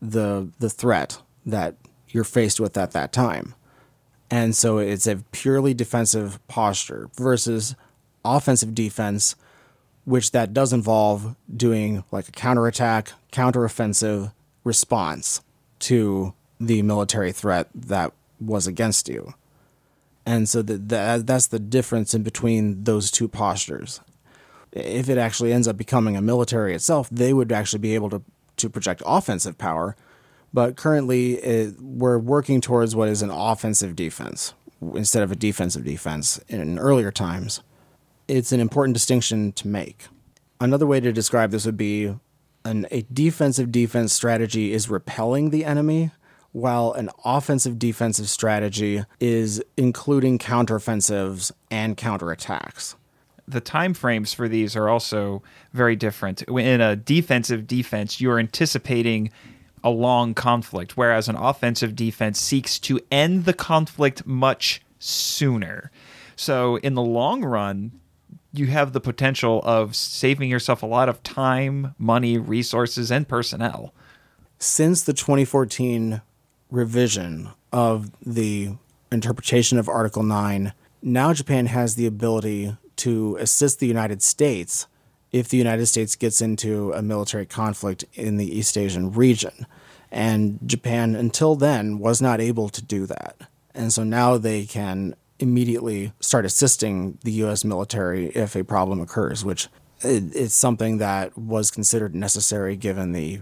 the 0.00 0.48
the 0.58 0.70
threat 0.70 1.20
that 1.46 1.76
you're 2.08 2.24
faced 2.24 2.58
with 2.58 2.76
at 2.78 2.92
that 2.92 3.12
time. 3.12 3.54
And 4.30 4.56
so 4.56 4.78
it's 4.78 5.06
a 5.06 5.16
purely 5.32 5.74
defensive 5.74 6.44
posture 6.48 7.10
versus 7.16 7.74
offensive 8.24 8.74
defense, 8.74 9.36
which 10.04 10.30
that 10.30 10.54
does 10.54 10.72
involve 10.72 11.36
doing 11.54 12.04
like 12.10 12.28
a 12.28 12.32
counterattack, 12.32 13.12
counteroffensive 13.32 14.32
response 14.64 15.42
to 15.80 16.34
the 16.60 16.82
military 16.82 17.32
threat 17.32 17.68
that 17.74 18.12
was 18.40 18.66
against 18.66 19.08
you. 19.08 19.34
And 20.26 20.48
so 20.48 20.62
the, 20.62 21.22
that's 21.24 21.48
the 21.48 21.58
difference 21.58 22.14
in 22.14 22.22
between 22.22 22.84
those 22.84 23.10
two 23.10 23.28
postures. 23.28 24.00
If 24.72 25.08
it 25.08 25.18
actually 25.18 25.52
ends 25.52 25.68
up 25.68 25.76
becoming 25.76 26.16
a 26.16 26.22
military 26.22 26.74
itself, 26.74 27.08
they 27.10 27.32
would 27.32 27.52
actually 27.52 27.78
be 27.80 27.94
able 27.94 28.10
to, 28.10 28.22
to 28.56 28.70
project 28.70 29.02
offensive 29.04 29.58
power. 29.58 29.96
But 30.52 30.76
currently, 30.76 31.34
it, 31.34 31.80
we're 31.80 32.18
working 32.18 32.60
towards 32.60 32.96
what 32.96 33.08
is 33.08 33.22
an 33.22 33.30
offensive 33.30 33.94
defense 33.94 34.54
instead 34.94 35.22
of 35.22 35.32
a 35.32 35.36
defensive 35.36 35.84
defense 35.84 36.38
in 36.48 36.78
earlier 36.78 37.10
times. 37.10 37.62
It's 38.28 38.52
an 38.52 38.60
important 38.60 38.94
distinction 38.94 39.52
to 39.52 39.68
make. 39.68 40.06
Another 40.60 40.86
way 40.86 41.00
to 41.00 41.12
describe 41.12 41.50
this 41.50 41.66
would 41.66 41.76
be 41.76 42.14
an, 42.64 42.86
a 42.90 43.02
defensive 43.12 43.70
defense 43.70 44.12
strategy 44.12 44.72
is 44.72 44.88
repelling 44.88 45.50
the 45.50 45.64
enemy 45.64 46.10
while 46.52 46.92
an 46.92 47.10
offensive 47.24 47.78
defensive 47.78 48.28
strategy 48.28 49.04
is 49.18 49.62
including 49.76 50.38
counteroffensives 50.38 51.50
and 51.70 51.96
counterattacks. 51.96 52.94
The 53.46 53.60
time 53.60 53.92
frames 53.92 54.32
for 54.32 54.48
these 54.48 54.76
are 54.76 54.88
also 54.88 55.42
very 55.72 55.96
different. 55.96 56.42
In 56.42 56.80
a 56.80 56.96
defensive 56.96 57.66
defense, 57.66 58.20
you're 58.20 58.38
anticipating 58.38 59.30
a 59.82 59.90
long 59.90 60.32
conflict, 60.32 60.96
whereas 60.96 61.28
an 61.28 61.36
offensive 61.36 61.94
defense 61.94 62.38
seeks 62.40 62.78
to 62.78 63.00
end 63.10 63.44
the 63.44 63.52
conflict 63.52 64.24
much 64.24 64.80
sooner. 64.98 65.90
So, 66.36 66.76
in 66.76 66.94
the 66.94 67.02
long 67.02 67.44
run, 67.44 67.92
you 68.54 68.66
have 68.68 68.92
the 68.92 69.00
potential 69.00 69.60
of 69.64 69.96
saving 69.96 70.48
yourself 70.48 70.82
a 70.82 70.86
lot 70.86 71.08
of 71.08 71.22
time, 71.22 71.94
money, 71.98 72.38
resources, 72.38 73.10
and 73.10 73.26
personnel. 73.26 73.92
Since 74.58 75.02
the 75.02 75.12
2014 75.12 76.22
revision 76.70 77.50
of 77.72 78.10
the 78.24 78.70
interpretation 79.10 79.78
of 79.78 79.88
Article 79.88 80.22
9, 80.22 80.72
now 81.02 81.32
Japan 81.32 81.66
has 81.66 81.96
the 81.96 82.06
ability 82.06 82.76
to 82.96 83.36
assist 83.40 83.80
the 83.80 83.86
United 83.86 84.22
States 84.22 84.86
if 85.32 85.48
the 85.48 85.56
United 85.56 85.86
States 85.86 86.14
gets 86.14 86.40
into 86.40 86.92
a 86.92 87.02
military 87.02 87.44
conflict 87.44 88.04
in 88.14 88.36
the 88.36 88.56
East 88.56 88.78
Asian 88.78 89.12
region. 89.12 89.66
And 90.12 90.60
Japan, 90.64 91.16
until 91.16 91.56
then, 91.56 91.98
was 91.98 92.22
not 92.22 92.40
able 92.40 92.68
to 92.68 92.80
do 92.80 93.04
that. 93.06 93.36
And 93.74 93.92
so 93.92 94.04
now 94.04 94.38
they 94.38 94.64
can 94.64 95.16
immediately 95.38 96.12
start 96.20 96.44
assisting 96.44 97.18
the 97.24 97.32
U.S. 97.32 97.64
military 97.64 98.28
if 98.28 98.54
a 98.54 98.64
problem 98.64 99.00
occurs, 99.00 99.44
which 99.44 99.68
it's 100.00 100.54
something 100.54 100.98
that 100.98 101.36
was 101.36 101.70
considered 101.70 102.14
necessary 102.14 102.76
given 102.76 103.12
the 103.12 103.40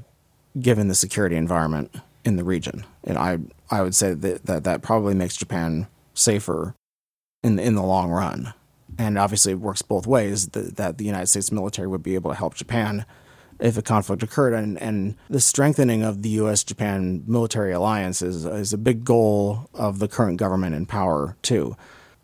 given 0.61 0.88
the 0.88 0.95
security 0.95 1.36
environment 1.36 1.95
in 2.24 2.36
the 2.36 2.45
region. 2.45 2.84
And 3.05 3.18
I 3.18 3.38
I 3.70 3.82
would 3.82 3.95
say 3.95 4.14
that 4.14 4.47
that, 4.47 4.64
that 4.64 4.82
probably 4.82 5.14
makes 5.14 5.36
Japan 5.36 5.86
safer 6.14 6.74
in 7.43 7.59
in 7.59 7.74
the 7.74 7.82
long 7.82 8.11
run. 8.11 8.55
And 8.99 9.16
obviously, 9.16 9.53
it 9.53 9.61
works 9.61 9.80
both 9.80 10.07
ways. 10.07 10.49
That, 10.49 10.76
that 10.76 10.99
the 10.99 11.07
United 11.07 11.26
States 11.26 11.51
military 11.51 11.88
would 11.88 12.03
be 12.03 12.14
able 12.14 12.30
to 12.30 12.36
help 12.36 12.55
Japan 12.55 13.07
if 13.63 13.79
a 13.79 13.83
conflict 13.83 14.23
occurred, 14.23 14.53
and, 14.53 14.81
and 14.83 15.15
the 15.31 15.41
strengthening 15.41 16.03
of 16.03 16.23
the 16.23 16.31
U.S. 16.31 16.65
Japan 16.65 17.23
military 17.27 17.73
alliance 17.73 18.21
is, 18.21 18.45
is 18.45 18.73
a 18.73 18.79
big 18.79 19.05
goal 19.05 19.71
of 19.73 20.01
the 20.01 20.09
current 20.09 20.37
government 20.37 20.75
in 20.75 20.85
power 20.85 21.37
too. 21.43 21.77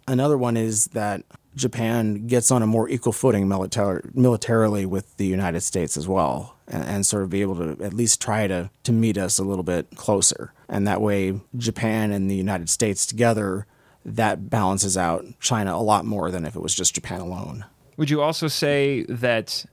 Another 0.08 0.36
one 0.36 0.56
is 0.56 0.86
that 0.88 1.22
Japan 1.54 2.26
gets 2.26 2.50
on 2.50 2.62
a 2.62 2.66
more 2.66 2.88
equal 2.88 3.12
footing 3.12 3.46
militar- 3.46 4.14
militarily 4.14 4.84
with 4.84 5.16
the 5.16 5.26
United 5.26 5.60
States 5.60 5.96
as 5.96 6.08
well, 6.08 6.56
and, 6.66 6.82
and, 6.82 7.06
sort 7.06 7.22
of 7.22 7.30
be 7.30 7.40
able 7.40 7.56
to 7.56 7.84
at 7.84 7.94
least 7.94 8.20
try 8.20 8.46
to, 8.48 8.70
to 8.82 8.92
meet 8.92 9.16
us 9.16 9.38
a 9.38 9.44
little 9.44 9.64
bit 9.64 9.86
closer. 9.94 10.52
And 10.68 10.86
that 10.88 11.00
way, 11.00 11.40
Japan 11.56 12.10
and 12.10 12.30
the 12.30 12.36
United 12.36 12.68
States 12.68 13.06
together, 13.06 13.66
that 14.04 14.50
balances 14.50 14.96
out 14.96 15.24
China 15.40 15.74
a 15.74 15.82
lot 15.82 16.04
more 16.04 16.30
than 16.30 16.44
if 16.44 16.56
it 16.56 16.62
was 16.62 16.74
just 16.74 16.94
Japan 16.94 17.20
alone. 17.20 17.64
Would 17.96 18.10
you 18.10 18.22
also 18.22 18.48
say 18.48 19.04
that 19.08 19.64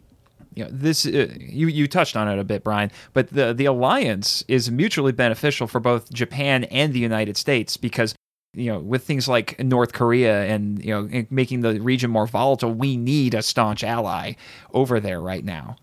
you 0.55 0.63
know 0.63 0.69
this 0.71 1.05
uh, 1.05 1.27
you 1.39 1.67
you 1.67 1.87
touched 1.87 2.15
on 2.15 2.27
it 2.27 2.39
a 2.39 2.43
bit 2.43 2.63
Brian 2.63 2.91
but 3.13 3.29
the 3.29 3.53
the 3.53 3.65
alliance 3.65 4.43
is 4.47 4.71
mutually 4.71 5.11
beneficial 5.11 5.67
for 5.67 5.79
both 5.79 6.11
Japan 6.11 6.63
and 6.65 6.93
the 6.93 6.99
United 6.99 7.37
States 7.37 7.77
because 7.77 8.15
you 8.55 8.71
know, 8.71 8.79
with 8.79 9.03
things 9.03 9.27
like 9.27 9.59
North 9.59 9.93
Korea 9.93 10.45
and 10.45 10.83
you 10.83 10.91
know 10.91 11.25
making 11.29 11.61
the 11.61 11.79
region 11.81 12.09
more 12.09 12.25
volatile, 12.25 12.71
we 12.71 12.97
need 12.97 13.33
a 13.33 13.41
staunch 13.41 13.83
ally 13.83 14.33
over 14.73 14.99
there 14.99 15.19
right 15.19 15.43
now. 15.43 15.75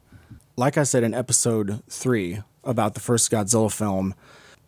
Like 0.57 0.79
I 0.79 0.83
said 0.83 1.03
in 1.03 1.14
episode 1.14 1.83
three 1.89 2.41
about 2.64 2.95
the 2.95 3.01
first 3.01 3.31
Godzilla 3.31 3.73
film, 3.73 4.14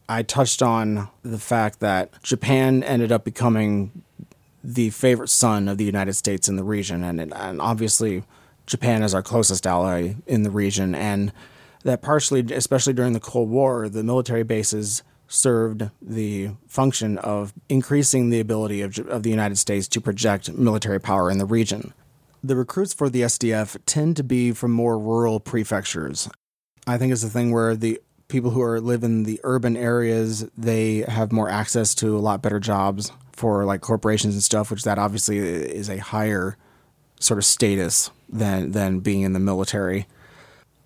I 0.08 0.22
touched 0.22 0.62
on 0.62 1.08
the 1.22 1.38
fact 1.38 1.80
that 1.80 2.22
Japan 2.22 2.82
ended 2.82 3.10
up 3.10 3.24
becoming 3.24 4.02
the 4.62 4.90
favorite 4.90 5.28
son 5.28 5.68
of 5.68 5.78
the 5.78 5.84
United 5.84 6.14
States 6.14 6.48
in 6.48 6.56
the 6.56 6.64
region, 6.64 7.02
and 7.02 7.32
and 7.32 7.60
obviously 7.60 8.22
Japan 8.66 9.02
is 9.02 9.14
our 9.14 9.22
closest 9.22 9.66
ally 9.66 10.14
in 10.26 10.42
the 10.42 10.50
region, 10.50 10.94
and 10.94 11.32
that 11.84 12.02
partially, 12.02 12.40
especially 12.52 12.92
during 12.94 13.12
the 13.12 13.20
Cold 13.20 13.50
War, 13.50 13.88
the 13.88 14.02
military 14.02 14.42
bases 14.42 15.02
served 15.28 15.90
the 16.00 16.50
function 16.68 17.18
of 17.18 17.52
increasing 17.68 18.30
the 18.30 18.40
ability 18.40 18.80
of, 18.82 18.98
of 18.98 19.22
the 19.22 19.30
United 19.30 19.56
States 19.56 19.88
to 19.88 20.00
project 20.00 20.52
military 20.52 21.00
power 21.00 21.30
in 21.30 21.38
the 21.38 21.46
region. 21.46 21.92
The 22.42 22.56
recruits 22.56 22.92
for 22.92 23.08
the 23.08 23.22
SDF 23.22 23.78
tend 23.86 24.16
to 24.16 24.24
be 24.24 24.52
from 24.52 24.70
more 24.70 24.98
rural 24.98 25.40
prefectures. 25.40 26.28
I 26.86 26.98
think 26.98 27.12
it's 27.12 27.24
a 27.24 27.30
thing 27.30 27.52
where 27.52 27.74
the 27.74 28.00
people 28.28 28.50
who 28.50 28.62
are 28.62 28.80
live 28.80 29.02
in 29.02 29.24
the 29.24 29.40
urban 29.44 29.76
areas 29.76 30.48
they 30.56 31.04
have 31.08 31.32
more 31.32 31.48
access 31.48 31.94
to 31.94 32.16
a 32.16 32.20
lot 32.20 32.42
better 32.42 32.60
jobs 32.60 33.12
for 33.32 33.64
like 33.64 33.80
corporations 33.80 34.34
and 34.34 34.42
stuff, 34.42 34.70
which 34.70 34.84
that 34.84 34.98
obviously 34.98 35.38
is 35.38 35.88
a 35.88 35.98
higher 35.98 36.56
sort 37.20 37.38
of 37.38 37.44
status 37.44 38.10
than 38.28 38.72
than 38.72 39.00
being 39.00 39.22
in 39.22 39.32
the 39.32 39.40
military 39.40 40.06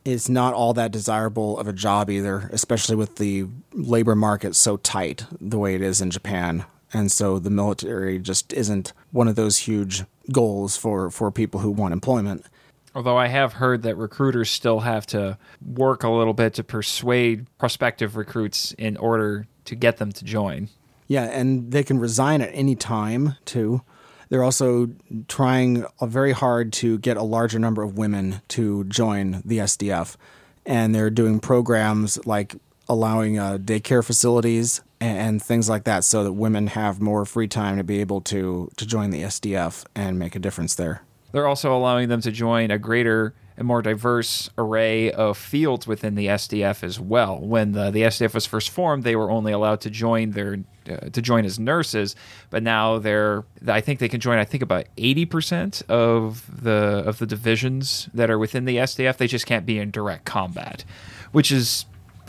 is 0.04 0.28
not 0.28 0.54
all 0.54 0.72
that 0.72 0.90
desirable 0.90 1.58
of 1.58 1.68
a 1.68 1.72
job 1.72 2.08
either, 2.08 2.48
especially 2.52 2.96
with 2.96 3.16
the 3.16 3.46
labor 3.72 4.14
market 4.14 4.56
so 4.56 4.78
tight 4.78 5.26
the 5.40 5.58
way 5.58 5.74
it 5.74 5.82
is 5.82 6.00
in 6.00 6.10
Japan. 6.10 6.64
And 6.92 7.12
so 7.12 7.38
the 7.38 7.50
military 7.50 8.18
just 8.18 8.52
isn't 8.54 8.94
one 9.10 9.28
of 9.28 9.36
those 9.36 9.58
huge 9.58 10.04
goals 10.32 10.78
for, 10.78 11.10
for 11.10 11.30
people 11.30 11.60
who 11.60 11.70
want 11.70 11.92
employment. 11.92 12.46
Although 12.94 13.18
I 13.18 13.26
have 13.26 13.54
heard 13.54 13.82
that 13.82 13.96
recruiters 13.96 14.48
still 14.48 14.80
have 14.80 15.06
to 15.08 15.36
work 15.64 16.02
a 16.02 16.08
little 16.08 16.32
bit 16.32 16.54
to 16.54 16.64
persuade 16.64 17.46
prospective 17.58 18.16
recruits 18.16 18.72
in 18.78 18.96
order 18.96 19.46
to 19.66 19.74
get 19.74 19.98
them 19.98 20.10
to 20.12 20.24
join. 20.24 20.70
Yeah, 21.06 21.24
and 21.24 21.70
they 21.70 21.82
can 21.82 21.98
resign 21.98 22.40
at 22.40 22.50
any 22.54 22.74
time 22.74 23.36
too. 23.44 23.82
They're 24.28 24.44
also 24.44 24.90
trying 25.26 25.84
very 26.02 26.32
hard 26.32 26.72
to 26.74 26.98
get 26.98 27.16
a 27.16 27.22
larger 27.22 27.58
number 27.58 27.82
of 27.82 27.96
women 27.96 28.42
to 28.48 28.84
join 28.84 29.42
the 29.44 29.58
SDF. 29.58 30.16
And 30.66 30.94
they're 30.94 31.10
doing 31.10 31.40
programs 31.40 32.24
like 32.26 32.56
allowing 32.88 33.38
uh, 33.38 33.58
daycare 33.58 34.04
facilities 34.04 34.82
and 35.00 35.42
things 35.42 35.68
like 35.68 35.84
that 35.84 36.04
so 36.04 36.24
that 36.24 36.32
women 36.32 36.68
have 36.68 37.00
more 37.00 37.24
free 37.24 37.48
time 37.48 37.76
to 37.76 37.84
be 37.84 38.00
able 38.00 38.20
to, 38.22 38.70
to 38.76 38.86
join 38.86 39.10
the 39.10 39.22
SDF 39.22 39.84
and 39.94 40.18
make 40.18 40.34
a 40.34 40.38
difference 40.38 40.74
there. 40.74 41.02
They're 41.32 41.46
also 41.46 41.76
allowing 41.76 42.08
them 42.08 42.20
to 42.22 42.30
join 42.30 42.70
a 42.70 42.78
greater 42.78 43.34
and 43.58 43.66
more 43.66 43.82
diverse 43.82 44.48
array 44.56 45.10
of 45.10 45.36
fields 45.36 45.84
within 45.84 46.14
the 46.14 46.28
SDF 46.28 46.84
as 46.84 47.00
well. 47.00 47.40
When 47.40 47.72
the, 47.72 47.90
the 47.90 48.02
SDF 48.02 48.32
was 48.32 48.46
first 48.46 48.70
formed, 48.70 49.02
they 49.02 49.16
were 49.16 49.32
only 49.32 49.50
allowed 49.50 49.80
to 49.80 49.90
join 49.90 50.30
their 50.30 50.58
uh, 50.88 51.10
to 51.10 51.20
join 51.20 51.44
as 51.44 51.58
nurses, 51.58 52.14
but 52.50 52.62
now 52.62 53.00
they're 53.00 53.44
I 53.66 53.80
think 53.80 53.98
they 53.98 54.08
can 54.08 54.20
join 54.20 54.38
I 54.38 54.44
think 54.44 54.62
about 54.62 54.86
80% 54.96 55.82
of 55.90 56.62
the 56.62 57.02
of 57.04 57.18
the 57.18 57.26
divisions 57.26 58.08
that 58.14 58.30
are 58.30 58.38
within 58.38 58.64
the 58.64 58.76
SDF. 58.76 59.16
They 59.16 59.26
just 59.26 59.44
can't 59.44 59.66
be 59.66 59.80
in 59.80 59.90
direct 59.90 60.24
combat, 60.24 60.84
which 61.32 61.50
is 61.50 61.84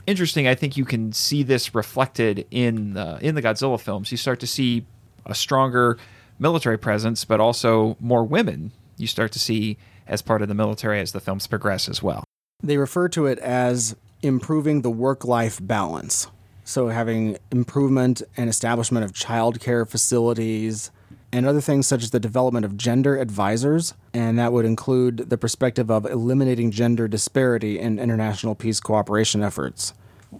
interesting. 0.07 0.47
I 0.47 0.55
think 0.55 0.77
you 0.77 0.83
can 0.83 1.13
see 1.13 1.43
this 1.43 1.75
reflected 1.75 2.47
in 2.49 2.97
in 3.21 3.35
the 3.35 3.41
Godzilla 3.43 3.79
films. 3.79 4.09
You 4.11 4.17
start 4.17 4.39
to 4.39 4.47
see 4.47 4.87
a 5.27 5.35
stronger 5.35 5.99
military 6.39 6.79
presence, 6.79 7.23
but 7.23 7.39
also 7.39 7.97
more 7.99 8.23
women. 8.23 8.71
You 8.97 9.05
start 9.05 9.31
to 9.33 9.39
see 9.39 9.77
as 10.09 10.21
part 10.21 10.41
of 10.41 10.47
the 10.49 10.53
military 10.53 10.99
as 10.99 11.13
the 11.13 11.21
films 11.21 11.47
progress 11.47 11.87
as 11.87 12.03
well. 12.03 12.25
They 12.61 12.77
refer 12.77 13.07
to 13.09 13.25
it 13.27 13.39
as 13.39 13.95
improving 14.21 14.81
the 14.81 14.89
work 14.89 15.23
life 15.23 15.59
balance. 15.61 16.27
So, 16.65 16.89
having 16.89 17.37
improvement 17.51 18.21
and 18.35 18.49
establishment 18.49 19.05
of 19.05 19.13
childcare 19.13 19.89
facilities 19.89 20.91
and 21.31 21.45
other 21.45 21.61
things 21.61 21.87
such 21.87 22.03
as 22.03 22.11
the 22.11 22.19
development 22.19 22.65
of 22.65 22.77
gender 22.77 23.17
advisors, 23.17 23.93
and 24.13 24.37
that 24.39 24.51
would 24.51 24.65
include 24.65 25.29
the 25.29 25.37
perspective 25.37 25.89
of 25.89 26.05
eliminating 26.05 26.71
gender 26.71 27.07
disparity 27.07 27.79
in 27.79 27.99
international 27.99 28.55
peace 28.55 28.79
cooperation 28.79 29.43
efforts. 29.43 29.93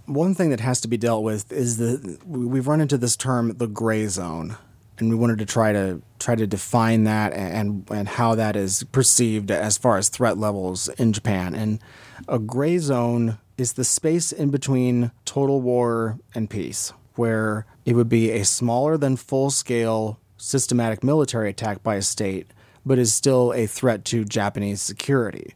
One 0.05 0.35
thing 0.35 0.49
that 0.51 0.59
has 0.59 0.81
to 0.81 0.87
be 0.87 0.97
dealt 0.97 1.23
with 1.23 1.51
is 1.51 1.77
the 1.77 2.19
we've 2.25 2.67
run 2.67 2.81
into 2.81 2.97
this 2.97 3.15
term 3.15 3.57
the 3.57 3.67
gray 3.67 4.05
zone, 4.07 4.55
and 4.99 5.09
we 5.09 5.15
wanted 5.15 5.39
to 5.39 5.45
try 5.45 5.71
to 5.71 6.01
try 6.19 6.35
to 6.35 6.47
define 6.47 7.03
that 7.05 7.33
and 7.33 7.85
and 7.89 8.07
how 8.07 8.35
that 8.35 8.55
is 8.55 8.83
perceived 8.91 9.51
as 9.51 9.77
far 9.77 9.97
as 9.97 10.09
threat 10.09 10.37
levels 10.37 10.87
in 10.89 11.13
Japan. 11.13 11.53
And 11.55 11.79
a 12.27 12.39
gray 12.39 12.77
zone 12.77 13.37
is 13.57 13.73
the 13.73 13.83
space 13.83 14.31
in 14.31 14.49
between 14.49 15.11
total 15.25 15.61
war 15.61 16.19
and 16.33 16.49
peace, 16.49 16.93
where 17.15 17.65
it 17.85 17.93
would 17.93 18.09
be 18.09 18.31
a 18.31 18.45
smaller 18.45 18.97
than 18.97 19.17
full 19.17 19.49
scale 19.49 20.19
systematic 20.37 21.03
military 21.03 21.49
attack 21.49 21.83
by 21.83 21.95
a 21.95 22.01
state, 22.01 22.47
but 22.85 22.97
is 22.97 23.13
still 23.13 23.53
a 23.53 23.67
threat 23.67 24.05
to 24.05 24.23
Japanese 24.23 24.81
security. 24.81 25.53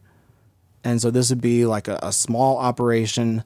And 0.82 1.00
so 1.00 1.10
this 1.10 1.30
would 1.30 1.40
be 1.40 1.64
like 1.64 1.88
a, 1.88 1.98
a 2.02 2.12
small 2.12 2.58
operation 2.58 3.42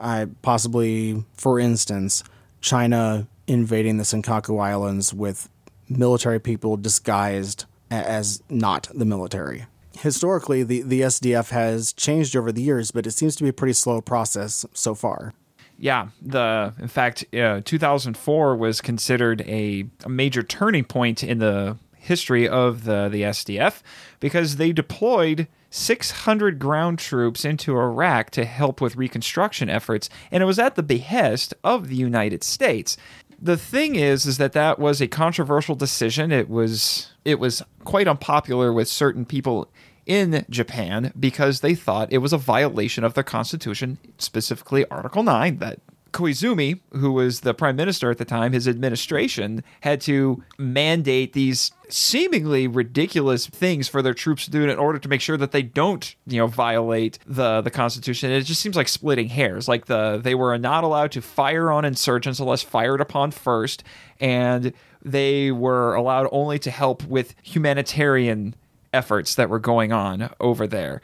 I 0.00 0.28
possibly, 0.42 1.24
for 1.34 1.58
instance, 1.58 2.24
China 2.60 3.26
invading 3.48 3.96
the 3.96 4.04
Senkaku 4.04 4.62
Islands 4.62 5.12
with 5.12 5.48
military 5.88 6.38
people 6.38 6.76
disguised 6.76 7.64
as 7.90 8.42
not 8.48 8.88
the 8.94 9.04
military. 9.04 9.66
Historically, 9.98 10.62
the, 10.62 10.82
the 10.82 11.00
SDF 11.00 11.48
has 11.50 11.92
changed 11.92 12.36
over 12.36 12.52
the 12.52 12.62
years, 12.62 12.90
but 12.92 13.06
it 13.06 13.10
seems 13.12 13.34
to 13.36 13.42
be 13.42 13.48
a 13.48 13.52
pretty 13.52 13.72
slow 13.72 14.00
process 14.00 14.64
so 14.72 14.94
far. 14.94 15.34
Yeah, 15.78 16.08
the 16.20 16.74
in 16.78 16.88
fact, 16.88 17.24
uh, 17.34 17.62
2004 17.64 18.56
was 18.56 18.80
considered 18.80 19.42
a, 19.42 19.86
a 20.04 20.08
major 20.08 20.42
turning 20.42 20.84
point 20.84 21.22
in 21.22 21.38
the 21.38 21.78
history 21.94 22.48
of 22.48 22.84
the 22.84 23.08
the 23.08 23.22
SDF 23.22 23.82
because 24.18 24.56
they 24.56 24.72
deployed 24.72 25.46
600 25.70 26.58
ground 26.58 26.98
troops 26.98 27.44
into 27.44 27.76
Iraq 27.76 28.30
to 28.30 28.44
help 28.44 28.80
with 28.80 28.96
reconstruction 28.96 29.68
efforts, 29.68 30.08
and 30.32 30.42
it 30.42 30.46
was 30.46 30.58
at 30.58 30.74
the 30.74 30.82
behest 30.82 31.54
of 31.62 31.88
the 31.88 31.96
United 31.96 32.42
States. 32.42 32.96
The 33.40 33.56
thing 33.56 33.94
is, 33.94 34.26
is 34.26 34.38
that 34.38 34.52
that 34.52 34.78
was 34.78 35.00
a 35.00 35.06
controversial 35.06 35.76
decision. 35.76 36.32
It 36.32 36.48
was 36.48 37.12
it 37.24 37.38
was 37.38 37.62
quite 37.84 38.08
unpopular 38.08 38.72
with 38.72 38.88
certain 38.88 39.24
people 39.24 39.68
in 40.06 40.44
Japan 40.48 41.12
because 41.18 41.60
they 41.60 41.74
thought 41.74 42.12
it 42.12 42.18
was 42.18 42.32
a 42.32 42.38
violation 42.38 43.04
of 43.04 43.14
their 43.14 43.22
constitution, 43.22 43.98
specifically 44.16 44.86
Article 44.90 45.22
9, 45.22 45.58
that 45.58 45.80
Koizumi, 46.12 46.80
who 46.92 47.12
was 47.12 47.40
the 47.40 47.54
prime 47.54 47.76
minister 47.76 48.10
at 48.10 48.18
the 48.18 48.24
time, 48.24 48.52
his 48.52 48.66
administration 48.66 49.62
had 49.82 50.00
to 50.02 50.42
mandate 50.58 51.32
these 51.32 51.72
seemingly 51.88 52.66
ridiculous 52.66 53.46
things 53.46 53.88
for 53.88 54.02
their 54.02 54.14
troops 54.14 54.44
to 54.44 54.50
do 54.50 54.68
in 54.68 54.78
order 54.78 54.98
to 54.98 55.08
make 55.08 55.20
sure 55.20 55.36
that 55.36 55.52
they 55.52 55.62
don't, 55.62 56.14
you 56.26 56.38
know, 56.38 56.46
violate 56.46 57.18
the 57.26 57.60
the 57.60 57.70
Constitution. 57.70 58.30
It 58.30 58.42
just 58.42 58.60
seems 58.60 58.76
like 58.76 58.88
splitting 58.88 59.28
hairs. 59.28 59.68
Like 59.68 59.86
the 59.86 60.20
they 60.22 60.34
were 60.34 60.56
not 60.58 60.84
allowed 60.84 61.12
to 61.12 61.22
fire 61.22 61.70
on 61.70 61.84
insurgents 61.84 62.40
unless 62.40 62.62
fired 62.62 63.00
upon 63.00 63.30
first, 63.30 63.84
and 64.20 64.72
they 65.02 65.50
were 65.50 65.94
allowed 65.94 66.28
only 66.32 66.58
to 66.60 66.70
help 66.70 67.04
with 67.04 67.34
humanitarian 67.42 68.54
efforts 68.92 69.34
that 69.34 69.48
were 69.48 69.58
going 69.58 69.92
on 69.92 70.30
over 70.40 70.66
there. 70.66 71.02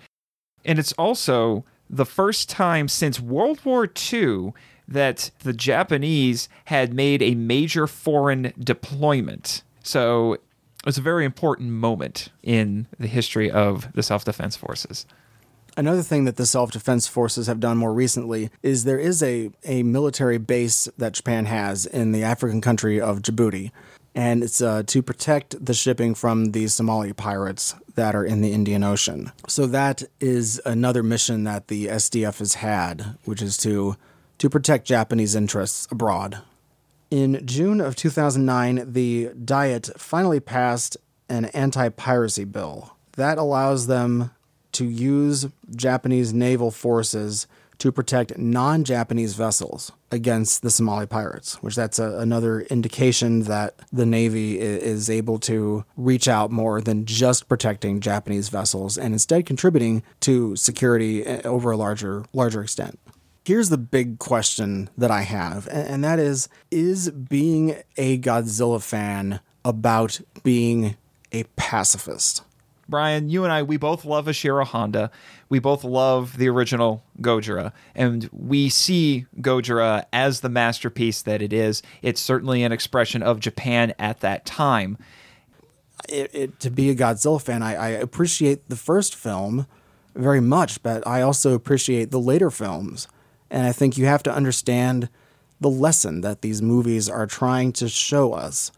And 0.64 0.78
it's 0.78 0.92
also 0.94 1.64
the 1.90 2.06
first 2.06 2.48
time 2.48 2.88
since 2.88 3.20
World 3.20 3.64
War 3.64 3.88
II 4.12 4.52
that 4.86 5.30
the 5.40 5.52
Japanese 5.52 6.48
had 6.66 6.92
made 6.92 7.22
a 7.22 7.34
major 7.34 7.86
foreign 7.86 8.52
deployment. 8.58 9.62
So 9.82 10.34
it 10.34 10.86
was 10.86 10.98
a 10.98 11.02
very 11.02 11.24
important 11.24 11.70
moment 11.70 12.30
in 12.42 12.86
the 12.98 13.06
history 13.06 13.50
of 13.50 13.92
the 13.94 14.02
self 14.02 14.24
defense 14.24 14.56
forces. 14.56 15.06
Another 15.76 16.02
thing 16.02 16.24
that 16.24 16.36
the 16.36 16.46
self 16.46 16.70
defense 16.70 17.08
forces 17.08 17.46
have 17.46 17.60
done 17.60 17.78
more 17.78 17.92
recently 17.92 18.50
is 18.62 18.84
there 18.84 18.98
is 18.98 19.22
a, 19.22 19.50
a 19.64 19.82
military 19.82 20.38
base 20.38 20.88
that 20.98 21.14
Japan 21.14 21.46
has 21.46 21.86
in 21.86 22.12
the 22.12 22.22
African 22.22 22.60
country 22.60 23.00
of 23.00 23.22
Djibouti. 23.22 23.70
And 24.14 24.44
it's 24.44 24.60
uh, 24.60 24.84
to 24.86 25.02
protect 25.02 25.64
the 25.64 25.74
shipping 25.74 26.14
from 26.14 26.52
the 26.52 26.68
Somali 26.68 27.12
pirates 27.12 27.74
that 27.96 28.14
are 28.14 28.24
in 28.24 28.42
the 28.42 28.52
Indian 28.52 28.84
Ocean. 28.84 29.32
So 29.48 29.66
that 29.66 30.04
is 30.20 30.60
another 30.64 31.02
mission 31.02 31.42
that 31.44 31.66
the 31.66 31.86
SDF 31.86 32.38
has 32.38 32.54
had, 32.54 33.16
which 33.24 33.42
is 33.42 33.56
to 33.58 33.96
to 34.38 34.50
protect 34.50 34.86
Japanese 34.86 35.34
interests 35.34 35.86
abroad. 35.90 36.38
In 37.10 37.46
June 37.46 37.80
of 37.80 37.96
2009, 37.96 38.92
the 38.92 39.30
Diet 39.44 39.90
finally 39.96 40.40
passed 40.40 40.96
an 41.28 41.46
anti 41.46 41.88
piracy 41.88 42.44
bill 42.44 42.96
that 43.16 43.38
allows 43.38 43.86
them 43.86 44.30
to 44.72 44.84
use 44.84 45.46
Japanese 45.74 46.32
naval 46.32 46.70
forces 46.70 47.46
to 47.78 47.92
protect 47.92 48.38
non 48.38 48.84
Japanese 48.84 49.34
vessels 49.34 49.92
against 50.10 50.62
the 50.62 50.70
Somali 50.70 51.06
pirates, 51.06 51.62
which 51.62 51.74
that's 51.74 51.98
a, 51.98 52.18
another 52.18 52.60
indication 52.62 53.42
that 53.42 53.74
the 53.92 54.06
Navy 54.06 54.58
is 54.60 55.10
able 55.10 55.38
to 55.40 55.84
reach 55.96 56.28
out 56.28 56.50
more 56.50 56.80
than 56.80 57.04
just 57.04 57.48
protecting 57.48 58.00
Japanese 58.00 58.48
vessels 58.48 58.96
and 58.96 59.12
instead 59.12 59.46
contributing 59.46 60.02
to 60.20 60.54
security 60.56 61.24
eh, 61.26 61.42
over 61.44 61.72
a 61.72 61.76
larger 61.76 62.24
larger 62.32 62.62
extent. 62.62 62.98
Here's 63.44 63.68
the 63.68 63.76
big 63.76 64.18
question 64.18 64.88
that 64.96 65.10
I 65.10 65.20
have, 65.20 65.68
and 65.70 66.02
that 66.02 66.18
is 66.18 66.48
Is 66.70 67.10
being 67.10 67.76
a 67.98 68.18
Godzilla 68.18 68.82
fan 68.82 69.40
about 69.62 70.22
being 70.42 70.96
a 71.30 71.44
pacifist? 71.54 72.42
Brian, 72.88 73.28
you 73.28 73.44
and 73.44 73.52
I, 73.52 73.62
we 73.62 73.76
both 73.76 74.06
love 74.06 74.24
Ishiro 74.26 74.64
Honda. 74.64 75.10
We 75.50 75.58
both 75.58 75.84
love 75.84 76.38
the 76.38 76.48
original 76.48 77.04
Gojira, 77.20 77.72
and 77.94 78.30
we 78.32 78.70
see 78.70 79.26
Gojira 79.42 80.06
as 80.10 80.40
the 80.40 80.48
masterpiece 80.48 81.20
that 81.20 81.42
it 81.42 81.52
is. 81.52 81.82
It's 82.00 82.22
certainly 82.22 82.62
an 82.62 82.72
expression 82.72 83.22
of 83.22 83.40
Japan 83.40 83.92
at 83.98 84.20
that 84.20 84.46
time. 84.46 84.96
It, 86.08 86.34
it, 86.34 86.60
to 86.60 86.70
be 86.70 86.88
a 86.88 86.94
Godzilla 86.94 87.42
fan, 87.42 87.62
I, 87.62 87.74
I 87.74 87.88
appreciate 87.88 88.70
the 88.70 88.76
first 88.76 89.14
film 89.14 89.66
very 90.14 90.40
much, 90.40 90.82
but 90.82 91.06
I 91.06 91.20
also 91.20 91.52
appreciate 91.52 92.10
the 92.10 92.20
later 92.20 92.50
films. 92.50 93.06
And 93.54 93.64
I 93.64 93.70
think 93.70 93.96
you 93.96 94.06
have 94.06 94.24
to 94.24 94.34
understand 94.34 95.08
the 95.60 95.70
lesson 95.70 96.22
that 96.22 96.42
these 96.42 96.60
movies 96.60 97.08
are 97.08 97.24
trying 97.24 97.72
to 97.74 97.88
show 97.88 98.32
us 98.32 98.72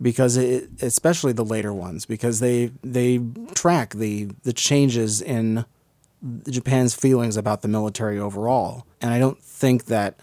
because 0.00 0.36
it, 0.36 0.70
especially 0.80 1.32
the 1.32 1.44
later 1.44 1.72
ones 1.74 2.06
because 2.06 2.38
they 2.38 2.70
they 2.84 3.20
track 3.54 3.94
the 3.94 4.30
the 4.44 4.52
changes 4.52 5.20
in 5.20 5.64
Japan's 6.48 6.94
feelings 6.94 7.36
about 7.36 7.62
the 7.62 7.68
military 7.68 8.20
overall. 8.20 8.86
And 9.00 9.12
I 9.12 9.18
don't 9.18 9.42
think 9.42 9.86
that 9.86 10.20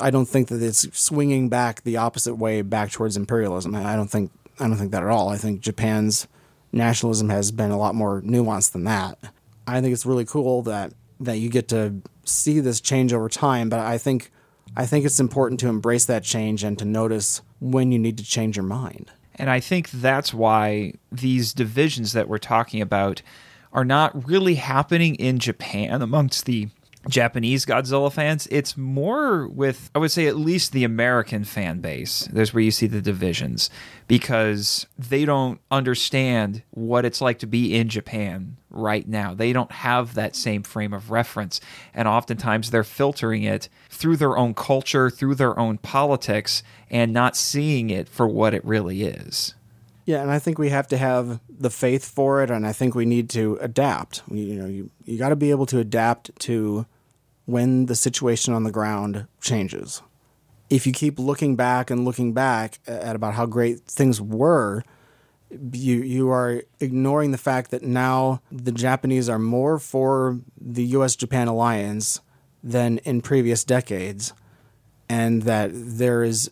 I 0.00 0.10
don't 0.10 0.28
think 0.28 0.46
that 0.48 0.62
it's 0.62 0.96
swinging 0.96 1.48
back 1.48 1.82
the 1.82 1.96
opposite 1.96 2.36
way 2.36 2.62
back 2.62 2.92
towards 2.92 3.16
imperialism. 3.16 3.74
I 3.74 3.96
don't 3.96 4.10
think 4.10 4.30
I 4.60 4.68
don't 4.68 4.76
think 4.76 4.92
that 4.92 5.02
at 5.02 5.08
all. 5.08 5.30
I 5.30 5.36
think 5.36 5.62
Japan's 5.62 6.28
nationalism 6.70 7.28
has 7.30 7.50
been 7.50 7.72
a 7.72 7.78
lot 7.78 7.96
more 7.96 8.22
nuanced 8.22 8.70
than 8.70 8.84
that. 8.84 9.18
I 9.66 9.80
think 9.80 9.92
it's 9.92 10.06
really 10.06 10.24
cool 10.24 10.62
that 10.62 10.92
that 11.20 11.38
you 11.38 11.48
get 11.48 11.68
to 11.68 12.02
see 12.24 12.60
this 12.60 12.80
change 12.80 13.12
over 13.12 13.28
time, 13.28 13.68
but 13.68 13.80
I 13.80 13.98
think 13.98 14.30
I 14.76 14.86
think 14.86 15.06
it's 15.06 15.20
important 15.20 15.60
to 15.60 15.68
embrace 15.68 16.06
that 16.06 16.24
change 16.24 16.64
and 16.64 16.78
to 16.78 16.84
notice 16.84 17.40
when 17.60 17.92
you 17.92 17.98
need 17.98 18.18
to 18.18 18.24
change 18.24 18.56
your 18.56 18.64
mind. 18.64 19.10
And 19.36 19.50
I 19.50 19.60
think 19.60 19.90
that's 19.90 20.34
why 20.34 20.94
these 21.12 21.52
divisions 21.52 22.12
that 22.12 22.28
we're 22.28 22.38
talking 22.38 22.80
about 22.80 23.22
are 23.72 23.84
not 23.84 24.26
really 24.26 24.54
happening 24.54 25.14
in 25.16 25.38
Japan 25.38 26.02
amongst 26.02 26.46
the 26.46 26.68
Japanese 27.08 27.64
Godzilla 27.64 28.12
fans. 28.12 28.46
It's 28.50 28.76
more 28.76 29.46
with, 29.48 29.90
I 29.94 29.98
would 29.98 30.10
say, 30.10 30.26
at 30.26 30.36
least 30.36 30.72
the 30.72 30.84
American 30.84 31.44
fan 31.44 31.80
base. 31.80 32.28
There's 32.32 32.52
where 32.52 32.62
you 32.62 32.70
see 32.70 32.86
the 32.86 33.00
divisions 33.00 33.70
because 34.08 34.86
they 34.98 35.24
don't 35.24 35.60
understand 35.70 36.62
what 36.70 37.04
it's 37.04 37.20
like 37.20 37.38
to 37.40 37.46
be 37.46 37.74
in 37.76 37.88
Japan 37.88 38.56
right 38.70 39.06
now. 39.06 39.34
They 39.34 39.52
don't 39.52 39.72
have 39.72 40.14
that 40.14 40.36
same 40.36 40.62
frame 40.62 40.92
of 40.92 41.10
reference. 41.10 41.60
And 41.94 42.08
oftentimes 42.08 42.70
they're 42.70 42.84
filtering 42.84 43.42
it 43.42 43.68
through 43.88 44.16
their 44.16 44.36
own 44.36 44.54
culture, 44.54 45.10
through 45.10 45.36
their 45.36 45.58
own 45.58 45.78
politics, 45.78 46.62
and 46.90 47.12
not 47.12 47.36
seeing 47.36 47.90
it 47.90 48.08
for 48.08 48.28
what 48.28 48.54
it 48.54 48.64
really 48.64 49.02
is. 49.02 49.54
Yeah, 50.06 50.22
and 50.22 50.30
I 50.30 50.38
think 50.38 50.56
we 50.56 50.68
have 50.68 50.86
to 50.88 50.96
have 50.96 51.40
the 51.50 51.70
faith 51.70 52.04
for 52.04 52.40
it, 52.40 52.48
and 52.48 52.64
I 52.64 52.72
think 52.72 52.94
we 52.94 53.04
need 53.04 53.28
to 53.30 53.58
adapt. 53.60 54.22
You 54.30 54.54
know, 54.54 54.66
you, 54.66 54.90
you 55.04 55.18
got 55.18 55.30
to 55.30 55.36
be 55.36 55.50
able 55.50 55.66
to 55.66 55.80
adapt 55.80 56.30
to 56.40 56.86
when 57.46 57.86
the 57.86 57.94
situation 57.94 58.52
on 58.52 58.64
the 58.64 58.70
ground 58.70 59.26
changes. 59.40 60.02
If 60.68 60.86
you 60.86 60.92
keep 60.92 61.18
looking 61.18 61.56
back 61.56 61.90
and 61.90 62.04
looking 62.04 62.32
back 62.32 62.80
at 62.86 63.16
about 63.16 63.34
how 63.34 63.46
great 63.46 63.80
things 63.86 64.20
were, 64.20 64.82
you 65.50 66.02
you 66.02 66.28
are 66.30 66.62
ignoring 66.80 67.30
the 67.30 67.38
fact 67.38 67.70
that 67.70 67.82
now 67.82 68.42
the 68.50 68.72
Japanese 68.72 69.28
are 69.28 69.38
more 69.38 69.78
for 69.78 70.40
the 70.60 70.84
US 70.86 71.14
Japan 71.14 71.46
alliance 71.48 72.20
than 72.62 72.98
in 72.98 73.20
previous 73.20 73.62
decades 73.62 74.32
and 75.08 75.42
that 75.42 75.70
there 75.72 76.24
is 76.24 76.50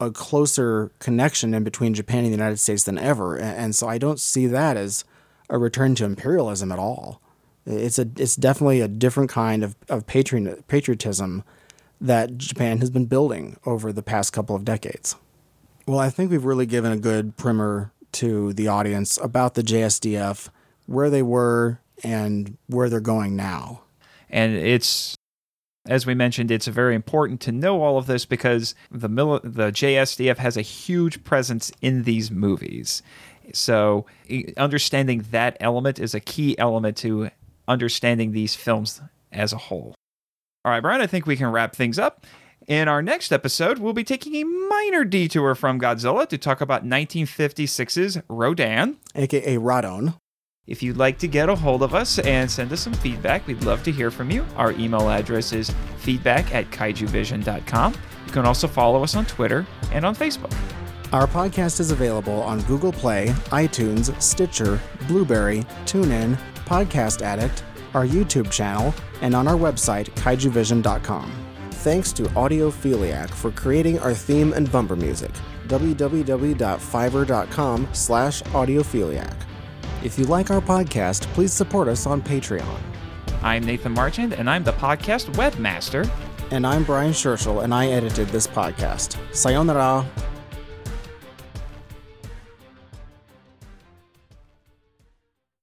a 0.00 0.10
closer 0.10 0.90
connection 0.98 1.54
in 1.54 1.62
between 1.62 1.94
Japan 1.94 2.18
and 2.18 2.26
the 2.26 2.32
United 2.32 2.58
States 2.58 2.82
than 2.82 2.98
ever 2.98 3.38
and 3.38 3.74
so 3.74 3.86
I 3.88 3.98
don't 3.98 4.18
see 4.18 4.46
that 4.48 4.76
as 4.76 5.04
a 5.48 5.56
return 5.56 5.94
to 5.96 6.04
imperialism 6.04 6.72
at 6.72 6.78
all. 6.78 7.20
It's 7.66 7.98
a 7.98 8.08
it's 8.16 8.36
definitely 8.36 8.80
a 8.80 8.88
different 8.88 9.30
kind 9.30 9.64
of 9.64 9.74
of 9.88 10.06
patriot, 10.06 10.68
patriotism 10.68 11.44
that 12.00 12.36
Japan 12.36 12.78
has 12.78 12.90
been 12.90 13.06
building 13.06 13.56
over 13.64 13.92
the 13.92 14.02
past 14.02 14.32
couple 14.32 14.54
of 14.54 14.64
decades. 14.64 15.16
Well, 15.86 15.98
I 15.98 16.10
think 16.10 16.30
we've 16.30 16.44
really 16.44 16.66
given 16.66 16.92
a 16.92 16.96
good 16.96 17.36
primer 17.36 17.92
to 18.12 18.52
the 18.52 18.68
audience 18.68 19.18
about 19.22 19.54
the 19.54 19.62
JSDF, 19.62 20.48
where 20.86 21.10
they 21.10 21.22
were, 21.22 21.80
and 22.02 22.56
where 22.66 22.88
they're 22.88 23.00
going 23.00 23.36
now. 23.36 23.82
And 24.30 24.54
it's, 24.54 25.16
as 25.86 26.06
we 26.06 26.14
mentioned, 26.14 26.50
it's 26.50 26.66
very 26.66 26.94
important 26.94 27.40
to 27.42 27.52
know 27.52 27.82
all 27.82 27.98
of 27.98 28.06
this 28.06 28.24
because 28.24 28.74
the 28.90 29.08
mil- 29.08 29.40
the 29.44 29.70
JSDF 29.70 30.38
has 30.38 30.56
a 30.56 30.62
huge 30.62 31.22
presence 31.24 31.70
in 31.80 32.04
these 32.04 32.30
movies. 32.30 33.02
So 33.52 34.06
understanding 34.56 35.26
that 35.30 35.56
element 35.60 35.98
is 35.98 36.14
a 36.14 36.20
key 36.20 36.58
element 36.58 36.96
to 36.98 37.30
understanding 37.68 38.32
these 38.32 38.54
films 38.54 39.00
as 39.32 39.52
a 39.52 39.58
whole. 39.58 39.94
All 40.64 40.72
right, 40.72 40.80
Brian, 40.80 41.00
I 41.00 41.06
think 41.06 41.26
we 41.26 41.36
can 41.36 41.48
wrap 41.48 41.76
things 41.76 41.98
up. 41.98 42.26
In 42.66 42.88
our 42.88 43.02
next 43.02 43.30
episode, 43.30 43.78
we'll 43.78 43.92
be 43.92 44.04
taking 44.04 44.36
a 44.36 44.44
minor 44.44 45.04
detour 45.04 45.54
from 45.54 45.78
Godzilla 45.78 46.26
to 46.28 46.38
talk 46.38 46.62
about 46.62 46.84
1956's 46.84 48.18
Rodan, 48.28 48.96
aka 49.14 49.56
Radon. 49.56 50.14
If 50.66 50.82
you'd 50.82 50.96
like 50.96 51.18
to 51.18 51.28
get 51.28 51.50
a 51.50 51.54
hold 51.54 51.82
of 51.82 51.94
us 51.94 52.18
and 52.20 52.50
send 52.50 52.72
us 52.72 52.80
some 52.80 52.94
feedback, 52.94 53.46
we'd 53.46 53.62
love 53.64 53.82
to 53.82 53.92
hear 53.92 54.10
from 54.10 54.30
you. 54.30 54.46
Our 54.56 54.72
email 54.72 55.10
address 55.10 55.52
is 55.52 55.70
feedback 55.98 56.54
at 56.54 56.70
kaijuvision.com. 56.70 57.94
You 58.26 58.32
can 58.32 58.46
also 58.46 58.66
follow 58.66 59.02
us 59.02 59.14
on 59.14 59.26
Twitter 59.26 59.66
and 59.92 60.06
on 60.06 60.16
Facebook. 60.16 60.54
Our 61.12 61.26
podcast 61.26 61.80
is 61.80 61.90
available 61.90 62.42
on 62.42 62.62
Google 62.62 62.92
Play, 62.92 63.28
iTunes, 63.50 64.20
Stitcher, 64.22 64.80
Blubrry, 65.06 65.64
TuneIn, 65.84 66.38
Podcast 66.64 67.22
Addict, 67.22 67.64
our 67.94 68.06
YouTube 68.06 68.50
channel, 68.50 68.92
and 69.20 69.34
on 69.34 69.46
our 69.48 69.56
website, 69.56 70.06
kaijuvision.com. 70.14 71.32
Thanks 71.70 72.12
to 72.12 72.22
Audiophiliac 72.24 73.30
for 73.30 73.50
creating 73.52 73.98
our 74.00 74.14
theme 74.14 74.52
and 74.52 74.70
bumper 74.72 74.96
music. 74.96 75.30
www.fiverr.com 75.68 77.88
slash 77.92 78.42
audiophiliac. 78.42 79.34
If 80.02 80.18
you 80.18 80.24
like 80.26 80.50
our 80.50 80.60
podcast, 80.60 81.22
please 81.34 81.52
support 81.52 81.88
us 81.88 82.06
on 82.06 82.20
Patreon. 82.22 82.80
I'm 83.42 83.64
Nathan 83.64 83.92
Marchand, 83.92 84.32
and 84.34 84.48
I'm 84.48 84.64
the 84.64 84.72
podcast 84.72 85.32
webmaster. 85.34 86.08
And 86.50 86.66
I'm 86.66 86.84
Brian 86.84 87.12
Scherschel, 87.12 87.64
and 87.64 87.74
I 87.74 87.88
edited 87.88 88.28
this 88.28 88.46
podcast. 88.46 89.16
Sayonara. 89.34 90.06